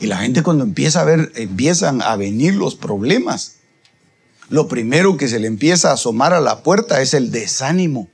Y 0.00 0.06
la 0.06 0.18
gente 0.18 0.42
cuando 0.42 0.64
empieza 0.64 1.00
a 1.00 1.04
ver, 1.04 1.32
empiezan 1.34 2.02
a 2.02 2.16
venir 2.16 2.54
los 2.54 2.76
problemas. 2.76 3.56
Lo 4.48 4.68
primero 4.68 5.16
que 5.16 5.28
se 5.28 5.40
le 5.40 5.48
empieza 5.48 5.90
a 5.90 5.94
asomar 5.94 6.32
a 6.32 6.40
la 6.40 6.62
puerta 6.62 7.02
es 7.02 7.14
el 7.14 7.30
desánimo. 7.30 8.08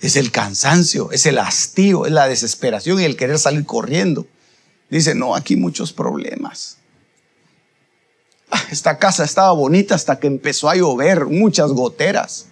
Es 0.00 0.16
el 0.16 0.30
cansancio, 0.30 1.10
es 1.12 1.26
el 1.26 1.38
hastío, 1.38 2.06
es 2.06 2.12
la 2.12 2.28
desesperación 2.28 3.00
y 3.00 3.04
el 3.04 3.16
querer 3.16 3.38
salir 3.38 3.66
corriendo. 3.66 4.26
Dice, 4.88 5.14
no, 5.14 5.34
aquí 5.34 5.56
muchos 5.56 5.92
problemas. 5.92 6.78
Ah, 8.50 8.62
esta 8.70 8.98
casa 8.98 9.24
estaba 9.24 9.52
bonita 9.52 9.94
hasta 9.94 10.18
que 10.18 10.26
empezó 10.26 10.70
a 10.70 10.76
llover, 10.76 11.26
muchas 11.26 11.70
goteras. 11.72 12.46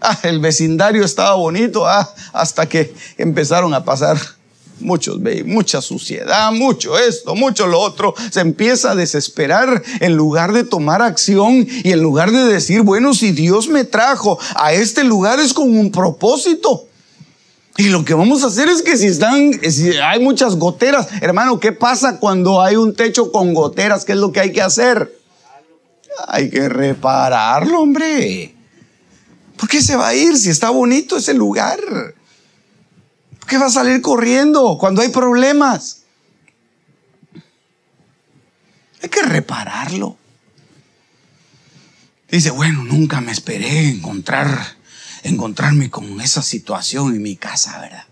Ah, 0.00 0.18
el 0.24 0.38
vecindario 0.38 1.04
estaba 1.04 1.34
bonito 1.34 1.86
ah, 1.86 2.12
hasta 2.32 2.68
que 2.68 2.94
empezaron 3.16 3.72
a 3.72 3.84
pasar 3.84 4.18
muchos, 4.80 5.18
mucha 5.46 5.80
suciedad, 5.80 6.52
mucho 6.52 6.98
esto, 6.98 7.34
mucho 7.34 7.66
lo 7.66 7.80
otro. 7.80 8.14
Se 8.30 8.40
empieza 8.40 8.92
a 8.92 8.94
desesperar 8.94 9.82
en 10.00 10.16
lugar 10.16 10.52
de 10.52 10.64
tomar 10.64 11.02
acción 11.02 11.66
y 11.68 11.92
en 11.92 12.00
lugar 12.00 12.30
de 12.30 12.44
decir, 12.44 12.82
bueno, 12.82 13.14
si 13.14 13.32
Dios 13.32 13.68
me 13.68 13.84
trajo 13.84 14.38
a 14.56 14.72
este 14.72 15.04
lugar 15.04 15.40
es 15.40 15.52
con 15.52 15.76
un 15.76 15.90
propósito. 15.90 16.86
Y 17.76 17.88
lo 17.88 18.04
que 18.04 18.14
vamos 18.14 18.44
a 18.44 18.46
hacer 18.46 18.68
es 18.68 18.82
que 18.82 18.96
si 18.96 19.08
están, 19.08 19.52
si 19.68 19.96
hay 19.96 20.20
muchas 20.20 20.56
goteras, 20.56 21.08
hermano, 21.20 21.58
¿qué 21.58 21.72
pasa 21.72 22.20
cuando 22.20 22.62
hay 22.62 22.76
un 22.76 22.94
techo 22.94 23.32
con 23.32 23.52
goteras? 23.52 24.04
¿Qué 24.04 24.12
es 24.12 24.18
lo 24.18 24.30
que 24.30 24.40
hay 24.40 24.52
que 24.52 24.62
hacer? 24.62 25.18
Hay 26.28 26.50
que 26.50 26.68
repararlo, 26.68 27.80
hombre. 27.80 28.53
¿Por 29.56 29.68
qué 29.68 29.80
se 29.80 29.96
va 29.96 30.08
a 30.08 30.14
ir 30.14 30.36
si 30.36 30.50
está 30.50 30.70
bonito 30.70 31.16
ese 31.16 31.34
lugar? 31.34 31.78
¿Por 33.38 33.48
qué 33.48 33.58
va 33.58 33.66
a 33.66 33.70
salir 33.70 34.00
corriendo 34.00 34.76
cuando 34.78 35.02
hay 35.02 35.08
problemas? 35.08 36.02
Hay 39.02 39.08
que 39.08 39.22
repararlo. 39.22 40.16
Dice, 42.30 42.50
bueno, 42.50 42.82
nunca 42.84 43.20
me 43.20 43.32
esperé 43.32 43.88
encontrar 43.90 44.76
encontrarme 45.24 45.90
con 45.90 46.20
esa 46.20 46.42
situación 46.42 47.14
en 47.14 47.22
mi 47.22 47.36
casa, 47.36 47.80
¿verdad? 47.80 48.04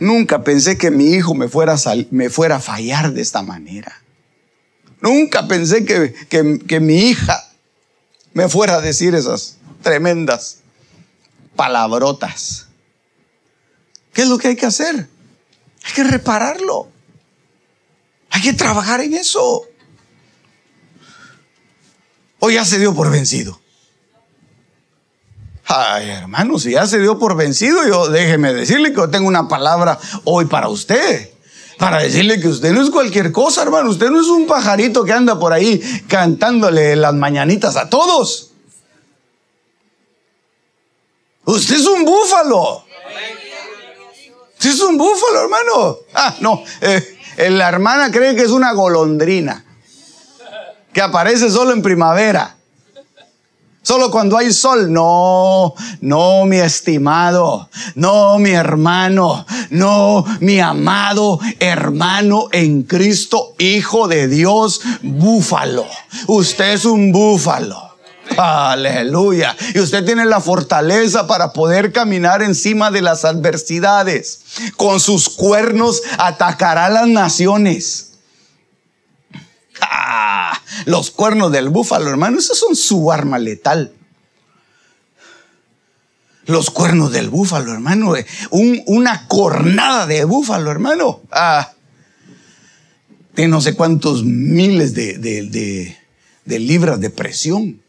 Nunca 0.00 0.42
pensé 0.42 0.76
que 0.76 0.90
mi 0.90 1.12
hijo 1.12 1.34
me 1.34 1.48
fuera 1.48 1.76
me 2.10 2.30
fuera 2.30 2.56
a 2.56 2.60
fallar 2.60 3.12
de 3.12 3.22
esta 3.22 3.42
manera. 3.42 4.02
Nunca 5.00 5.46
pensé 5.46 5.84
que, 5.84 6.14
que 6.66 6.80
mi 6.80 6.96
hija 7.10 7.49
me 8.32 8.48
fuera 8.48 8.76
a 8.76 8.80
decir 8.80 9.14
esas 9.14 9.56
tremendas 9.82 10.58
palabrotas. 11.56 12.66
¿Qué 14.12 14.22
es 14.22 14.28
lo 14.28 14.38
que 14.38 14.48
hay 14.48 14.56
que 14.56 14.66
hacer? 14.66 15.08
Hay 15.84 15.92
que 15.94 16.04
repararlo. 16.04 16.88
Hay 18.30 18.42
que 18.42 18.52
trabajar 18.52 19.00
en 19.00 19.14
eso 19.14 19.66
o 22.40 22.50
ya 22.50 22.64
se 22.64 22.78
dio 22.78 22.92
por 22.94 23.10
vencido. 23.10 23.60
Ay, 25.66 26.08
hermano, 26.08 26.58
si 26.58 26.72
ya 26.72 26.84
se 26.86 26.98
dio 26.98 27.18
por 27.18 27.36
vencido, 27.36 27.86
yo 27.86 28.08
déjeme 28.08 28.52
decirle 28.52 28.90
que 28.90 28.96
yo 28.96 29.08
tengo 29.08 29.28
una 29.28 29.46
palabra 29.46 29.98
hoy 30.24 30.46
para 30.46 30.68
usted. 30.68 31.30
Para 31.80 32.02
decirle 32.02 32.38
que 32.38 32.46
usted 32.46 32.72
no 32.72 32.82
es 32.82 32.90
cualquier 32.90 33.32
cosa, 33.32 33.62
hermano. 33.62 33.88
Usted 33.88 34.10
no 34.10 34.20
es 34.20 34.26
un 34.26 34.46
pajarito 34.46 35.02
que 35.02 35.14
anda 35.14 35.38
por 35.38 35.54
ahí 35.54 35.80
cantándole 36.06 36.94
las 36.94 37.14
mañanitas 37.14 37.76
a 37.76 37.88
todos. 37.88 38.50
Usted 41.46 41.76
es 41.76 41.86
un 41.86 42.04
búfalo. 42.04 42.84
Usted 44.52 44.70
es 44.70 44.80
un 44.82 44.98
búfalo, 44.98 45.40
hermano. 45.40 45.98
Ah, 46.12 46.36
no. 46.40 46.62
Eh, 46.82 47.48
la 47.48 47.70
hermana 47.70 48.12
cree 48.12 48.36
que 48.36 48.42
es 48.42 48.50
una 48.50 48.72
golondrina 48.72 49.64
que 50.92 51.00
aparece 51.00 51.48
solo 51.48 51.72
en 51.72 51.80
primavera. 51.80 52.58
Solo 53.82 54.10
cuando 54.10 54.36
hay 54.36 54.52
sol. 54.52 54.92
No, 54.92 55.74
no, 56.00 56.44
mi 56.44 56.58
estimado. 56.58 57.68
No, 57.94 58.38
mi 58.38 58.50
hermano. 58.50 59.46
No, 59.70 60.24
mi 60.40 60.60
amado 60.60 61.40
hermano 61.58 62.48
en 62.52 62.82
Cristo, 62.82 63.54
Hijo 63.58 64.08
de 64.08 64.28
Dios, 64.28 64.80
búfalo. 65.02 65.86
Usted 66.26 66.72
es 66.72 66.84
un 66.84 67.12
búfalo. 67.12 67.90
Aleluya. 68.36 69.56
Y 69.74 69.80
usted 69.80 70.04
tiene 70.04 70.24
la 70.24 70.40
fortaleza 70.40 71.26
para 71.26 71.52
poder 71.52 71.92
caminar 71.92 72.42
encima 72.42 72.90
de 72.90 73.02
las 73.02 73.24
adversidades. 73.24 74.40
Con 74.76 75.00
sus 75.00 75.28
cuernos 75.28 76.02
atacará 76.18 76.88
las 76.88 77.08
naciones. 77.08 78.09
Los 80.86 81.10
cuernos 81.10 81.52
del 81.52 81.68
búfalo, 81.68 82.10
hermano, 82.10 82.38
esos 82.38 82.58
son 82.58 82.76
su 82.76 83.12
arma 83.12 83.38
letal. 83.38 83.92
Los 86.46 86.70
cuernos 86.70 87.12
del 87.12 87.28
búfalo, 87.28 87.72
hermano. 87.72 88.16
Eh, 88.16 88.26
una 88.50 89.28
cornada 89.28 90.06
de 90.06 90.24
búfalo, 90.24 90.70
hermano. 90.70 91.20
Ah, 91.30 91.72
de 93.36 93.46
no 93.46 93.60
sé 93.60 93.74
cuántos 93.74 94.24
miles 94.24 94.94
de, 94.94 95.96
libras 96.46 97.00
de 97.00 97.10
presión. 97.10 97.80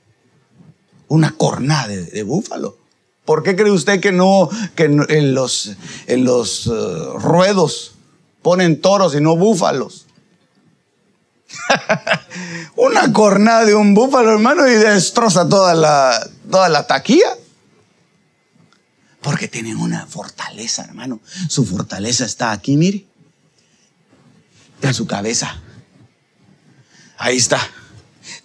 Una 1.07 1.31
cornada 1.31 1.87
de, 1.87 2.23
búfalo. 2.23 2.77
¿Por 3.25 3.43
qué 3.43 3.55
cree 3.55 3.71
usted 3.71 3.99
que 3.99 4.11
no, 4.11 4.49
que 4.75 4.83
en 4.83 5.33
los, 5.33 5.75
en 6.07 6.23
los 6.23 6.67
eh, 6.67 6.71
ruedos 7.19 7.93
ponen 8.41 8.81
toros 8.81 9.15
y 9.15 9.21
no 9.21 9.35
búfalos? 9.35 10.07
Una 12.75 13.11
cornada 13.13 13.65
de 13.65 13.75
un 13.75 13.93
búfalo, 13.93 14.31
hermano, 14.31 14.67
y 14.67 14.73
destroza 14.73 15.47
toda 15.47 15.73
la, 15.73 16.29
toda 16.49 16.69
la 16.69 16.87
taquilla. 16.87 17.37
Porque 19.21 19.47
tienen 19.47 19.77
una 19.77 20.07
fortaleza, 20.07 20.83
hermano. 20.83 21.19
Su 21.47 21.65
fortaleza 21.65 22.25
está 22.25 22.51
aquí, 22.51 22.75
mire. 22.75 23.05
En 24.81 24.93
su 24.93 25.05
cabeza. 25.05 25.61
Ahí 27.17 27.37
está. 27.37 27.59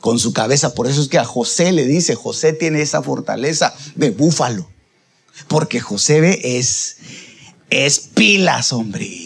Con 0.00 0.18
su 0.18 0.34
cabeza. 0.34 0.74
Por 0.74 0.86
eso 0.86 1.00
es 1.00 1.08
que 1.08 1.18
a 1.18 1.24
José 1.24 1.72
le 1.72 1.86
dice, 1.86 2.14
José 2.14 2.52
tiene 2.52 2.82
esa 2.82 3.02
fortaleza 3.02 3.74
de 3.94 4.10
búfalo. 4.10 4.68
Porque 5.48 5.80
José 5.80 6.20
ve 6.20 6.40
es, 6.42 6.98
es 7.70 8.00
pilas, 8.00 8.72
hombre. 8.72 9.25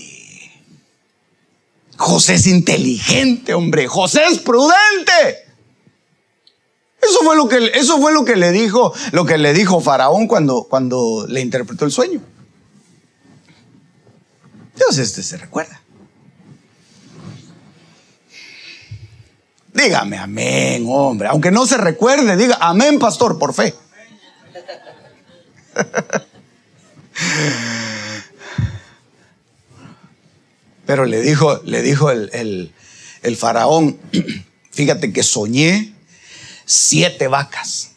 José 2.00 2.34
es 2.34 2.46
inteligente, 2.46 3.52
hombre. 3.52 3.86
José 3.86 4.22
es 4.30 4.38
prudente. 4.38 5.44
Eso 7.02 7.18
fue 7.22 7.36
lo 7.36 7.46
que, 7.46 7.72
eso 7.74 8.00
fue 8.00 8.14
lo 8.14 8.24
que 8.24 8.36
le 8.36 8.52
dijo, 8.52 8.94
lo 9.12 9.26
que 9.26 9.36
le 9.36 9.52
dijo 9.52 9.82
Faraón 9.82 10.26
cuando, 10.26 10.64
cuando 10.64 11.26
le 11.28 11.42
interpretó 11.42 11.84
el 11.84 11.92
sueño. 11.92 12.22
Dios 14.76 14.96
este 14.96 15.22
se 15.22 15.36
recuerda. 15.36 15.82
Dígame 19.74 20.16
amén, 20.16 20.86
hombre. 20.88 21.28
Aunque 21.28 21.50
no 21.50 21.66
se 21.66 21.76
recuerde, 21.76 22.34
diga 22.38 22.56
amén, 22.62 22.98
pastor, 22.98 23.38
por 23.38 23.52
fe. 23.52 23.74
Pero 30.90 31.04
le 31.04 31.22
dijo, 31.22 31.60
le 31.66 31.82
dijo 31.82 32.10
el, 32.10 32.72
faraón, 33.38 33.96
fíjate 34.72 35.12
que 35.12 35.22
soñé 35.22 35.94
siete 36.64 37.28
vacas. 37.28 37.92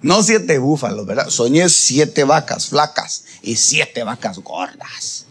No 0.00 0.22
siete 0.22 0.58
búfalos, 0.58 1.06
¿verdad? 1.06 1.28
Soñé 1.28 1.68
siete 1.68 2.22
vacas 2.22 2.68
flacas 2.68 3.24
y 3.42 3.56
siete 3.56 4.04
vacas 4.04 4.38
gordas. 4.38 5.26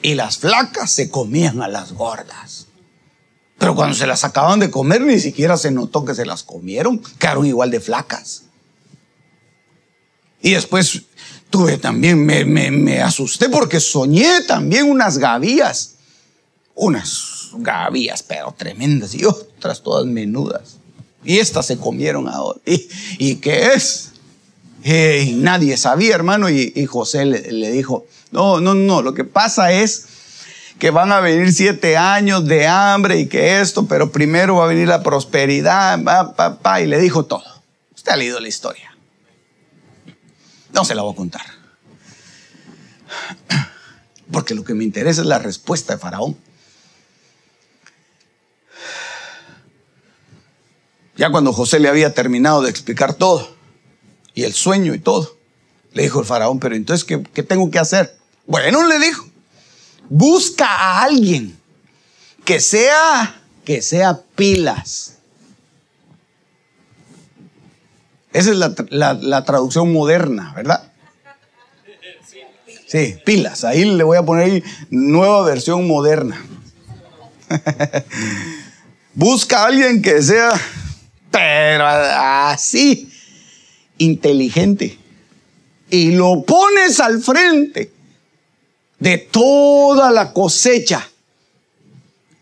Y 0.00 0.14
las 0.14 0.38
flacas 0.38 0.92
se 0.92 1.10
comían 1.10 1.60
a 1.60 1.66
las 1.66 1.94
gordas. 1.94 2.68
Pero 3.58 3.74
cuando 3.74 3.96
se 3.96 4.06
las 4.06 4.22
acaban 4.22 4.60
de 4.60 4.70
comer, 4.70 5.00
ni 5.00 5.18
siquiera 5.18 5.56
se 5.56 5.72
notó 5.72 6.04
que 6.04 6.14
se 6.14 6.24
las 6.24 6.44
comieron. 6.44 7.02
Quedaron 7.18 7.46
igual 7.46 7.72
de 7.72 7.80
flacas. 7.80 8.44
Y 10.40 10.52
después 10.52 11.02
tuve 11.50 11.78
también, 11.78 12.24
me, 12.24 13.00
asusté 13.02 13.48
porque 13.48 13.80
soñé 13.80 14.42
también 14.42 14.90
unas 14.90 15.18
gavillas. 15.18 15.94
Unas 16.74 17.50
gavillas, 17.54 18.22
pero 18.22 18.54
tremendas, 18.56 19.14
y 19.14 19.24
otras 19.24 19.82
todas 19.82 20.06
menudas. 20.06 20.76
Y 21.24 21.38
estas 21.38 21.66
se 21.66 21.78
comieron 21.78 22.28
ahora. 22.28 22.60
¿Y, 23.18 23.36
qué 23.36 23.72
es? 23.74 24.12
Y 24.84 25.32
nadie 25.32 25.76
sabía, 25.76 26.14
hermano. 26.14 26.48
Y, 26.48 26.86
José 26.86 27.24
le, 27.24 27.70
dijo, 27.72 28.06
no, 28.30 28.60
no, 28.60 28.74
no, 28.74 29.02
lo 29.02 29.14
que 29.14 29.24
pasa 29.24 29.72
es 29.72 30.06
que 30.78 30.90
van 30.90 31.10
a 31.10 31.18
venir 31.18 31.52
siete 31.52 31.96
años 31.96 32.46
de 32.46 32.68
hambre 32.68 33.18
y 33.18 33.26
que 33.26 33.60
esto, 33.60 33.86
pero 33.86 34.12
primero 34.12 34.56
va 34.56 34.64
a 34.64 34.68
venir 34.68 34.86
la 34.86 35.02
prosperidad, 35.02 35.98
y 36.80 36.86
le 36.86 37.00
dijo 37.00 37.24
todo. 37.24 37.42
Usted 37.94 38.12
ha 38.12 38.16
leído 38.16 38.38
la 38.38 38.46
historia. 38.46 38.87
No 40.72 40.84
se 40.84 40.94
la 40.94 41.02
voy 41.02 41.12
a 41.12 41.16
contar. 41.16 41.44
Porque 44.30 44.54
lo 44.54 44.64
que 44.64 44.74
me 44.74 44.84
interesa 44.84 45.22
es 45.22 45.26
la 45.26 45.38
respuesta 45.38 45.94
de 45.94 45.98
Faraón. 45.98 46.36
Ya 51.16 51.30
cuando 51.30 51.52
José 51.52 51.80
le 51.80 51.88
había 51.88 52.14
terminado 52.14 52.62
de 52.62 52.70
explicar 52.70 53.14
todo, 53.14 53.56
y 54.34 54.44
el 54.44 54.54
sueño 54.54 54.94
y 54.94 55.00
todo, 55.00 55.36
le 55.92 56.04
dijo 56.04 56.20
el 56.20 56.26
faraón, 56.26 56.60
pero 56.60 56.76
entonces, 56.76 57.04
¿qué, 57.04 57.24
qué 57.34 57.42
tengo 57.42 57.72
que 57.72 57.80
hacer? 57.80 58.16
Bueno, 58.46 58.86
le 58.86 59.00
dijo, 59.00 59.26
busca 60.08 60.66
a 60.66 61.02
alguien 61.02 61.58
que 62.44 62.60
sea, 62.60 63.42
que 63.64 63.82
sea 63.82 64.22
pilas 64.36 65.17
Esa 68.38 68.52
es 68.52 68.56
la, 68.90 69.44
traducción 69.44 69.92
moderna, 69.92 70.52
¿verdad? 70.54 70.92
Sí, 72.86 73.16
pilas. 73.24 73.64
Ahí 73.64 73.84
le 73.84 74.04
voy 74.04 74.16
a 74.16 74.22
poner 74.22 74.44
ahí 74.44 74.64
nueva 74.90 75.42
versión 75.44 75.88
moderna. 75.88 76.40
Busca 79.14 79.64
a 79.64 79.66
alguien 79.66 80.00
que 80.00 80.22
sea, 80.22 80.52
pero 81.32 81.84
así, 81.84 83.12
inteligente. 83.98 84.96
Y 85.90 86.12
lo 86.12 86.44
pones 86.44 87.00
al 87.00 87.20
frente 87.20 87.90
de 89.00 89.18
toda 89.18 90.12
la 90.12 90.32
cosecha 90.32 91.08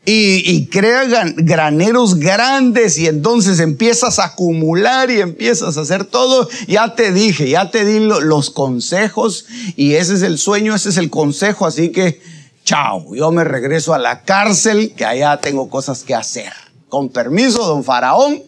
y, 0.08 0.66
crea 0.66 1.04
graneros 1.36 2.14
grandes 2.20 2.96
y 2.96 3.08
entonces 3.08 3.58
empiezas 3.58 4.20
a 4.20 4.26
acumular 4.26 5.10
y 5.10 5.20
empiezas 5.20 5.76
a 5.76 5.80
hacer 5.80 6.04
todo. 6.04 6.48
Ya 6.68 6.94
te 6.94 7.12
dije, 7.12 7.50
ya 7.50 7.72
te 7.72 7.84
di 7.84 7.98
los 7.98 8.50
consejos 8.50 9.46
y 9.74 9.94
ese 9.94 10.14
es 10.14 10.22
el 10.22 10.38
sueño, 10.38 10.76
ese 10.76 10.90
es 10.90 10.96
el 10.96 11.10
consejo, 11.10 11.66
así 11.66 11.90
que 11.90 12.20
chao, 12.64 13.14
yo 13.16 13.32
me 13.32 13.42
regreso 13.42 13.94
a 13.94 13.98
la 13.98 14.22
cárcel 14.22 14.94
que 14.96 15.04
allá 15.04 15.38
tengo 15.38 15.68
cosas 15.68 16.04
que 16.04 16.14
hacer. 16.14 16.52
Con 16.88 17.08
permiso, 17.08 17.66
don 17.66 17.82
Faraón. 17.82 18.44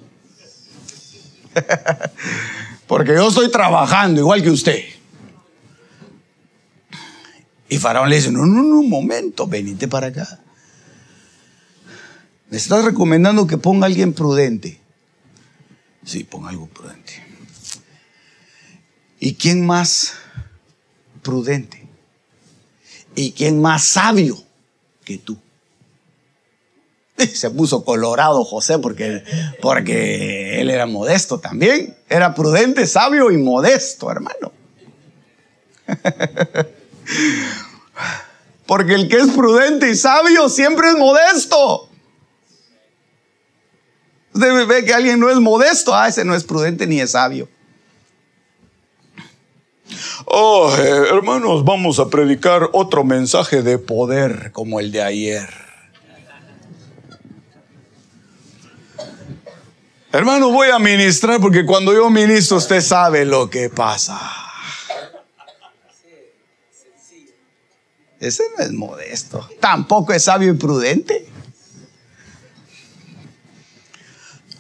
Porque 2.87 3.15
yo 3.15 3.29
estoy 3.29 3.51
trabajando 3.51 4.21
igual 4.21 4.45
que 4.45 4.51
usted. 4.51 4.81
Y 7.69 7.79
Faraón 7.79 8.09
le 8.09 8.17
dice, 8.17 8.31
no, 8.31 8.47
no, 8.47 8.63
no, 8.63 8.79
un 8.79 8.89
momento, 8.89 9.49
venite 9.49 9.89
para 9.89 10.07
acá. 10.07 10.41
¿Me 12.51 12.57
estás 12.57 12.85
recomendando 12.85 13.47
que 13.47 13.59
ponga 13.59 13.87
alguien 13.87 14.15
prudente? 14.15 14.81
Sí, 16.05 16.25
ponga 16.25 16.49
algo 16.49 16.67
prudente. 16.67 17.23
¿Y 19.21 19.35
quién 19.35 19.67
más 19.67 20.15
prudente? 21.23 21.87
¿Y 23.15 23.33
quién 23.33 23.61
más 23.61 23.85
sabio 23.85 24.39
que 25.05 25.19
tú? 25.19 25.37
Se 27.35 27.51
puso 27.51 27.85
colorado 27.85 28.45
José 28.45 28.79
porque, 28.79 29.23
porque 29.61 30.61
él 30.61 30.71
era 30.71 30.87
modesto 30.87 31.39
también. 31.41 31.97
Era 32.09 32.35
prudente, 32.35 32.87
sabio 32.87 33.31
y 33.31 33.37
modesto, 33.37 34.11
hermano. 34.11 34.53
Porque 38.67 38.95
el 38.95 39.09
que 39.09 39.17
es 39.17 39.29
prudente 39.29 39.91
y 39.91 39.97
sabio 39.97 40.51
siempre 40.51 40.91
es 40.91 40.97
modesto. 40.97 41.88
Usted 44.39 44.69
ve 44.69 44.85
que 44.85 44.95
alguien 44.95 45.19
no 45.19 45.29
es 45.29 45.39
modesto, 45.39 45.93
ah, 45.93 46.07
ese 46.07 46.25
no 46.25 46.33
es 46.33 46.45
prudente 46.45 46.87
ni 46.87 47.01
es 47.01 47.11
sabio. 47.11 47.49
Oh, 50.27 50.73
eh, 50.79 51.09
hermanos, 51.13 51.65
vamos 51.65 51.99
a 51.99 52.09
predicar 52.09 52.71
otro 52.73 53.03
mensaje 53.03 53.63
de 53.63 53.79
poder 53.79 54.53
como 54.53 54.79
el 54.79 54.93
de 54.93 55.03
ayer. 55.03 55.49
Hermano, 60.13 60.51
voy 60.51 60.69
a 60.71 60.79
ministrar 60.79 61.41
porque 61.41 61.67
cuando 61.67 61.93
yo 61.93 62.09
ministro 62.09 62.59
usted 62.59 62.81
sabe 62.81 63.25
lo 63.25 63.51
que 63.51 63.69
pasa. 63.71 64.21
Ese 68.21 68.45
no 68.57 68.63
es 68.63 68.71
modesto. 68.71 69.49
Tampoco 69.59 70.13
es 70.13 70.23
sabio 70.23 70.53
y 70.53 70.57
prudente. 70.57 71.27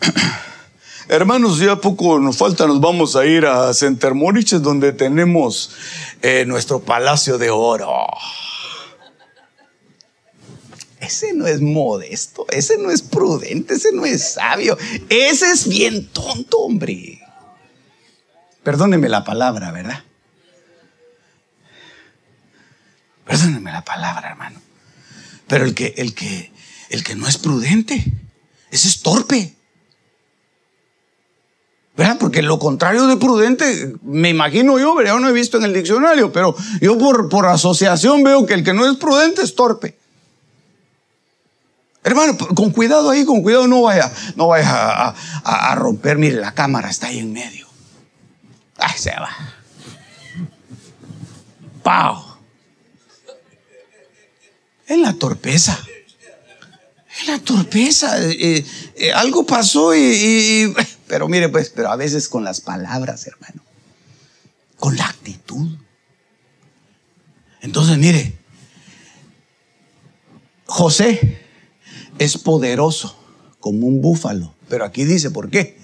Hermanos, 1.09 1.59
ya 1.59 1.77
poco 1.77 2.19
nos 2.19 2.37
falta, 2.37 2.67
nos 2.67 2.81
vamos 2.81 3.17
a 3.17 3.25
ir 3.27 3.47
a 3.47 3.73
Centermoriches 3.73 4.63
donde 4.63 4.93
tenemos 4.93 5.71
eh, 6.23 6.45
nuestro 6.47 6.81
palacio 6.81 7.39
de 7.39 7.51
oro. 7.51 8.07
Ese 11.01 11.33
no 11.33 11.47
es 11.47 11.61
modesto, 11.61 12.45
ese 12.51 12.77
no 12.77 12.91
es 12.91 13.03
prudente, 13.03 13.75
ese 13.75 13.93
no 13.93 14.05
es 14.05 14.35
sabio, 14.35 14.77
ese 15.09 15.51
es 15.51 15.69
bien 15.69 16.09
tonto, 16.09 16.59
hombre. 16.59 17.21
Perdóneme 18.65 19.09
la 19.09 19.25
palabra, 19.25 19.71
¿verdad? 19.71 20.05
Perdóneme 23.25 23.73
la 23.73 23.85
palabra, 23.85 24.31
hermano. 24.31 24.61
Pero 25.47 25.65
el 25.65 25.75
que, 25.75 25.95
el 25.97 26.15
que, 26.15 26.53
el 26.91 27.05
que 27.05 27.15
no 27.15 27.29
es 27.29 27.39
prudente, 27.39 28.05
ese 28.71 28.89
es 28.89 29.01
torpe. 29.01 29.55
¿Verdad? 31.99 32.17
Porque 32.17 32.43
lo 32.43 32.61
contrario 32.61 33.09
de 33.09 33.17
prudente, 33.17 33.93
me 34.03 34.29
imagino 34.29 34.79
yo, 34.79 34.95
¿verdad? 34.95 35.19
No 35.19 35.29
he 35.29 35.33
visto 35.33 35.59
en 35.59 35.65
el 35.65 35.75
diccionario, 35.75 36.33
pero 36.33 36.55
yo 36.81 36.97
por, 36.97 37.29
por 37.29 37.47
asociación 37.47 38.23
veo 38.23 38.47
que 38.47 38.55
el 38.55 38.63
que 38.63 38.73
no 38.73 38.89
es 38.89 38.97
prudente 38.97 39.43
es 39.43 39.57
torpe. 39.57 39.99
Hermano, 42.05 42.39
con 42.39 42.71
cuidado 42.71 43.11
ahí, 43.11 43.25
con 43.25 43.43
cuidado, 43.43 43.67
no 43.67 43.83
vaya, 43.83 44.13
no 44.37 44.47
vaya 44.47 45.13
a, 45.43 45.75
romper. 45.75 46.19
Mire, 46.19 46.37
la 46.37 46.55
cámara 46.55 46.89
está 46.89 47.09
ahí 47.09 47.19
en 47.19 47.33
medio. 47.33 47.67
Ay, 48.77 48.97
se 48.97 49.11
va. 49.11 49.31
¡Pau! 51.83 52.25
Es 54.87 54.99
la 54.99 55.15
torpeza. 55.15 55.77
Es 57.21 57.27
la 57.27 57.41
torpeza. 57.41 58.23
Eh, 58.23 58.65
eh, 58.95 59.13
algo 59.13 59.45
pasó 59.45 59.97
y 59.97 60.73
pero 61.09 61.29
mire, 61.29 61.49
pues, 61.49 61.71
pero 61.71 61.91
a 61.91 61.97
veces 61.97 62.29
con 62.29 62.45
las 62.45 62.61
palabras, 62.61 63.27
hermano. 63.27 63.63
Con 64.79 64.97
la 64.97 65.07
actitud. 65.07 65.77
Entonces, 67.61 67.99
mire, 67.99 68.39
José 70.67 71.41
es 72.19 72.37
poderoso 72.39 73.17
como 73.61 73.87
un 73.87 74.01
búfalo. 74.01 74.55
Pero 74.69 74.85
aquí 74.85 75.05
dice, 75.05 75.31
¿por 75.31 75.51
qué? 75.51 75.79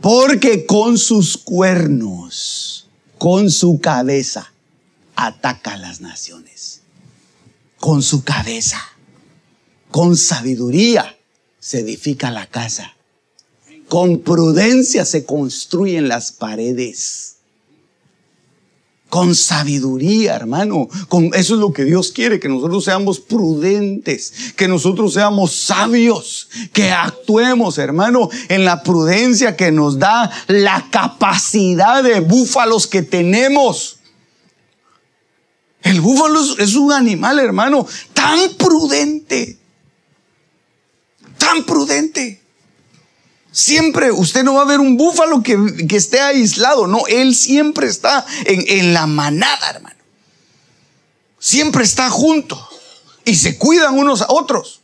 Porque 0.00 0.66
con 0.66 0.98
sus 0.98 1.36
cuernos, 1.36 2.88
con 3.18 3.50
su 3.50 3.80
cabeza, 3.80 4.52
ataca 5.16 5.74
a 5.74 5.78
las 5.78 6.00
naciones. 6.00 6.82
Con 7.78 8.02
su 8.02 8.24
cabeza, 8.24 8.80
con 9.90 10.16
sabiduría, 10.16 11.18
se 11.58 11.80
edifica 11.80 12.30
la 12.30 12.46
casa. 12.46 12.93
Con 13.88 14.20
prudencia 14.20 15.04
se 15.04 15.24
construyen 15.24 16.08
las 16.08 16.32
paredes. 16.32 17.36
Con 19.08 19.34
sabiduría, 19.34 20.34
hermano. 20.34 20.88
Con, 21.08 21.26
eso 21.34 21.54
es 21.54 21.60
lo 21.60 21.72
que 21.72 21.84
Dios 21.84 22.10
quiere, 22.10 22.40
que 22.40 22.48
nosotros 22.48 22.84
seamos 22.84 23.20
prudentes, 23.20 24.54
que 24.56 24.66
nosotros 24.66 25.14
seamos 25.14 25.54
sabios, 25.54 26.48
que 26.72 26.90
actuemos, 26.90 27.78
hermano, 27.78 28.28
en 28.48 28.64
la 28.64 28.82
prudencia 28.82 29.56
que 29.56 29.70
nos 29.70 29.98
da 29.98 30.30
la 30.48 30.88
capacidad 30.90 32.02
de 32.02 32.20
búfalos 32.20 32.86
que 32.86 33.02
tenemos. 33.02 33.98
El 35.82 36.00
búfalo 36.00 36.40
es 36.58 36.74
un 36.74 36.92
animal, 36.92 37.38
hermano, 37.38 37.86
tan 38.14 38.54
prudente, 38.54 39.58
tan 41.36 41.62
prudente. 41.64 42.43
Siempre 43.54 44.10
usted 44.10 44.42
no 44.42 44.54
va 44.54 44.62
a 44.62 44.66
ver 44.66 44.80
un 44.80 44.96
búfalo 44.96 45.40
que, 45.40 45.56
esté 45.94 46.20
aislado, 46.20 46.88
no, 46.88 47.06
él 47.06 47.36
siempre 47.36 47.86
está 47.86 48.26
en, 48.46 48.64
en 48.66 48.92
la 48.92 49.06
manada, 49.06 49.70
hermano. 49.70 49.94
Siempre 51.38 51.84
está 51.84 52.10
junto 52.10 52.68
y 53.24 53.36
se 53.36 53.56
cuidan 53.56 53.96
unos 53.96 54.22
a 54.22 54.26
otros. 54.28 54.80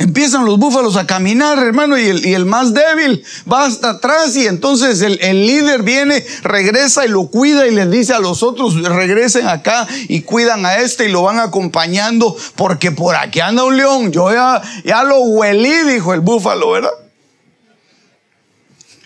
Empiezan 0.00 0.46
los 0.46 0.58
búfalos 0.58 0.96
a 0.96 1.06
caminar, 1.06 1.58
hermano, 1.58 1.98
y 1.98 2.32
el, 2.32 2.46
más 2.46 2.72
débil 2.72 3.22
va 3.50 3.66
hasta 3.66 3.90
atrás 3.90 4.34
y 4.34 4.46
entonces 4.46 5.02
el, 5.02 5.46
líder 5.46 5.82
viene, 5.82 6.24
regresa 6.42 7.04
y 7.04 7.10
lo 7.10 7.26
cuida 7.26 7.66
y 7.66 7.74
les 7.74 7.90
dice 7.90 8.14
a 8.14 8.18
los 8.18 8.42
otros, 8.42 8.82
regresen 8.82 9.46
acá 9.46 9.86
y 10.08 10.22
cuidan 10.22 10.64
a 10.64 10.76
este 10.76 11.04
y 11.04 11.10
lo 11.10 11.24
van 11.24 11.38
acompañando 11.38 12.34
porque 12.56 12.92
por 12.92 13.14
aquí 13.14 13.40
anda 13.40 13.62
un 13.62 13.76
león. 13.76 14.10
Yo 14.10 14.32
ya, 14.32 14.62
ya 14.86 15.04
lo 15.04 15.18
huelí, 15.18 15.92
dijo 15.92 16.14
el 16.14 16.20
búfalo, 16.20 16.70
¿verdad? 16.70 16.92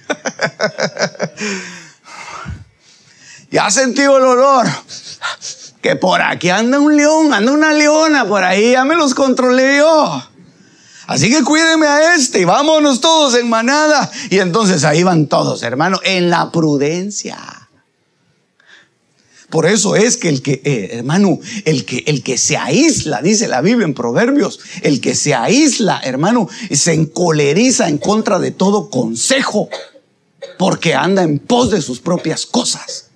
ya 3.51 3.68
sentido 3.68 4.18
el 4.18 4.24
olor. 4.24 4.68
Que 5.82 5.97
por 5.97 6.22
aquí 6.22 6.51
anda 6.51 6.78
un 6.78 6.97
león, 6.97 7.34
anda 7.34 7.51
una 7.51 7.72
leona, 7.72 8.26
por 8.26 8.45
ahí 8.45 8.70
ya 8.70 8.84
me 8.84 8.95
los 8.95 9.12
controlé 9.12 9.78
yo. 9.78 10.22
Así 11.07 11.30
que 11.30 11.42
cuídeme 11.42 11.86
a 11.86 12.14
este 12.14 12.40
y 12.40 12.44
vámonos 12.44 13.00
todos 13.00 13.34
en 13.34 13.48
manada. 13.48 14.11
Y 14.30 14.38
entonces 14.38 14.84
ahí 14.84 15.02
van 15.02 15.26
todos, 15.26 15.62
hermano, 15.62 16.00
en 16.05 16.30
la 16.30 16.50
prudencia. 16.50 17.64
Por 19.50 19.66
eso 19.66 19.94
es 19.94 20.16
que 20.16 20.28
el 20.28 20.42
que, 20.42 20.62
eh, 20.64 20.88
hermano, 20.94 21.38
el 21.64 21.84
que, 21.84 22.02
el 22.07 22.24
que 22.24 22.38
se 22.38 22.57
aísla, 22.57 23.22
dice 23.22 23.46
la 23.46 23.61
Biblia 23.61 23.84
en 23.84 23.94
Proverbios, 23.94 24.59
el 24.82 25.00
que 25.00 25.14
se 25.14 25.32
aísla, 25.32 26.00
hermano, 26.02 26.48
se 26.72 26.92
encoleriza 26.92 27.88
en 27.88 27.98
contra 27.98 28.40
de 28.40 28.50
todo 28.50 28.90
consejo, 28.90 29.68
porque 30.59 30.94
anda 30.94 31.22
en 31.22 31.38
pos 31.38 31.70
de 31.70 31.82
sus 31.82 32.00
propias 32.00 32.46
cosas. 32.46 33.11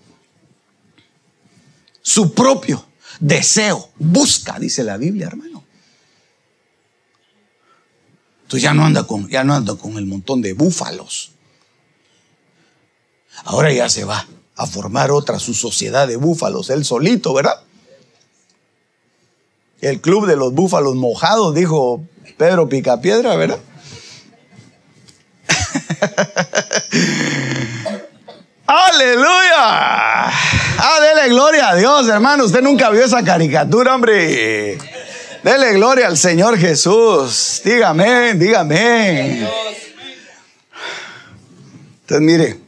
Su 2.02 2.32
propio 2.32 2.86
deseo 3.18 3.90
busca, 3.98 4.58
dice 4.60 4.84
la 4.84 4.96
Biblia, 4.96 5.26
hermano. 5.26 5.47
Entonces 8.48 8.62
ya 8.62 8.72
no 8.72 8.86
anda 8.86 9.04
con, 9.04 9.28
ya 9.28 9.44
no 9.44 9.52
anda 9.52 9.74
con 9.74 9.98
el 9.98 10.06
montón 10.06 10.40
de 10.40 10.54
búfalos. 10.54 11.32
Ahora 13.44 13.70
ya 13.70 13.90
se 13.90 14.04
va 14.04 14.26
a 14.56 14.66
formar 14.66 15.10
otra 15.10 15.38
su 15.38 15.52
sociedad 15.52 16.08
de 16.08 16.16
búfalos, 16.16 16.70
él 16.70 16.82
solito, 16.86 17.34
¿verdad? 17.34 17.60
El 19.82 20.00
club 20.00 20.26
de 20.26 20.36
los 20.36 20.54
búfalos 20.54 20.94
mojados, 20.94 21.54
dijo 21.54 22.00
Pedro 22.38 22.70
Picapiedra, 22.70 23.36
¿verdad? 23.36 23.58
Aleluya. 28.66 29.58
Ah, 29.58 30.98
dele 31.02 31.28
gloria 31.28 31.68
a 31.68 31.74
Dios, 31.74 32.08
hermano. 32.08 32.46
Usted 32.46 32.62
nunca 32.62 32.88
vio 32.88 33.04
esa 33.04 33.22
caricatura, 33.22 33.94
hombre. 33.94 34.78
Dele 35.42 35.74
gloria 35.74 36.08
al 36.08 36.16
Señor 36.16 36.58
Jesús. 36.58 37.62
Dígame, 37.64 38.34
dígame. 38.34 39.48
Entonces, 42.00 42.20
mire, 42.20 42.60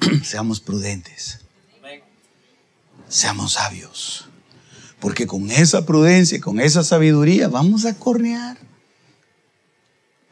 seamos 0.24 0.60
prudentes. 0.60 1.40
Seamos 3.08 3.54
sabios. 3.54 4.28
Porque 5.00 5.26
con 5.26 5.50
esa 5.50 5.84
prudencia 5.84 6.38
y 6.38 6.40
con 6.40 6.60
esa 6.60 6.82
sabiduría 6.82 7.48
vamos 7.48 7.84
a 7.86 7.94
cornear. 7.94 8.58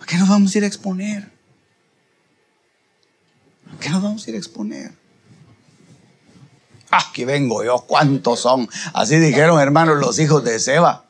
¿A 0.01 0.07
qué 0.07 0.16
nos 0.16 0.28
vamos 0.28 0.55
a 0.55 0.59
ir 0.59 0.64
a 0.64 0.66
exponer? 0.66 1.30
¿A 3.74 3.80
qué 3.80 3.91
nos 3.91 4.03
vamos 4.03 4.26
a 4.26 4.30
ir 4.30 4.37
a 4.37 4.39
exponer? 4.39 5.04
Aquí 6.97 7.25
vengo 7.25 7.65
yo, 7.65 7.79
¿cuántos 7.87 8.41
son? 8.41 8.69
Así 8.93 9.17
dijeron 9.17 9.61
hermanos 9.61 9.99
los 9.99 10.19
hijos 10.19 10.45
de 10.45 10.59
Seba. 10.59 11.05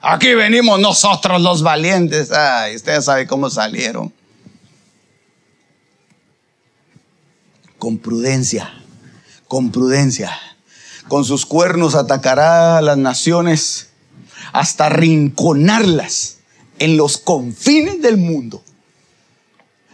Aquí 0.00 0.34
venimos 0.34 0.80
nosotros 0.80 1.40
los 1.42 1.62
valientes. 1.62 2.32
Ay, 2.32 2.76
ustedes 2.76 3.04
saben 3.04 3.26
cómo 3.26 3.50
salieron. 3.50 4.12
Con 7.78 7.98
prudencia 7.98 8.80
con 9.50 9.72
prudencia. 9.72 10.30
Con 11.08 11.24
sus 11.24 11.44
cuernos 11.44 11.96
atacará 11.96 12.78
a 12.78 12.82
las 12.82 12.96
naciones 12.96 13.88
hasta 14.52 14.88
rinconarlas 14.88 16.36
en 16.78 16.96
los 16.96 17.18
confines 17.18 18.00
del 18.00 18.16
mundo. 18.16 18.62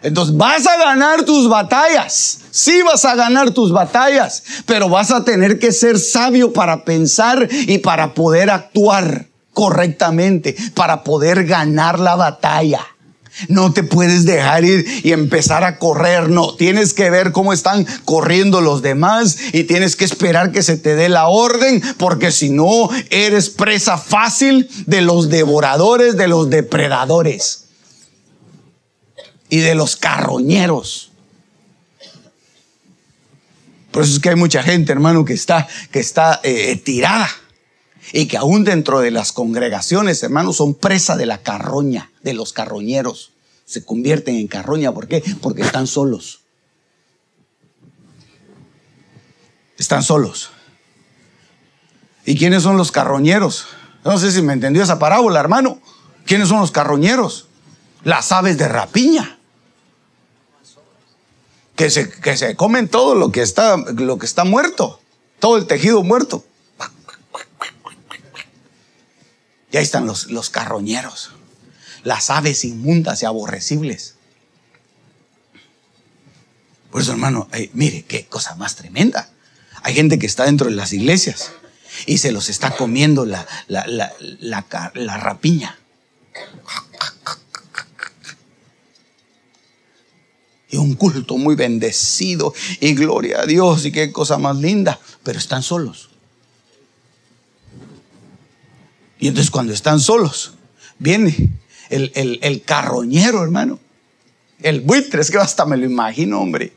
Entonces 0.03 0.37
vas 0.37 0.67
a 0.67 0.77
ganar 0.77 1.25
tus 1.25 1.49
batallas, 1.49 2.41
sí 2.51 2.83
vas 2.83 3.05
a 3.05 3.15
ganar 3.15 3.51
tus 3.53 3.73
batallas, 3.73 4.43
pero 4.67 4.89
vas 4.89 5.11
a 5.11 5.25
tener 5.25 5.59
que 5.59 5.73
ser 5.73 5.99
sabio 5.99 6.53
para 6.53 6.85
pensar 6.85 7.49
y 7.51 7.79
para 7.79 8.13
poder 8.13 8.51
actuar 8.51 9.27
correctamente, 9.55 10.55
para 10.75 11.03
poder 11.03 11.47
ganar 11.47 11.99
la 11.99 12.15
batalla. 12.15 12.87
No 13.49 13.73
te 13.73 13.83
puedes 13.83 14.25
dejar 14.25 14.65
ir 14.65 14.87
y 15.03 15.13
empezar 15.13 15.65
a 15.65 15.79
correr, 15.79 16.31
no, 16.31 16.55
tienes 16.55 16.95
que 16.95 17.11
ver 17.11 17.33
cómo 17.33 17.53
están 17.53 17.87
corriendo 18.05 18.61
los 18.61 18.83
demás 18.83 19.37
y 19.53 19.65
tienes 19.65 19.97
que 19.97 20.05
esperar 20.05 20.53
que 20.53 20.63
se 20.63 20.77
te 20.77 20.95
dé 20.95 21.09
la 21.09 21.29
orden, 21.29 21.83
porque 21.99 22.33
si 22.33 22.51
no, 22.51 22.89
eres 23.11 23.51
presa 23.51 23.99
fácil 23.99 24.69
de 24.87 25.01
los 25.01 25.31
devoradores, 25.31 26.17
de 26.17 26.29
los 26.29 26.49
depredadores 26.49 27.66
y 29.49 29.59
de 29.59 29.75
los 29.75 29.97
carroñeros. 29.97 31.11
Por 33.97 34.03
eso 34.03 34.13
es 34.13 34.21
que 34.21 34.29
hay 34.29 34.37
mucha 34.37 34.63
gente, 34.63 34.93
hermano, 34.93 35.25
que 35.25 35.33
está, 35.33 35.67
que 35.91 36.01
está 36.01 36.41
eh, 36.43 36.77
tirada 36.77 37.31
y 38.13 38.27
que 38.27 38.37
aún 38.37 38.63
dentro 38.63 39.01
de 39.01 39.11
las 39.11 39.33
congregaciones, 39.33 40.23
hermano, 40.23 40.53
son 40.53 40.75
presa 40.75 41.17
de 41.17 41.25
la 41.25 41.39
carroña, 41.39 42.11
de 42.23 42.35
los 42.35 42.53
carroñeros. 42.53 43.33
Se 43.65 43.85
convierten 43.85 44.37
en 44.37 44.49
carroña. 44.49 44.93
¿Por 44.93 45.09
qué? 45.09 45.25
Porque 45.41 45.63
están 45.63 45.87
solos. 45.87 46.41
Están 49.79 50.03
solos. 50.03 50.51
¿Y 52.27 52.37
quiénes 52.37 52.65
son 52.65 52.77
los 52.77 52.93
carroñeros? 52.93 53.67
No 54.05 54.19
sé 54.19 54.31
si 54.31 54.43
me 54.43 54.53
entendió 54.53 54.83
esa 54.83 54.99
parábola, 54.99 55.41
hermano. 55.41 55.81
¿Quiénes 56.27 56.49
son 56.49 56.61
los 56.61 56.71
carroñeros? 56.71 57.49
Las 58.05 58.31
aves 58.31 58.59
de 58.59 58.69
rapiña 58.69 59.36
que 61.77 61.91
se, 61.91 62.11
que 62.11 62.37
se 62.37 62.57
comen 62.57 62.89
todo 62.89 63.15
lo 63.15 63.31
que, 63.31 63.43
está, 63.43 63.77
lo 63.77 64.19
que 64.19 64.27
está 64.27 64.45
muerto, 64.45 65.01
todo 65.39 65.57
el 65.57 65.67
tejido 65.67 66.03
muerto. 66.03 66.45
Y 69.71 69.77
ahí 69.77 69.83
están 69.83 70.07
los, 70.07 70.31
los 70.31 70.49
carroñeros, 70.49 71.33
las 72.03 72.31
aves 72.31 72.65
inmundas 72.65 73.23
y 73.23 73.27
aborrecibles. 73.27 74.15
Por 76.91 77.03
eso, 77.03 77.13
hermano, 77.13 77.49
mire, 77.75 78.05
qué 78.05 78.27
cosa 78.27 78.55
más 78.55 78.77
tremenda. 78.77 79.29
Hay 79.83 79.95
gente 79.95 80.19
que 80.19 80.27
está 80.27 80.45
dentro 80.45 80.71
de 80.71 80.77
las 80.77 80.93
iglesias 80.95 81.53
y 82.07 82.19
se 82.19 82.33
los 82.33 82.49
está 82.49 82.71
comiendo 82.75 83.27
la, 83.27 83.47
la, 83.69 83.85
la, 83.87 84.65
la 84.95 85.17
rapiña 85.19 85.79
un 90.87 90.95
culto 90.95 91.37
muy 91.37 91.55
bendecido 91.57 92.55
y 92.81 92.95
gloria 92.95 93.41
a 93.41 93.47
Dios 93.47 93.85
y 93.85 93.93
qué 93.93 94.13
cosa 94.13 94.39
más 94.39 94.57
linda, 94.57 94.99
pero 95.23 95.39
están 95.39 95.63
solos. 95.63 96.11
Y 99.19 99.29
entonces 99.29 99.51
cuando 99.51 99.73
están 99.73 100.01
solos, 100.01 100.53
viene 100.99 101.35
el, 101.91 102.39
el 102.43 102.63
carroñero, 102.63 103.43
hermano, 103.43 103.79
el 104.63 104.81
buitre, 104.81 105.21
es 105.21 105.31
que 105.31 105.39
hasta 105.39 105.67
me 105.67 105.77
lo 105.77 105.85
imagino, 105.85 106.41
hombre. 106.41 106.73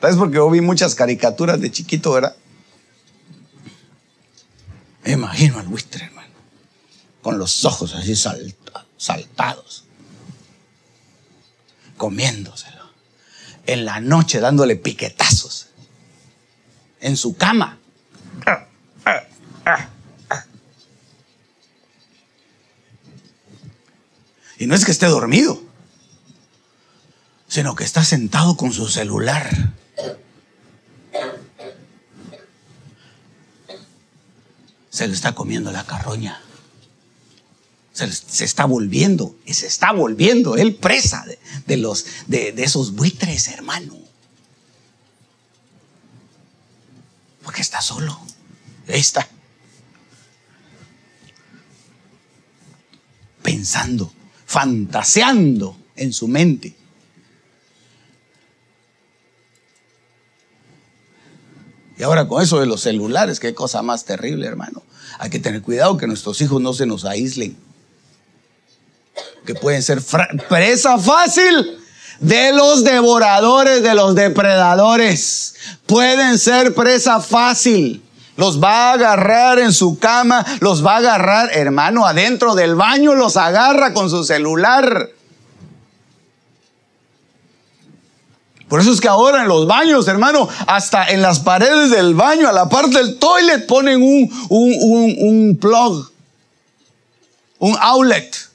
¿Sabes? 0.00 0.16
Porque 0.16 0.36
yo 0.36 0.50
vi 0.50 0.60
muchas 0.60 0.94
caricaturas 0.94 1.60
de 1.60 1.70
chiquito, 1.70 2.12
¿verdad? 2.12 2.36
Me 5.04 5.12
imagino 5.12 5.58
al 5.58 5.66
buitre, 5.66 6.04
hermano, 6.04 6.32
con 7.22 7.38
los 7.38 7.64
ojos 7.64 7.94
así 7.94 8.14
saltados 8.96 9.83
comiéndoselo. 12.04 12.84
En 13.64 13.86
la 13.86 13.98
noche 13.98 14.38
dándole 14.38 14.76
piquetazos. 14.76 15.68
En 17.00 17.16
su 17.16 17.34
cama. 17.34 17.78
Y 24.58 24.66
no 24.66 24.74
es 24.74 24.84
que 24.84 24.90
esté 24.90 25.06
dormido, 25.06 25.62
sino 27.48 27.74
que 27.74 27.84
está 27.84 28.04
sentado 28.04 28.58
con 28.58 28.70
su 28.74 28.86
celular. 28.86 29.72
Se 34.90 35.08
le 35.08 35.14
está 35.14 35.34
comiendo 35.34 35.72
la 35.72 35.84
carroña 35.84 36.43
se, 37.94 38.44
está 38.44 38.64
volviendo, 38.64 39.36
se 39.46 39.68
está 39.68 39.92
volviendo 39.92 40.56
él 40.56 40.74
presa 40.74 41.24
de, 41.66 41.76
los, 41.76 42.04
de, 42.26 42.52
esos 42.58 42.94
buitres, 42.94 43.48
hermano. 43.48 43.96
Porque 47.42 47.62
está 47.62 47.80
solo. 47.80 48.18
Ahí 48.88 48.98
está. 48.98 49.28
Pensando, 53.42 54.12
fantaseando 54.44 55.76
en 55.94 56.12
su 56.12 56.26
mente. 56.26 56.74
Y 61.96 62.02
ahora 62.02 62.26
con 62.26 62.42
eso 62.42 62.58
de 62.58 62.66
los 62.66 62.80
celulares, 62.80 63.38
qué 63.38 63.54
cosa 63.54 63.82
más 63.82 64.04
terrible, 64.04 64.48
hermano. 64.48 64.82
Hay 65.20 65.30
que 65.30 65.38
tener 65.38 65.62
cuidado 65.62 65.96
que 65.96 66.08
nuestros 66.08 66.40
hijos 66.40 66.60
no 66.60 66.72
se 66.72 66.86
nos 66.86 67.04
aíslen 67.04 67.63
que 69.44 69.54
pueden 69.54 69.82
ser 69.82 70.02
presa 70.48 70.98
fácil 70.98 71.78
de 72.20 72.52
los 72.52 72.84
devoradores, 72.84 73.82
de 73.82 73.94
los 73.94 74.14
depredadores. 74.14 75.54
Pueden 75.86 76.38
ser 76.38 76.74
presa 76.74 77.20
fácil. 77.20 78.02
Los 78.36 78.62
va 78.62 78.90
a 78.90 78.92
agarrar 78.94 79.60
en 79.60 79.72
su 79.72 79.98
cama, 79.98 80.44
los 80.58 80.84
va 80.84 80.94
a 80.94 80.98
agarrar, 80.98 81.50
hermano, 81.52 82.04
adentro 82.04 82.56
del 82.56 82.74
baño, 82.74 83.14
los 83.14 83.36
agarra 83.36 83.94
con 83.94 84.10
su 84.10 84.24
celular. 84.24 85.10
Por 88.68 88.80
eso 88.80 88.90
es 88.90 89.00
que 89.00 89.06
ahora 89.06 89.42
en 89.42 89.48
los 89.48 89.68
baños, 89.68 90.08
hermano, 90.08 90.48
hasta 90.66 91.10
en 91.10 91.22
las 91.22 91.38
paredes 91.38 91.90
del 91.90 92.14
baño, 92.14 92.48
a 92.48 92.52
la 92.52 92.68
parte 92.68 92.98
del 92.98 93.18
toilet, 93.20 93.66
ponen 93.68 94.02
un, 94.02 94.28
un, 94.48 94.74
un, 94.80 95.16
un 95.20 95.58
plug, 95.60 96.10
un 97.60 97.76
outlet 97.78 98.53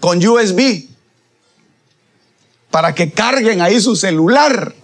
con 0.00 0.24
USB 0.24 0.86
para 2.70 2.94
que 2.94 3.10
carguen 3.10 3.60
ahí 3.62 3.80
su 3.80 3.96
celular. 3.96 4.74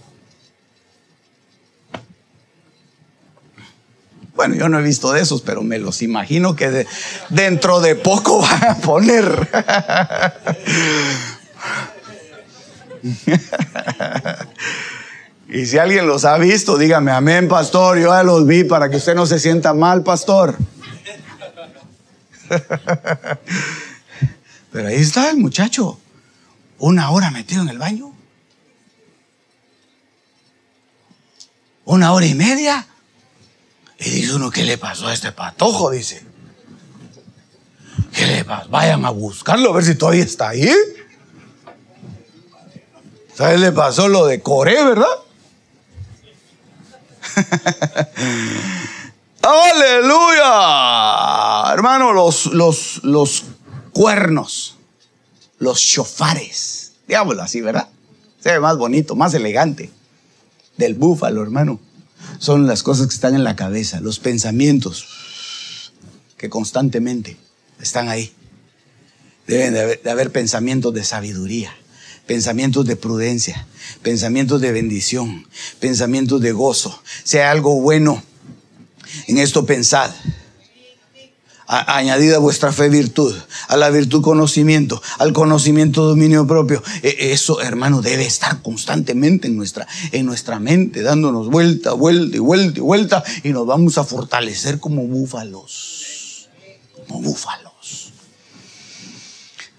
Bueno, 4.35 4.55
yo 4.55 4.69
no 4.69 4.79
he 4.79 4.83
visto 4.83 5.13
de 5.13 5.21
esos, 5.21 5.43
pero 5.43 5.63
me 5.63 5.79
los 5.79 6.01
imagino 6.01 6.57
que 6.57 6.87
dentro 7.29 7.81
de 7.81 7.95
poco 7.97 8.41
van 8.43 8.65
a 8.65 8.77
poner. 8.77 9.49
y 15.49 15.67
si 15.67 15.77
alguien 15.79 16.07
los 16.07 16.25
ha 16.25 16.39
visto, 16.39 16.79
dígame, 16.79 17.11
amén, 17.13 17.47
pastor, 17.47 17.99
yo 17.99 18.09
ya 18.09 18.23
los 18.23 18.47
vi 18.47 18.65
para 18.65 18.89
que 18.89 18.97
usted 18.97 19.15
no 19.15 19.27
se 19.27 19.39
sienta 19.39 19.75
mal, 19.75 20.03
pastor. 20.03 20.57
Pero 24.73 24.89
ahí 24.89 24.97
está 24.97 25.31
el 25.31 25.37
muchacho, 25.37 26.01
una 26.79 27.11
hora 27.11 27.31
metido 27.31 27.61
en 27.63 27.69
el 27.69 27.79
baño. 27.79 28.13
Una 31.85 32.13
hora 32.13 32.27
y 32.27 32.35
media. 32.35 32.87
Y 33.99 34.09
dice 34.11 34.35
uno, 34.35 34.51
¿qué 34.51 34.65
le 34.65 34.79
pasó 34.79 35.09
a 35.09 35.13
este 35.13 35.31
patojo? 35.33 35.91
Dice. 35.91 36.25
¿Qué 38.15 38.27
le 38.27 38.45
pasó? 38.45 38.71
Vayan 38.71 39.05
a 39.05 39.11
buscarlo 39.11 39.71
a 39.71 39.75
ver 39.75 39.85
si 39.85 39.95
todavía 39.95 40.25
está 40.25 40.49
ahí. 40.49 40.73
¿Sabes? 43.35 43.61
Le 43.61 43.73
pasó 43.73 44.09
lo 44.09 44.27
de 44.27 44.41
Coré, 44.41 44.83
¿verdad? 44.85 45.07
Aleluya. 49.43 50.45
Hermano, 51.73 52.13
los, 52.13 52.47
los, 52.47 53.03
los 53.05 53.45
cuernos, 53.93 54.77
los 55.59 55.81
chofares, 55.81 56.93
digámoslo 57.07 57.43
así, 57.43 57.61
¿verdad? 57.61 57.89
Se 58.41 58.53
ve 58.53 58.61
más 58.61 58.77
bonito, 58.77 59.15
más 59.15 59.35
elegante. 59.35 59.91
Del 60.77 60.95
búfalo, 60.95 61.43
hermano. 61.43 61.79
Son 62.39 62.67
las 62.67 62.83
cosas 62.83 63.07
que 63.07 63.15
están 63.15 63.35
en 63.35 63.45
la 63.45 63.57
cabeza, 63.57 64.01
los 64.01 64.19
pensamientos 64.19 65.07
que 66.37 66.51
constantemente 66.51 67.37
están 67.81 68.09
ahí. 68.09 68.33
Deben 69.47 69.75
de 69.75 70.11
haber, 70.11 70.33
pensamientos 70.33 70.95
de 70.95 71.05
sabiduría, 71.05 71.73
pensamientos 72.27 72.87
de 72.87 72.97
prudencia, 72.97 73.67
pensamientos 74.03 74.61
de 74.61 74.73
bendición, 74.73 75.47
pensamientos 75.79 76.41
de 76.41 76.53
gozo. 76.53 77.01
Sea 77.23 77.51
algo 77.51 77.81
bueno, 77.81 78.23
en 79.27 79.39
esto 79.39 79.67
pensad. 79.67 80.11
Añadida 81.67 82.39
vuestra 82.39 82.73
fe 82.73 82.89
virtud, 82.89 83.35
a 83.69 83.77
la 83.77 83.91
virtud 83.91 84.23
conocimiento, 84.23 85.03
al 85.19 85.33
conocimiento 85.33 86.05
dominio 86.05 86.47
propio. 86.47 86.83
E, 87.03 87.33
eso, 87.33 87.61
hermano, 87.61 88.03
debe 88.03 88.27
estar 88.27 88.63
constantemente 88.63 89.49
en 89.49 89.57
nuestra, 89.57 89.87
en 90.13 90.27
nuestra 90.27 90.59
mente, 90.59 91.03
dándonos 91.03 91.49
vuelta, 91.49 91.93
vuelta 91.93 92.37
y 92.37 92.41
vuelta 92.41 92.79
y 92.79 92.83
vuelta, 92.83 93.25
y 93.43 93.51
nos 93.51 93.67
vamos 93.67 93.99
a 93.99 94.05
fortalecer 94.05 94.79
como 94.79 95.03
búfalos. 95.07 96.49
Como 97.07 97.23
búfalos. 97.23 97.73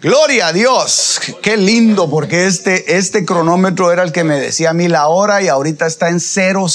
Gloria 0.02 0.48
a 0.48 0.54
Dios. 0.54 1.22
Qué 1.42 1.56
lindo, 1.56 2.10
porque 2.10 2.46
este, 2.46 2.98
este 2.98 3.24
cronómetro 3.24 3.90
era 3.90 4.04
el 4.04 4.12
que 4.12 4.26
me 4.26 4.38
decía 4.38 4.72
a 4.72 4.74
mí 4.74 4.90
la 4.90 5.08
hora 5.08 5.42
y 5.42 5.48
ahorita 5.48 5.88
está 5.88 6.10
en 6.10 6.20
000, 6.20 6.70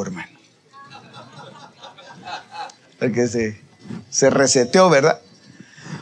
hermano. 0.00 0.38
Porque 2.98 3.28
se, 3.28 3.67
se 4.10 4.30
reseteó, 4.30 4.90
¿verdad? 4.90 5.20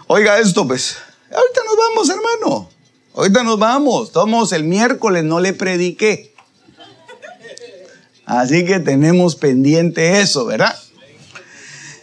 Oiga 0.07 0.39
esto, 0.39 0.67
pues. 0.67 0.97
Ahorita 1.31 1.61
nos 1.65 1.77
vamos, 1.77 2.09
hermano. 2.11 2.69
Ahorita 3.15 3.43
nos 3.43 3.59
vamos. 3.59 4.13
Tomos 4.13 4.53
el 4.53 4.65
miércoles, 4.65 5.25
no 5.25 5.41
le 5.41 5.53
prediqué. 5.53 6.35
Así 8.25 8.65
que 8.65 8.81
tenemos 8.81 9.37
pendiente 9.37 10.21
eso, 10.21 10.47
¿verdad? 10.47 10.77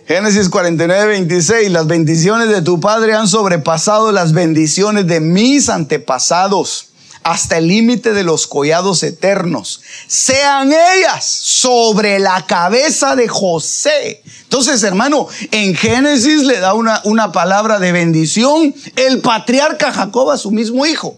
Génesis 0.08 0.50
49, 0.50 1.06
26. 1.08 1.72
Las 1.72 1.88
bendiciones 1.88 2.50
de 2.50 2.62
tu 2.62 2.80
Padre 2.80 3.14
han 3.14 3.28
sobrepasado 3.28 4.12
las 4.12 4.34
bendiciones 4.34 5.08
de 5.08 5.20
mis 5.20 5.70
antepasados 5.70 6.93
hasta 7.24 7.58
el 7.58 7.68
límite 7.68 8.14
de 8.14 8.24
los 8.24 8.48
collados 8.48 9.04
eternos. 9.04 9.82
Sean 10.08 10.72
ellas 10.72 11.26
sobre 11.26 12.20
la 12.20 12.46
cabeza 12.46 13.16
de 13.16 13.28
José. 13.28 14.22
Entonces, 14.44 14.84
hermano, 14.84 15.28
en 15.52 15.76
Génesis 15.76 16.44
le 16.44 16.60
da 16.60 16.74
una, 16.74 17.02
una 17.06 17.32
palabra 17.32 17.80
de 17.80 17.92
bendición 17.92 18.76
el 18.96 19.20
patriarca 19.20 19.92
Jacob 19.92 20.32
a 20.32 20.38
su 20.38 20.52
mismo 20.52 20.86
hijo. 20.86 21.18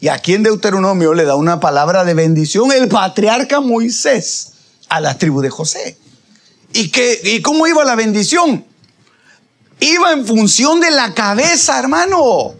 Y 0.00 0.08
aquí 0.08 0.34
en 0.34 0.42
Deuteronomio 0.42 1.14
le 1.14 1.24
da 1.24 1.34
una 1.34 1.60
palabra 1.60 2.04
de 2.04 2.14
bendición 2.14 2.70
el 2.72 2.88
patriarca 2.88 3.60
Moisés 3.60 4.52
a 4.88 5.00
la 5.00 5.16
tribu 5.18 5.40
de 5.40 5.50
José. 5.50 5.96
¿Y, 6.72 6.88
qué, 6.90 7.20
¿Y 7.24 7.40
cómo 7.40 7.66
iba 7.66 7.84
la 7.84 7.94
bendición? 7.94 8.64
Iba 9.80 10.12
en 10.12 10.26
función 10.26 10.80
de 10.80 10.90
la 10.90 11.14
cabeza, 11.14 11.78
hermano. 11.78 12.54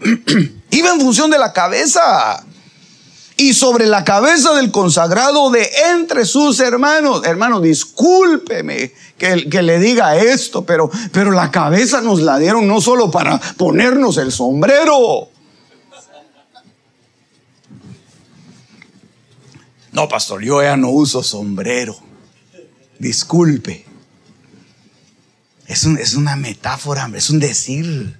iba 0.72 0.90
en 0.90 1.00
función 1.00 1.30
de 1.30 1.38
la 1.38 1.52
cabeza. 1.52 2.44
Y 3.36 3.54
sobre 3.54 3.86
la 3.86 4.04
cabeza 4.04 4.52
del 4.54 4.70
consagrado 4.70 5.50
de 5.50 5.68
entre 5.90 6.26
sus 6.26 6.60
hermanos. 6.60 7.22
Hermano, 7.24 7.60
discúlpeme 7.60 8.92
que, 9.16 9.62
le 9.62 9.78
diga 9.78 10.16
esto, 10.16 10.64
pero, 10.64 10.90
pero 11.12 11.30
la 11.30 11.50
cabeza 11.50 12.02
nos 12.02 12.20
la 12.20 12.38
dieron 12.38 12.68
no 12.68 12.80
solo 12.80 13.10
para 13.10 13.40
ponernos 13.56 14.18
el 14.18 14.32
sombrero. 14.32 15.28
No, 19.92 20.08
pastor, 20.08 20.42
yo 20.42 20.62
ya 20.62 20.76
no 20.76 20.90
uso 20.90 21.22
sombrero 21.22 21.96
disculpe. 23.02 23.84
Es, 25.66 25.84
es 25.84 26.14
una 26.14 26.36
metáfora, 26.36 27.10
es 27.14 27.28
un 27.30 27.40
decir. 27.40 28.18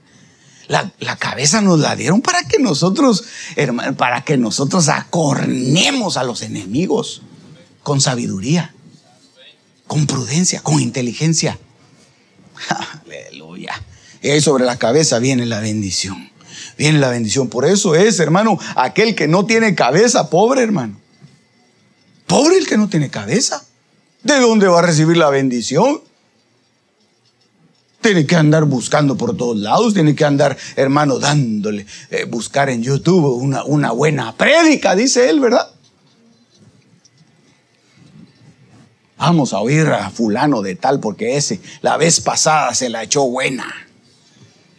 La, 0.68 1.16
cabeza 1.18 1.60
nos 1.60 1.80
la 1.80 1.96
dieron 1.96 2.22
para 2.22 2.44
que 2.44 2.58
nosotros, 2.58 3.24
hermano, 3.56 3.96
para 3.96 4.22
que 4.22 4.36
nosotros 4.36 4.88
acornemos 4.88 6.16
a 6.16 6.24
los 6.24 6.42
enemigos 6.42 7.22
con 7.82 8.00
sabiduría, 8.00 8.74
con 9.86 10.06
prudencia, 10.06 10.60
con 10.60 10.80
inteligencia. 10.80 11.58
Aleluya. 13.04 13.82
Y 14.22 14.40
sobre 14.40 14.64
la 14.64 14.78
cabeza 14.78 15.18
viene 15.18 15.46
la 15.46 15.60
bendición. 15.60 16.30
Viene 16.78 16.98
la 17.00 17.08
bendición. 17.10 17.48
Por 17.48 17.64
eso 17.64 17.94
es, 17.94 18.20
hermano, 18.20 18.58
aquel 18.76 19.14
que 19.14 19.28
no 19.28 19.46
tiene 19.46 19.74
cabeza, 19.74 20.30
pobre 20.30 20.62
hermano. 20.62 20.98
Pobre 22.26 22.56
el 22.56 22.66
que 22.66 22.78
no 22.78 22.88
tiene 22.88 23.10
cabeza. 23.10 23.64
¿De 24.22 24.38
dónde 24.38 24.68
va 24.68 24.78
a 24.78 24.82
recibir 24.82 25.16
la 25.16 25.28
bendición? 25.28 26.00
Tiene 28.02 28.26
que 28.26 28.36
andar 28.36 28.64
buscando 28.64 29.16
por 29.16 29.36
todos 29.36 29.56
lados, 29.56 29.94
tiene 29.94 30.14
que 30.14 30.24
andar, 30.24 30.56
hermano, 30.76 31.18
dándole, 31.18 31.86
eh, 32.10 32.24
buscar 32.24 32.68
en 32.68 32.82
YouTube 32.82 33.24
una, 33.40 33.64
una 33.64 33.92
buena 33.92 34.36
prédica, 34.36 34.94
dice 34.94 35.30
él, 35.30 35.40
¿verdad? 35.40 35.72
Vamos 39.22 39.52
a 39.52 39.60
oír 39.60 39.86
a 39.86 40.10
fulano 40.10 40.62
de 40.62 40.74
tal 40.74 40.98
porque 40.98 41.36
ese 41.36 41.60
la 41.80 41.96
vez 41.96 42.20
pasada 42.20 42.74
se 42.74 42.88
la 42.88 43.04
echó 43.04 43.22
buena. 43.22 43.72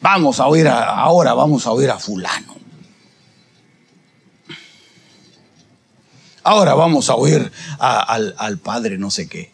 Vamos 0.02 0.42
a 0.42 0.48
oír 0.48 0.68
ahora, 0.68 1.34
vamos 1.34 1.66
a 1.66 1.72
oír 1.72 1.90
a 1.90 1.98
fulano. 1.98 2.54
Ahora 6.44 6.74
vamos 6.74 7.10
a 7.10 7.16
oír 7.16 7.50
al, 7.80 8.58
padre 8.62 8.98
no 8.98 9.10
sé 9.10 9.30
qué. 9.30 9.53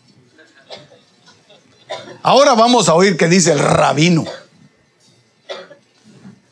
Ahora 2.21 2.53
vamos 2.53 2.89
a 2.89 2.95
oír 2.95 3.15
qué 3.17 3.27
dice 3.27 3.51
el 3.51 3.59
rabino. 3.59 4.25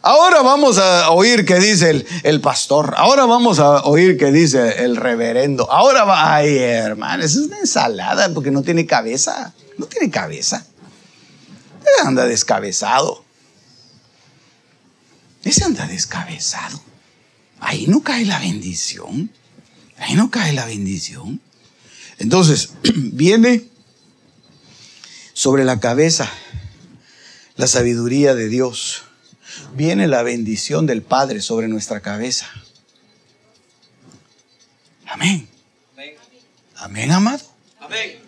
Ahora 0.01 0.41
vamos 0.41 0.77
a 0.77 1.11
oír 1.11 1.45
qué 1.45 1.59
dice 1.59 1.89
el, 1.89 2.07
el, 2.23 2.39
pastor. 2.39 2.93
Ahora 2.97 3.25
vamos 3.25 3.59
a 3.59 3.83
oír 3.83 4.17
qué 4.17 4.31
dice 4.31 4.85
el 4.85 4.95
reverendo. 4.95 5.69
Ahora 5.69 6.05
va, 6.05 6.35
ay 6.35 6.57
hermano, 6.57 7.23
eso 7.25 7.41
es 7.41 7.47
una 7.47 7.59
ensalada 7.59 8.33
porque 8.33 8.49
no 8.49 8.61
tiene 8.61 8.85
cabeza. 8.85 9.53
No 9.77 9.85
tiene 9.87 10.09
cabeza. 10.09 10.65
Ese 11.81 12.07
anda 12.07 12.25
descabezado. 12.25 13.25
Ese 15.43 15.65
anda 15.65 15.85
descabezado. 15.87 16.79
Ahí 17.59 17.87
no 17.87 18.01
cae 18.01 18.25
la 18.25 18.39
bendición. 18.39 19.29
Ahí 19.97 20.15
no 20.15 20.31
cae 20.31 20.53
la 20.53 20.65
bendición. 20.65 21.41
Entonces, 22.19 22.69
viene 22.95 23.67
sobre 25.37 25.65
la 25.65 25.79
cabeza 25.79 26.27
la 27.57 27.67
sabiduría 27.67 28.33
de 28.33 28.49
Dios. 28.49 29.03
Viene 29.75 30.07
la 30.07 30.23
bendición 30.23 30.87
del 30.87 31.03
Padre 31.03 31.41
sobre 31.41 31.67
nuestra 31.67 31.99
cabeza. 31.99 32.47
Amén. 35.05 35.47
Amén, 36.77 37.11
amado. 37.11 37.43
Amén. 37.79 38.19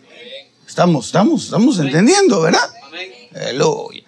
Estamos, 0.67 1.07
estamos, 1.07 1.45
estamos 1.45 1.79
entendiendo, 1.79 2.41
¿verdad? 2.41 2.69
Amén. 2.83 3.11
Aleluya. 3.33 4.03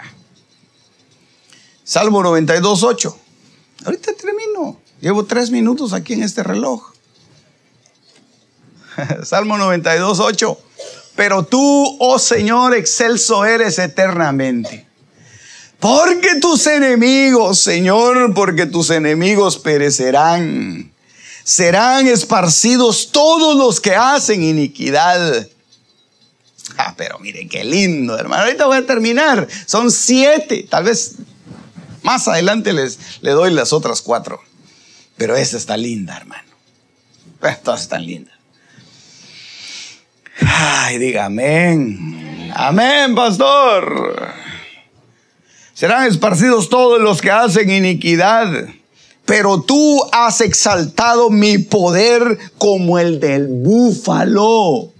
Salmo 1.84 2.22
92, 2.22 2.84
8. 2.84 3.20
Ahorita 3.86 4.14
termino. 4.14 4.80
Llevo 5.00 5.26
tres 5.26 5.50
minutos 5.50 5.94
aquí 5.94 6.14
en 6.14 6.22
este 6.22 6.44
reloj. 6.44 6.94
Salmo 9.24 9.58
92, 9.58 10.20
8. 10.20 10.71
Pero 11.16 11.46
tú, 11.46 11.98
oh 12.00 12.20
Señor, 12.20 12.76
excelso 12.76 13.46
eres 13.46 13.80
eternamente. 13.80 14.88
Porque 15.80 16.40
tus 16.40 16.68
enemigos, 16.68 17.60
Señor, 17.60 18.34
porque 18.34 18.68
tus 18.68 18.92
enemigos 18.92 19.58
perecerán. 19.58 20.92
Serán 21.44 22.08
esparcidos 22.08 23.12
todos 23.12 23.58
los 23.58 23.82
que 23.82 23.96
hacen 23.96 24.44
iniquidad. 24.44 25.48
Ah, 26.78 26.94
pero 26.96 27.18
miren 27.20 27.50
qué 27.50 27.64
lindo, 27.64 28.18
hermano. 28.18 28.44
Ahorita 28.44 28.68
voy 28.68 28.78
a 28.78 28.86
terminar. 28.86 29.48
Son 29.66 29.92
siete. 29.92 30.68
Tal 30.70 30.84
vez 30.84 31.16
más 32.04 32.28
adelante 32.28 32.74
les 32.74 33.00
le 33.22 33.32
doy 33.32 33.52
las 33.52 33.74
otras 33.74 34.02
cuatro. 34.02 34.40
Pero 35.18 35.36
esta 35.36 35.58
está 35.58 35.78
linda, 35.78 36.16
hermano. 36.16 36.50
Todas 37.64 37.82
están 37.82 38.06
lindas. 38.06 38.36
Ay, 40.46 40.98
diga 40.98 41.26
amén. 41.26 42.52
Amén, 42.56 43.16
pastor. 43.16 44.34
Serán 45.74 46.08
esparcidos 46.08 46.70
todos 46.70 47.02
los 47.02 47.22
que 47.22 47.32
hacen 47.32 47.70
iniquidad. 47.72 48.68
Pero 49.26 49.62
tú 49.62 50.04
has 50.12 50.42
exaltado 50.42 51.30
mi 51.30 51.58
poder 51.58 52.38
como 52.58 53.00
el 53.00 53.20
del 53.20 53.48
búfalo. 53.48 54.92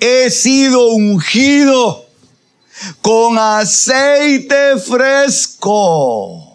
He 0.00 0.30
sido 0.30 0.88
ungido 0.90 2.04
con 3.00 3.38
aceite 3.38 4.76
fresco. 4.78 6.54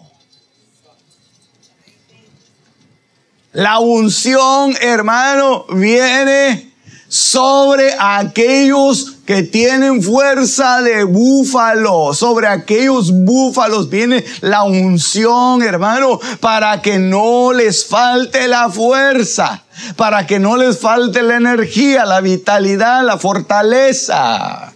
La 3.52 3.80
unción, 3.80 4.76
hermano, 4.80 5.66
viene 5.70 6.69
sobre 7.10 7.92
aquellos 7.98 9.16
que 9.26 9.42
tienen 9.42 10.00
fuerza 10.00 10.80
de 10.80 11.02
búfalo. 11.02 12.14
Sobre 12.14 12.46
aquellos 12.46 13.10
búfalos 13.10 13.90
viene 13.90 14.24
la 14.42 14.62
unción, 14.62 15.60
hermano, 15.62 16.20
para 16.38 16.80
que 16.80 17.00
no 17.00 17.52
les 17.52 17.84
falte 17.84 18.46
la 18.46 18.70
fuerza, 18.70 19.64
para 19.96 20.24
que 20.24 20.38
no 20.38 20.56
les 20.56 20.78
falte 20.78 21.22
la 21.22 21.36
energía, 21.36 22.06
la 22.06 22.20
vitalidad, 22.20 23.04
la 23.04 23.18
fortaleza. 23.18 24.72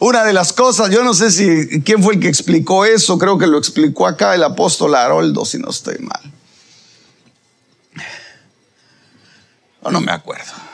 Una 0.00 0.24
de 0.24 0.32
las 0.32 0.52
cosas, 0.52 0.90
yo 0.90 1.04
no 1.04 1.14
sé 1.14 1.30
si 1.30 1.82
quién 1.82 2.02
fue 2.02 2.14
el 2.14 2.20
que 2.20 2.28
explicó 2.28 2.84
eso, 2.84 3.16
creo 3.16 3.38
que 3.38 3.46
lo 3.46 3.58
explicó 3.58 4.08
acá 4.08 4.34
el 4.34 4.42
apóstol 4.42 4.96
Haroldo, 4.96 5.44
si 5.44 5.58
no 5.58 5.70
estoy 5.70 5.98
mal. 5.98 6.32
No, 9.84 9.92
no 9.92 10.00
me 10.00 10.10
acuerdo 10.10 10.69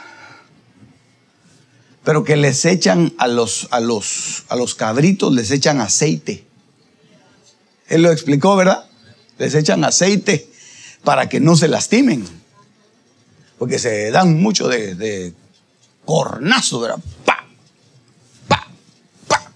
pero 2.06 2.22
que 2.22 2.36
les 2.36 2.64
echan 2.64 3.12
a 3.18 3.26
los, 3.26 3.66
a 3.72 3.80
los, 3.80 4.44
a 4.48 4.54
los 4.54 4.76
cabritos, 4.76 5.34
les 5.34 5.50
echan 5.50 5.80
aceite. 5.80 6.46
Él 7.88 8.02
lo 8.02 8.12
explicó, 8.12 8.54
¿verdad? 8.54 8.88
Les 9.38 9.56
echan 9.56 9.82
aceite 9.82 10.48
para 11.02 11.28
que 11.28 11.40
no 11.40 11.56
se 11.56 11.66
lastimen. 11.66 12.24
Porque 13.58 13.80
se 13.80 14.12
dan 14.12 14.40
mucho 14.40 14.68
de, 14.68 14.94
de 14.94 15.34
cornazo, 16.04 16.78
¿verdad? 16.78 17.00
Pa, 17.24 17.44
pa, 18.46 18.68
pa. 19.26 19.50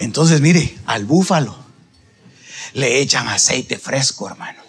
Entonces, 0.00 0.42
mire, 0.42 0.76
al 0.84 1.06
búfalo 1.06 1.56
le 2.74 3.00
echan 3.00 3.26
aceite 3.26 3.78
fresco, 3.78 4.28
hermano 4.28 4.60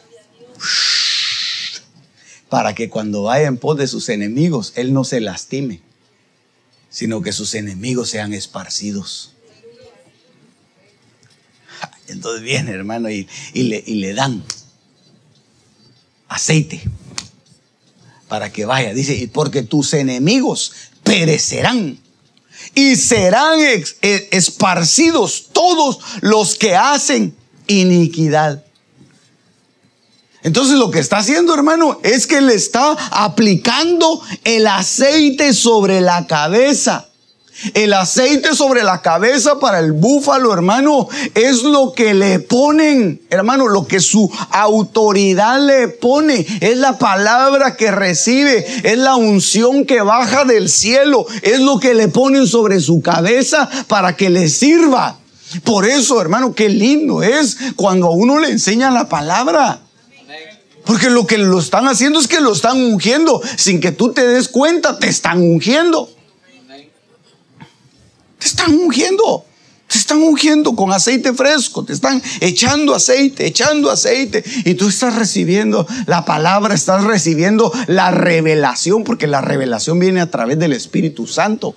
para 2.54 2.76
que 2.76 2.88
cuando 2.88 3.24
vaya 3.24 3.48
en 3.48 3.58
pos 3.58 3.78
de 3.78 3.88
sus 3.88 4.10
enemigos, 4.10 4.74
Él 4.76 4.94
no 4.94 5.04
se 5.04 5.20
lastime, 5.20 5.82
sino 6.88 7.24
que 7.24 7.32
sus 7.32 7.56
enemigos 7.56 8.12
sean 8.12 8.32
esparcidos. 8.32 9.34
Entonces 12.08 12.44
viene, 12.44 12.70
hermano, 12.70 13.10
y, 13.10 13.28
le, 13.56 14.14
dan 14.14 14.44
aceite 16.28 16.84
para 18.28 18.52
que 18.54 18.66
vaya. 18.66 18.94
Dice, 18.94 19.28
porque 19.34 19.64
tus 19.64 19.92
enemigos 19.96 20.74
perecerán 21.04 21.98
y 22.76 22.98
serán 22.98 23.62
e, 23.62 24.28
esparcidos 24.30 25.50
todos 25.54 25.98
los 26.22 26.54
que 26.54 26.76
hacen 26.76 27.36
iniquidad. 27.66 28.63
Entonces 30.44 30.78
lo 30.78 30.92
que 30.92 31.00
está 31.00 31.18
haciendo, 31.18 31.54
hermano, 31.54 32.00
es 32.04 32.28
que 32.28 32.42
le 32.42 32.54
está 32.54 32.92
aplicando 33.12 34.22
el 34.44 34.68
aceite 34.68 35.54
sobre 35.54 36.02
la 36.02 36.28
cabeza. 36.28 37.08
El 37.74 37.94
aceite 37.94 38.56
sobre 38.56 38.84
la 38.84 39.02
cabeza 39.02 39.60
para 39.60 39.80
el 39.80 39.94
búfalo, 39.94 40.52
hermano, 40.52 41.08
es 41.34 41.64
lo 41.64 41.94
que 41.94 42.14
le 42.14 42.40
ponen, 42.40 43.22
hermano, 43.30 43.68
lo 43.70 43.88
que 43.88 44.02
su 44.02 44.30
autoridad 44.50 45.62
le 45.62 45.88
pone. 45.88 46.46
Es 46.60 46.78
la 46.78 46.98
palabra 46.98 47.78
que 47.78 47.92
recibe, 47.92 48.66
es 48.84 48.98
la 48.98 49.16
unción 49.16 49.86
que 49.86 50.02
baja 50.02 50.44
del 50.44 50.68
cielo, 50.68 51.26
es 51.42 51.60
lo 51.62 51.80
que 51.80 51.94
le 51.94 52.10
ponen 52.10 52.48
sobre 52.48 52.82
su 52.82 53.02
cabeza 53.02 53.70
para 53.88 54.18
que 54.18 54.30
le 54.30 54.50
sirva. 54.50 55.18
Por 55.64 55.86
eso, 55.86 56.20
hermano, 56.20 56.54
qué 56.54 56.68
lindo 56.68 57.24
es 57.24 57.58
cuando 57.76 58.08
a 58.08 58.12
uno 58.12 58.40
le 58.40 58.50
enseña 58.50 58.92
la 58.92 59.08
palabra. 59.08 59.80
Porque 60.86 61.10
lo 61.10 61.26
que 61.26 61.38
lo 61.38 61.60
están 61.60 61.88
haciendo 61.88 62.20
es 62.20 62.28
que 62.28 62.42
lo 62.42 62.52
están 62.52 62.78
ungiendo. 62.78 63.42
Sin 63.58 63.80
que 63.80 63.92
tú 63.92 64.12
te 64.12 64.26
des 64.28 64.50
cuenta, 64.50 65.00
te 65.00 65.08
están 65.08 65.42
ungiendo. 65.42 66.10
Te 68.38 68.46
están 68.46 68.74
ungiendo. 68.74 69.46
Te 69.88 69.98
están 69.98 70.22
ungiendo 70.22 70.76
con 70.76 70.92
aceite 70.92 71.34
fresco. 71.34 71.86
Te 71.86 71.94
están 71.94 72.22
echando 72.42 72.94
aceite, 72.94 73.46
echando 73.46 73.92
aceite. 73.92 74.44
Y 74.66 74.74
tú 74.74 74.90
estás 74.90 75.16
recibiendo 75.16 75.88
la 76.06 76.26
palabra, 76.26 76.74
estás 76.74 77.04
recibiendo 77.06 77.72
la 77.88 78.12
revelación. 78.12 79.06
Porque 79.06 79.28
la 79.28 79.40
revelación 79.40 80.00
viene 80.00 80.20
a 80.20 80.30
través 80.30 80.60
del 80.60 80.74
Espíritu 80.74 81.28
Santo. 81.28 81.76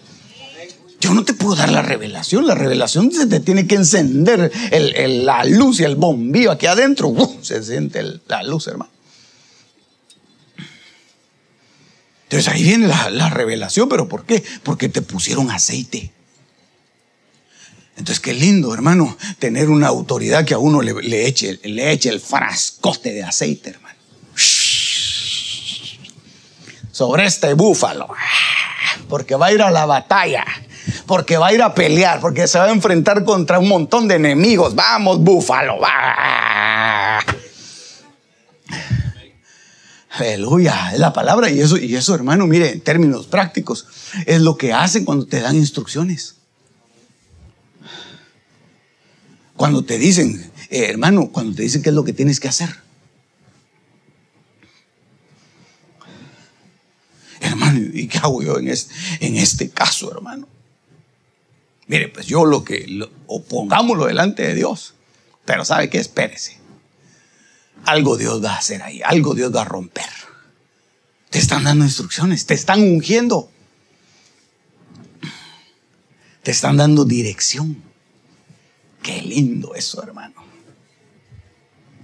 Yo 0.99 1.15
no 1.15 1.25
te 1.25 1.35
puedo 1.35 1.55
dar 1.55 1.71
la 1.71 1.83
revelación. 1.83 2.47
La 2.47 2.57
revelación 2.57 3.13
se 3.13 3.27
te 3.27 3.39
tiene 3.39 3.69
que 3.69 3.77
encender 3.77 4.51
la 4.73 5.45
luz 5.45 5.79
y 5.79 5.85
el 5.85 5.95
bombillo 5.95 6.51
aquí 6.51 6.67
adentro. 6.67 7.15
se 7.43 7.63
siente 7.63 8.03
la 8.27 8.43
luz, 8.43 8.67
hermano. 8.67 8.96
Entonces 12.29 12.53
ahí 12.53 12.65
viene 12.65 12.89
la, 12.89 13.31
revelación, 13.31 13.89
pero 13.89 14.09
¿por 14.09 14.25
qué? 14.25 14.43
Porque 14.65 14.89
te 14.89 15.01
pusieron 15.01 15.49
aceite. 15.53 16.11
Entonces 17.97 18.19
qué 18.19 18.35
lindo, 18.35 18.75
hermano, 18.75 19.17
tener 19.39 19.71
una 19.71 19.87
autoridad 19.87 20.45
que 20.45 20.55
a 20.55 20.59
uno 20.59 20.83
le, 20.83 21.27
eche, 21.27 21.61
le 21.63 21.93
eche 21.93 22.09
el 22.09 22.21
frascote 22.21 23.13
de 23.13 23.23
aceite, 23.23 23.71
hermano. 23.71 23.97
Sobre 26.91 27.27
este 27.27 27.55
búfalo, 27.55 28.09
porque 29.09 29.37
va 29.37 29.47
a 29.47 29.53
ir 29.53 29.63
a 29.63 29.71
la 29.71 29.87
batalla, 29.87 30.45
porque 31.07 31.37
va 31.37 31.49
a 31.49 31.53
ir 31.53 31.63
a 31.63 31.75
pelear, 31.75 32.21
porque 32.21 32.49
se 32.49 32.59
va 32.59 32.65
a 32.65 32.71
enfrentar 32.71 33.25
contra 33.25 33.61
un 33.61 33.69
montón 33.69 34.09
de 34.09 34.17
enemigos. 34.17 34.75
Vamos, 34.75 35.21
búfalo, 35.21 35.79
va. 35.79 37.25
Aleluya, 40.19 40.93
es 40.93 40.99
la 40.99 41.13
palabra. 41.13 41.51
Y 41.51 41.61
eso, 41.61 41.77
y 41.77 41.95
eso, 41.95 42.15
hermano, 42.15 42.47
mire, 42.47 42.73
en 42.73 42.81
términos 42.81 43.27
prácticos, 43.27 43.87
es 44.25 44.41
lo 44.41 44.57
que 44.57 44.73
hacen 44.73 45.05
cuando 45.05 45.27
te 45.27 45.41
dan 45.41 45.57
instrucciones. 45.57 46.37
Cuando 49.57 49.85
te 49.85 49.99
dicen, 49.99 50.51
eh, 50.71 50.87
hermano, 50.89 51.31
cuando 51.33 51.55
te 51.55 51.63
dicen 51.63 51.83
qué 51.83 51.91
es 51.91 51.95
lo 51.95 52.05
que 52.05 52.13
tienes 52.13 52.41
que 52.41 52.49
hacer. 52.49 52.71
Hermano, 57.41 57.81
¿y 57.93 58.09
qué 58.09 58.19
hago 58.19 58.43
yo 58.43 58.59
en 58.59 58.69
este, 58.69 58.95
en 59.21 59.37
este 59.37 59.71
caso, 59.71 60.11
hermano? 60.11 60.49
Mire, 61.87 62.09
pues 62.09 62.27
yo 62.27 62.45
lo 62.45 62.65
que, 62.65 62.87
lo, 62.89 63.11
pongámoslo 63.49 64.07
delante 64.07 64.43
de 64.43 64.55
Dios, 64.55 64.95
pero 65.45 65.65
¿sabe 65.65 65.89
qué? 65.89 65.99
Espérese 65.99 66.66
algo 67.87 68.17
Dios 68.17 68.45
va 68.45 68.53
a 68.53 68.59
hacer 68.59 68.83
ahí, 68.83 69.01
algo 69.05 69.35
Dios 69.35 69.55
va 69.55 69.63
a 69.63 69.65
romper. 69.65 70.11
Te 71.31 71.39
están 71.39 71.65
dando 71.65 71.85
instrucciones, 71.85 72.47
te 72.47 72.55
están 72.55 72.83
ungiendo, 72.83 73.51
te 76.43 76.51
están 76.51 76.77
dando 76.77 77.05
dirección. 77.05 77.83
Qué 79.03 79.23
lindo 79.23 79.75
eso, 79.75 80.03
hermano. 80.03 80.35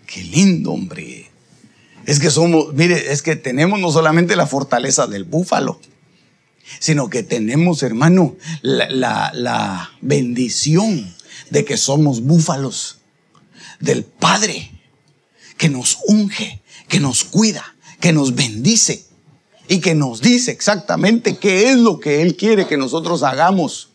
Qué 0.07 0.22
lindo, 0.22 0.72
hombre. 0.72 1.30
Es 2.07 2.18
que 2.20 2.30
somos, 2.30 2.72
mire, 2.74 3.12
es 3.12 3.22
que 3.22 3.37
tenemos 3.37 3.80
no 3.80 3.91
solamente 3.91 4.37
la 4.37 4.47
fortaleza 4.47 5.07
del 5.07 5.24
búfalo, 5.24 5.80
sino 6.78 7.09
que 7.09 7.22
tenemos, 7.22 7.83
hermano, 7.83 8.37
la, 8.62 9.33
la 9.35 9.93
bendición 10.01 11.14
de 11.51 11.64
que 11.64 11.76
somos 11.76 12.22
búfalos 12.22 12.99
del 13.80 14.05
Padre 14.05 14.71
que 15.62 15.68
nos 15.68 15.98
unge, 16.08 16.60
que 16.88 16.98
nos 16.98 17.22
cuida, 17.22 17.76
que 18.00 18.12
nos 18.12 18.34
bendice 18.34 19.04
y 19.68 19.78
que 19.78 19.94
nos 19.94 20.20
dice 20.20 20.50
exactamente 20.50 21.36
qué 21.36 21.70
es 21.70 21.76
lo 21.76 22.00
que 22.00 22.20
Él 22.20 22.34
quiere 22.34 22.66
que 22.66 22.76
nosotros 22.76 23.22
hagamos. 23.22 23.90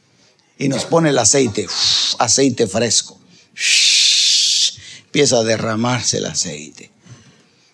Y 0.58 0.70
nos 0.70 0.86
pone 0.86 1.10
el 1.10 1.18
aceite, 1.18 1.68
aceite 2.20 2.68
fresco. 2.68 3.20
empieza 5.08 5.40
a 5.40 5.44
derramarse 5.44 6.20
el 6.20 6.28
aceite 6.28 6.90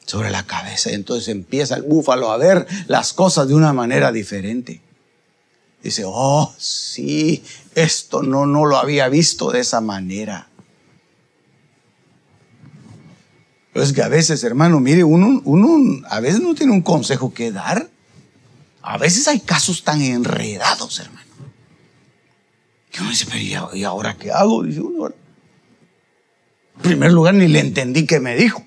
sobre 0.07 0.31
la 0.31 0.47
cabeza. 0.47 0.89
Y 0.89 0.95
entonces 0.95 1.27
empieza 1.27 1.75
el 1.75 1.83
búfalo 1.83 2.31
a 2.31 2.37
ver 2.37 2.65
las 2.87 3.13
cosas 3.13 3.47
de 3.47 3.53
una 3.53 3.73
manera 3.73 4.11
diferente. 4.11 4.81
Dice, 5.83 6.01
oh, 6.03 6.51
sí, 6.57 7.43
esto 7.75 8.23
no, 8.23 8.47
no 8.47 8.65
lo 8.65 8.77
había 8.77 9.07
visto 9.07 9.51
de 9.51 9.59
esa 9.59 9.81
manera. 9.81 10.49
Es 13.73 13.93
que 13.93 14.03
a 14.03 14.07
veces, 14.07 14.43
hermano, 14.43 14.79
mire, 14.79 15.03
uno, 15.03 15.41
uno 15.45 16.05
a 16.09 16.19
veces 16.19 16.41
no 16.41 16.53
tiene 16.53 16.73
un 16.73 16.81
consejo 16.81 17.33
que 17.33 17.51
dar. 17.51 17.89
A 18.81 18.97
veces 18.97 19.27
hay 19.27 19.39
casos 19.39 19.83
tan 19.83 20.01
enredados, 20.01 20.99
hermano. 20.99 21.23
Que 22.91 23.01
uno 23.01 23.09
dice, 23.09 23.25
pero 23.25 23.75
¿y 23.75 23.83
ahora 23.83 24.15
qué 24.17 24.31
hago? 24.31 24.63
Dice 24.63 24.81
uno. 24.81 25.07
En 25.07 26.81
primer 26.81 27.11
lugar, 27.11 27.33
ni 27.33 27.47
le 27.47 27.59
entendí 27.59 28.05
qué 28.05 28.19
me 28.19 28.35
dijo. 28.35 28.63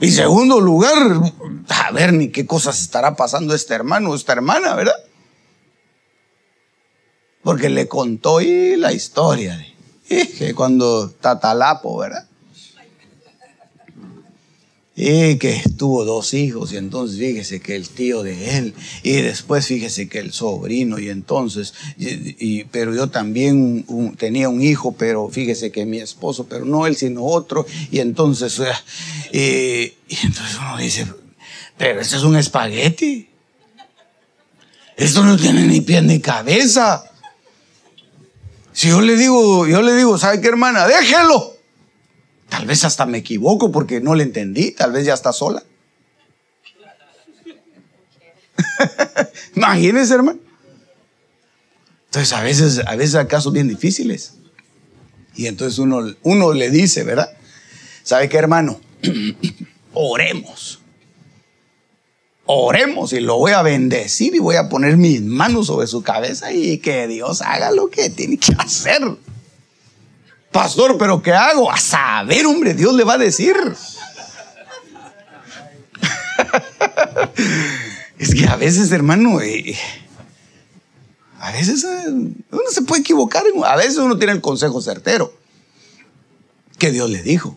Y 0.00 0.10
segundo 0.10 0.60
lugar, 0.60 1.20
a 1.68 1.90
ver 1.92 2.12
ni 2.12 2.28
qué 2.30 2.46
cosas 2.46 2.80
estará 2.80 3.14
pasando 3.14 3.54
este 3.54 3.74
hermano 3.74 4.10
o 4.10 4.14
esta 4.16 4.32
hermana, 4.32 4.74
¿verdad? 4.74 4.96
Porque 7.42 7.68
le 7.68 7.88
contó 7.88 8.40
y 8.40 8.76
la 8.76 8.92
historia 8.92 9.71
que 10.38 10.54
cuando 10.54 11.10
Tatalapo, 11.10 11.98
¿verdad? 11.98 12.26
Y 14.94 15.36
que 15.38 15.62
tuvo 15.78 16.04
dos 16.04 16.34
hijos 16.34 16.70
y 16.72 16.76
entonces 16.76 17.18
fíjese 17.18 17.60
que 17.60 17.76
el 17.76 17.88
tío 17.88 18.22
de 18.22 18.58
él 18.58 18.74
y 19.02 19.12
después 19.12 19.66
fíjese 19.66 20.06
que 20.06 20.18
el 20.18 20.34
sobrino 20.34 20.98
y 20.98 21.08
entonces, 21.08 21.72
pero 22.70 22.94
yo 22.94 23.08
también 23.08 23.86
tenía 24.18 24.50
un 24.50 24.60
hijo, 24.60 24.92
pero 24.92 25.30
fíjese 25.30 25.72
que 25.72 25.86
mi 25.86 25.98
esposo, 25.98 26.44
pero 26.46 26.66
no 26.66 26.86
él 26.86 26.94
sino 26.94 27.24
otro 27.24 27.64
y 27.90 28.00
entonces, 28.00 28.60
y, 29.32 29.38
y 29.38 30.18
entonces 30.24 30.58
uno 30.60 30.76
dice, 30.76 31.06
pero 31.78 32.00
este 32.00 32.16
es 32.16 32.22
un 32.22 32.36
espagueti. 32.36 33.28
Esto 34.96 35.24
no 35.24 35.36
tiene 35.36 35.66
ni 35.66 35.80
pie 35.80 36.02
ni 36.02 36.20
cabeza. 36.20 37.02
Si 38.72 38.88
yo 38.88 39.00
le 39.00 39.16
digo, 39.16 39.66
yo 39.66 39.82
le 39.82 39.94
digo, 39.94 40.18
¿sabe 40.18 40.40
qué 40.40 40.48
hermana? 40.48 40.86
Déjelo. 40.86 41.56
Tal 42.48 42.66
vez 42.66 42.84
hasta 42.84 43.06
me 43.06 43.18
equivoco 43.18 43.72
porque 43.72 44.00
no 44.00 44.14
le 44.14 44.24
entendí, 44.24 44.72
tal 44.72 44.92
vez 44.92 45.06
ya 45.06 45.14
está 45.14 45.32
sola. 45.32 45.62
Imagínense, 49.56 50.14
hermano. 50.14 50.38
Entonces, 52.06 52.32
a 52.32 52.42
veces, 52.42 52.82
a 52.86 52.94
veces 52.96 53.14
hay 53.14 53.26
casos 53.26 53.52
bien 53.52 53.68
difíciles. 53.68 54.34
Y 55.34 55.46
entonces 55.46 55.78
uno, 55.78 56.14
uno 56.22 56.52
le 56.52 56.70
dice, 56.70 57.04
¿verdad? 57.04 57.30
¿Sabe 58.02 58.28
qué, 58.28 58.36
hermano? 58.36 58.80
Oremos. 59.94 60.81
Oremos 62.54 63.14
y 63.14 63.20
lo 63.20 63.38
voy 63.38 63.52
a 63.52 63.62
bendecir 63.62 64.34
y 64.34 64.38
voy 64.38 64.56
a 64.56 64.68
poner 64.68 64.98
mis 64.98 65.22
manos 65.22 65.68
sobre 65.68 65.86
su 65.86 66.02
cabeza 66.02 66.52
y 66.52 66.76
que 66.78 67.08
Dios 67.08 67.40
haga 67.40 67.70
lo 67.70 67.88
que 67.88 68.10
tiene 68.10 68.36
que 68.36 68.52
hacer. 68.58 69.00
Pastor, 70.50 70.98
pero 70.98 71.22
¿qué 71.22 71.32
hago? 71.32 71.72
A 71.72 71.78
saber, 71.78 72.44
hombre, 72.44 72.74
Dios 72.74 72.94
le 72.94 73.04
va 73.04 73.14
a 73.14 73.18
decir. 73.18 73.56
es 78.18 78.34
que 78.34 78.46
a 78.46 78.56
veces, 78.56 78.92
hermano, 78.92 79.40
eh, 79.40 79.74
a 81.40 81.52
veces 81.52 81.84
eh, 81.84 82.10
uno 82.10 82.62
se 82.70 82.82
puede 82.82 83.00
equivocar, 83.00 83.44
a 83.64 83.76
veces 83.76 83.96
uno 83.96 84.18
tiene 84.18 84.34
el 84.34 84.42
consejo 84.42 84.82
certero 84.82 85.32
que 86.76 86.90
Dios 86.90 87.08
le 87.08 87.22
dijo. 87.22 87.56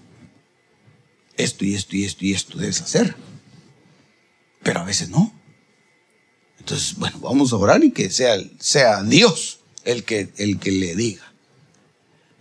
Esto 1.35 1.65
y 1.65 1.75
esto 1.75 1.97
y 1.97 2.05
esto 2.05 2.23
y 2.23 2.31
esto 2.31 2.57
debes 2.57 2.81
hacer 2.81 3.17
pero 4.65 4.79
a 4.79 4.83
veces 4.83 5.09
no. 5.09 5.31
Entonces, 6.57 6.95
bueno, 6.97 7.19
vamos 7.19 7.53
a 7.53 7.57
orar 7.57 7.83
y 7.83 7.91
que 7.91 8.09
sea, 8.09 8.35
sea 8.59 9.03
Dios 9.03 9.59
el 9.83 10.03
que, 10.03 10.29
el 10.37 10.59
que 10.59 10.71
le 10.71 10.95
diga. 10.95 11.31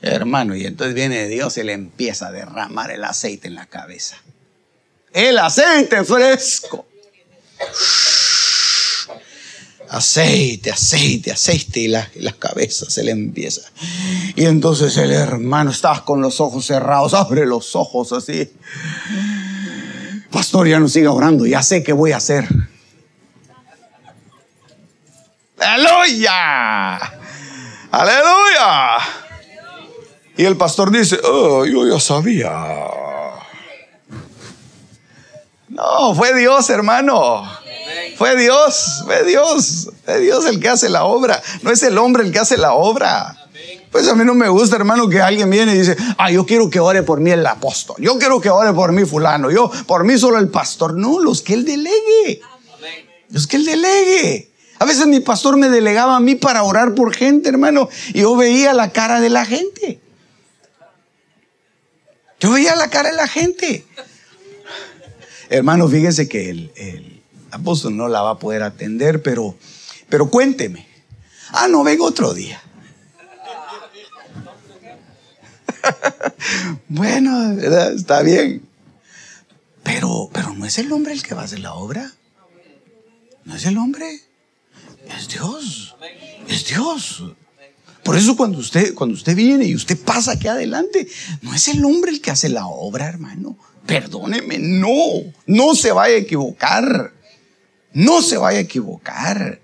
Hermano, 0.01 0.57
y 0.57 0.65
entonces 0.65 0.95
viene 0.95 1.29
Dios 1.29 1.59
y 1.59 1.63
le 1.63 1.75
empieza 1.75 2.29
a 2.29 2.33
derramar 2.33 2.91
el 2.91 3.05
aceite 3.05 3.47
en 3.49 3.55
la 3.55 3.67
cabeza. 3.67 4.17
El 5.13 5.37
aceite 5.37 6.03
fresco. 6.03 6.87
Aceite, 9.91 10.71
aceite, 10.71 11.31
aceite 11.31 11.81
y 11.81 11.89
la, 11.89 12.11
la, 12.15 12.33
cabeza 12.33 12.89
se 12.89 13.05
le 13.05 13.11
empieza. 13.11 13.71
Y 14.35 14.47
entonces 14.47 14.97
el 14.97 15.13
hermano 15.13 15.71
está 15.71 16.03
con 16.07 16.23
los 16.23 16.41
ojos 16.41 16.65
cerrados, 16.65 17.13
abre 17.13 17.45
los 17.45 17.77
ojos 17.77 18.13
así. 18.13 18.51
Pastor, 20.35 20.67
ya 20.67 20.81
no 20.81 20.89
siga 20.89 21.13
orando, 21.13 21.47
ya 21.47 21.63
sé 21.63 21.85
qué 21.85 21.93
voy 21.93 22.11
a 22.11 22.17
hacer. 22.17 22.49
Aleluya. 25.61 26.97
Aleluya. 27.93 28.99
Y 30.37 30.45
el 30.45 30.57
pastor 30.57 30.91
dice, 30.91 31.21
oh, 31.23 31.65
yo 31.65 31.87
ya 31.87 32.01
sabía. 32.01 32.51
No, 35.69 36.17
fue 36.17 36.35
Dios, 36.35 36.69
hermano. 36.69 37.49
Fue 38.17 38.37
Dios, 38.37 39.03
fue 39.05 39.23
Dios, 39.23 39.91
fue 40.05 40.19
Dios 40.19 40.47
el 40.47 40.59
que 40.59 40.69
hace 40.69 40.89
la 40.89 41.05
obra. 41.05 41.41
No 41.63 41.71
es 41.71 41.81
el 41.85 41.97
hombre 41.97 42.25
el 42.25 42.33
que 42.33 42.41
hace 42.41 42.57
la 42.57 42.75
obra. 42.75 43.37
Pues 43.91 44.09
a 44.09 44.15
mí 44.15 44.25
no 44.25 44.35
me 44.35 44.49
gusta, 44.49 44.77
hermano, 44.77 45.09
que 45.09 45.21
alguien 45.21 45.49
viene 45.51 45.75
y 45.75 45.79
dice, 45.79 45.97
ah, 46.19 46.31
yo 46.31 46.45
quiero 46.45 46.69
que 46.69 46.81
ore 46.81 47.03
por 47.03 47.21
mí 47.21 47.31
el 47.31 47.47
apóstol, 47.47 47.97
yo 48.01 48.19
quiero 48.19 48.41
que 48.41 48.51
ore 48.51 48.73
por 48.73 48.91
mí 48.93 49.05
fulano, 49.05 49.51
yo 49.51 49.71
por 49.87 50.05
mí 50.05 50.19
solo 50.19 50.39
el 50.39 50.49
pastor. 50.49 50.95
No, 50.95 51.21
los 51.21 51.43
que 51.43 51.55
él 51.55 51.65
delegue. 51.65 52.41
Los 53.31 53.47
que 53.47 53.57
él 53.57 53.65
delegue. 53.65 54.51
A 54.79 54.85
veces 54.85 55.07
mi 55.07 55.21
pastor 55.21 55.57
me 55.57 55.69
delegaba 55.69 56.17
a 56.17 56.21
mí 56.21 56.35
para 56.35 56.65
orar 56.65 56.95
por 56.95 57.15
gente, 57.15 57.49
hermano, 57.49 57.89
y 58.13 58.23
yo 58.23 58.37
veía 58.37 58.73
la 58.75 58.91
cara 58.91 59.21
de 59.21 59.31
la 59.31 59.47
gente. 59.47 60.01
Yo 62.41 62.51
veía 62.51 62.75
la 62.75 62.91
cara 62.91 63.11
de 63.11 63.17
la 63.17 63.29
gente. 63.29 63.87
Hermano, 65.49 65.89
fíjese 65.89 66.29
que 66.29 66.51
el, 66.51 66.73
el 66.75 67.23
apóstol 67.53 67.97
no 67.97 68.09
la 68.09 68.23
va 68.23 68.31
a 68.31 68.39
poder 68.39 68.65
atender, 68.65 69.23
pero, 69.23 69.55
pero 70.09 70.29
cuénteme. 70.29 70.87
Ah, 71.51 71.69
no, 71.69 71.85
vengo 71.85 72.05
otro 72.07 72.35
día. 72.35 72.61
bueno, 76.89 77.53
está 77.61 78.23
bien. 78.23 78.63
Pero, 79.83 80.31
pero 80.33 80.55
no 80.55 80.65
es 80.65 80.79
el 80.79 80.91
hombre 80.93 81.13
el 81.13 81.23
que 81.23 81.35
va 81.35 81.43
a 81.43 81.45
hacer 81.45 81.61
la 81.61 81.75
obra. 81.75 82.13
No 83.45 83.55
es 83.55 83.67
el 83.67 83.77
hombre. 83.79 84.21
Es 85.17 85.29
Dios. 85.29 85.95
Es 86.49 86.67
Dios. 86.67 87.23
Por 88.03 88.17
eso 88.17 88.37
cuando 88.37 88.59
usted, 88.59 88.95
cuando 88.95 89.15
usted 89.15 89.35
viene 89.35 89.65
y 89.65 89.75
usted 89.75 89.99
pasa 89.99 90.33
aquí 90.33 90.49
adelante, 90.49 91.09
no 91.43 91.55
es 91.55 91.69
el 91.69 91.85
hombre 91.85 92.11
el 92.11 92.21
que 92.21 92.31
hace 92.31 92.49
la 92.49 92.67
obra, 92.67 93.09
hermano. 93.09 93.57
Perdóneme, 93.87 94.59
no, 94.59 94.89
no 95.47 95.75
se 95.75 95.93
vaya 95.93 96.15
a 96.15 96.19
equivocar. 96.19 97.13
No 97.93 98.23
se 98.23 98.37
vaya 98.37 98.59
a 98.59 98.63
equivocar. 98.63 99.61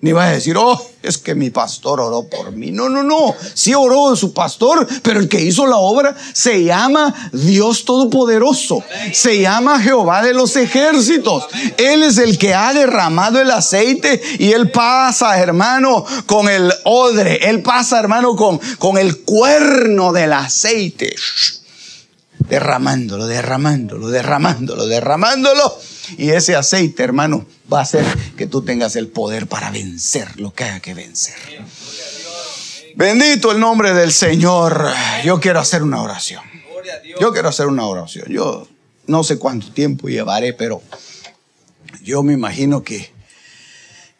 Ni 0.00 0.12
va 0.12 0.26
a 0.26 0.30
decir, 0.30 0.56
oh, 0.56 0.80
es 1.02 1.18
que 1.18 1.34
mi 1.34 1.50
pastor 1.50 2.00
oró 2.00 2.28
por 2.28 2.52
mí. 2.52 2.70
No, 2.70 2.88
no, 2.88 3.02
no. 3.02 3.34
Sí 3.54 3.74
oró 3.74 4.14
su 4.14 4.32
pastor, 4.32 4.86
pero 5.02 5.18
el 5.18 5.28
que 5.28 5.40
hizo 5.40 5.66
la 5.66 5.78
obra 5.78 6.14
se 6.32 6.62
llama 6.62 7.12
Dios 7.32 7.84
Todopoderoso. 7.84 8.84
Se 9.12 9.40
llama 9.40 9.80
Jehová 9.80 10.22
de 10.22 10.34
los 10.34 10.54
ejércitos. 10.54 11.48
Él 11.76 12.04
es 12.04 12.18
el 12.18 12.38
que 12.38 12.54
ha 12.54 12.72
derramado 12.72 13.40
el 13.40 13.50
aceite 13.50 14.22
y 14.38 14.52
él 14.52 14.70
pasa, 14.70 15.36
hermano, 15.40 16.04
con 16.26 16.48
el 16.48 16.72
odre. 16.84 17.48
Él 17.48 17.62
pasa, 17.62 17.98
hermano, 17.98 18.36
con, 18.36 18.60
con 18.78 18.98
el 18.98 19.22
cuerno 19.22 20.12
del 20.12 20.32
aceite. 20.32 21.16
Derramándolo, 22.38 23.26
derramándolo, 23.26 24.10
derramándolo, 24.10 24.86
derramándolo 24.86 25.76
y 26.16 26.30
ese 26.30 26.56
aceite, 26.56 27.02
hermano, 27.02 27.44
va 27.72 27.80
a 27.80 27.82
hacer 27.82 28.04
que 28.36 28.46
tú 28.46 28.62
tengas 28.62 28.96
el 28.96 29.08
poder 29.08 29.46
para 29.46 29.70
vencer 29.70 30.40
lo 30.40 30.52
que 30.52 30.64
haya 30.64 30.80
que 30.80 30.94
vencer. 30.94 31.36
Bendito 32.96 33.52
el 33.52 33.60
nombre 33.60 33.92
del 33.94 34.12
Señor. 34.12 34.90
Yo 35.24 35.40
quiero 35.40 35.60
hacer 35.60 35.82
una 35.82 36.02
oración. 36.02 36.42
Yo 37.20 37.32
quiero 37.32 37.48
hacer 37.48 37.66
una 37.66 37.86
oración. 37.86 38.26
Yo 38.28 38.66
no 39.06 39.24
sé 39.24 39.38
cuánto 39.38 39.72
tiempo 39.72 40.08
llevaré, 40.08 40.52
pero 40.52 40.82
yo 42.02 42.22
me 42.22 42.32
imagino 42.32 42.82
que, 42.82 43.12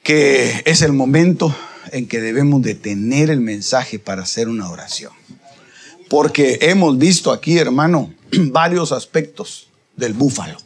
que 0.02 0.62
es 0.64 0.82
el 0.82 0.92
momento 0.92 1.54
en 1.92 2.06
que 2.06 2.20
debemos 2.20 2.62
de 2.62 2.74
tener 2.74 3.30
el 3.30 3.40
mensaje 3.40 3.98
para 3.98 4.22
hacer 4.22 4.48
una 4.48 4.70
oración. 4.70 5.12
Porque 6.08 6.58
hemos 6.62 6.98
visto 6.98 7.32
aquí, 7.32 7.58
hermano, 7.58 8.14
varios 8.32 8.92
aspectos 8.92 9.68
del 9.96 10.14
búfalo. 10.14 10.58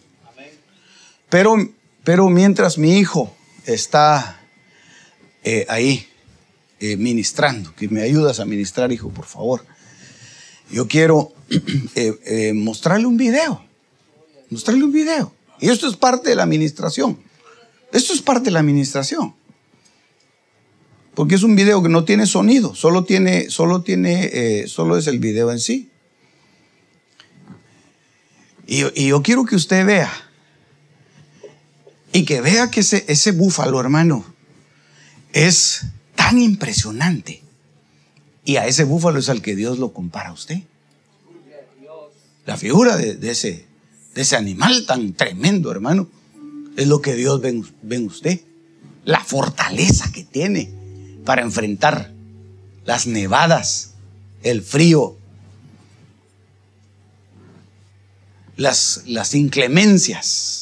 Pero, 1.28 1.56
pero 2.04 2.28
mientras 2.28 2.78
mi 2.78 2.98
hijo 2.98 3.34
está 3.64 4.40
eh, 5.44 5.66
ahí 5.68 6.08
eh, 6.80 6.96
ministrando, 6.96 7.74
que 7.74 7.88
me 7.88 8.02
ayudas 8.02 8.40
a 8.40 8.44
ministrar, 8.44 8.92
hijo, 8.92 9.10
por 9.10 9.24
favor, 9.24 9.64
yo 10.70 10.88
quiero 10.88 11.32
eh, 11.94 12.52
mostrarle 12.54 13.06
un 13.06 13.16
video. 13.16 13.64
Mostrarle 14.50 14.84
un 14.84 14.92
video. 14.92 15.32
Y 15.60 15.68
esto 15.68 15.88
es 15.88 15.96
parte 15.96 16.30
de 16.30 16.36
la 16.36 16.42
administración. 16.42 17.18
Esto 17.92 18.12
es 18.12 18.20
parte 18.20 18.46
de 18.46 18.50
la 18.50 18.60
administración. 18.60 19.34
Porque 21.14 21.36
es 21.36 21.42
un 21.42 21.54
video 21.54 21.82
que 21.82 21.88
no 21.88 22.04
tiene 22.04 22.26
sonido, 22.26 22.74
solo 22.74 23.04
tiene, 23.04 23.50
solo 23.50 23.82
tiene, 23.82 24.66
solo 24.66 24.96
es 24.96 25.06
el 25.06 25.18
video 25.18 25.52
en 25.52 25.60
sí. 25.60 25.90
Y, 28.66 28.84
y 28.98 29.08
yo 29.08 29.22
quiero 29.22 29.44
que 29.44 29.56
usted 29.56 29.84
vea 29.84 30.10
y 32.12 32.24
que 32.24 32.40
vea 32.40 32.70
que 32.70 32.80
ese, 32.80 33.32
búfalo, 33.32 33.80
hermano, 33.80 34.24
es 35.32 35.86
tan 36.14 36.38
impresionante. 36.38 37.42
Y 38.44 38.56
a 38.56 38.66
ese 38.66 38.84
búfalo 38.84 39.18
es 39.18 39.28
al 39.28 39.40
que 39.40 39.56
Dios 39.56 39.78
lo 39.78 39.92
compara 39.92 40.28
a 40.28 40.32
usted. 40.32 40.60
La 42.44 42.56
figura 42.56 42.96
de, 42.96 43.30
ese, 43.30 44.36
animal 44.36 44.84
tan 44.84 45.14
tremendo, 45.14 45.70
hermano, 45.70 46.08
es 46.76 46.86
lo 46.86 47.00
que 47.00 47.14
Dios 47.14 47.40
ve, 47.40 47.62
en 47.90 48.06
usted. 48.06 48.40
La 49.04 49.24
fortaleza 49.24 50.12
que 50.12 50.24
tiene 50.24 50.70
para 51.24 51.42
enfrentar 51.42 52.12
las 52.84 53.06
nevadas, 53.06 53.94
el 54.42 54.60
frío, 54.60 55.16
las 58.56 59.34
inclemencias. 59.34 60.61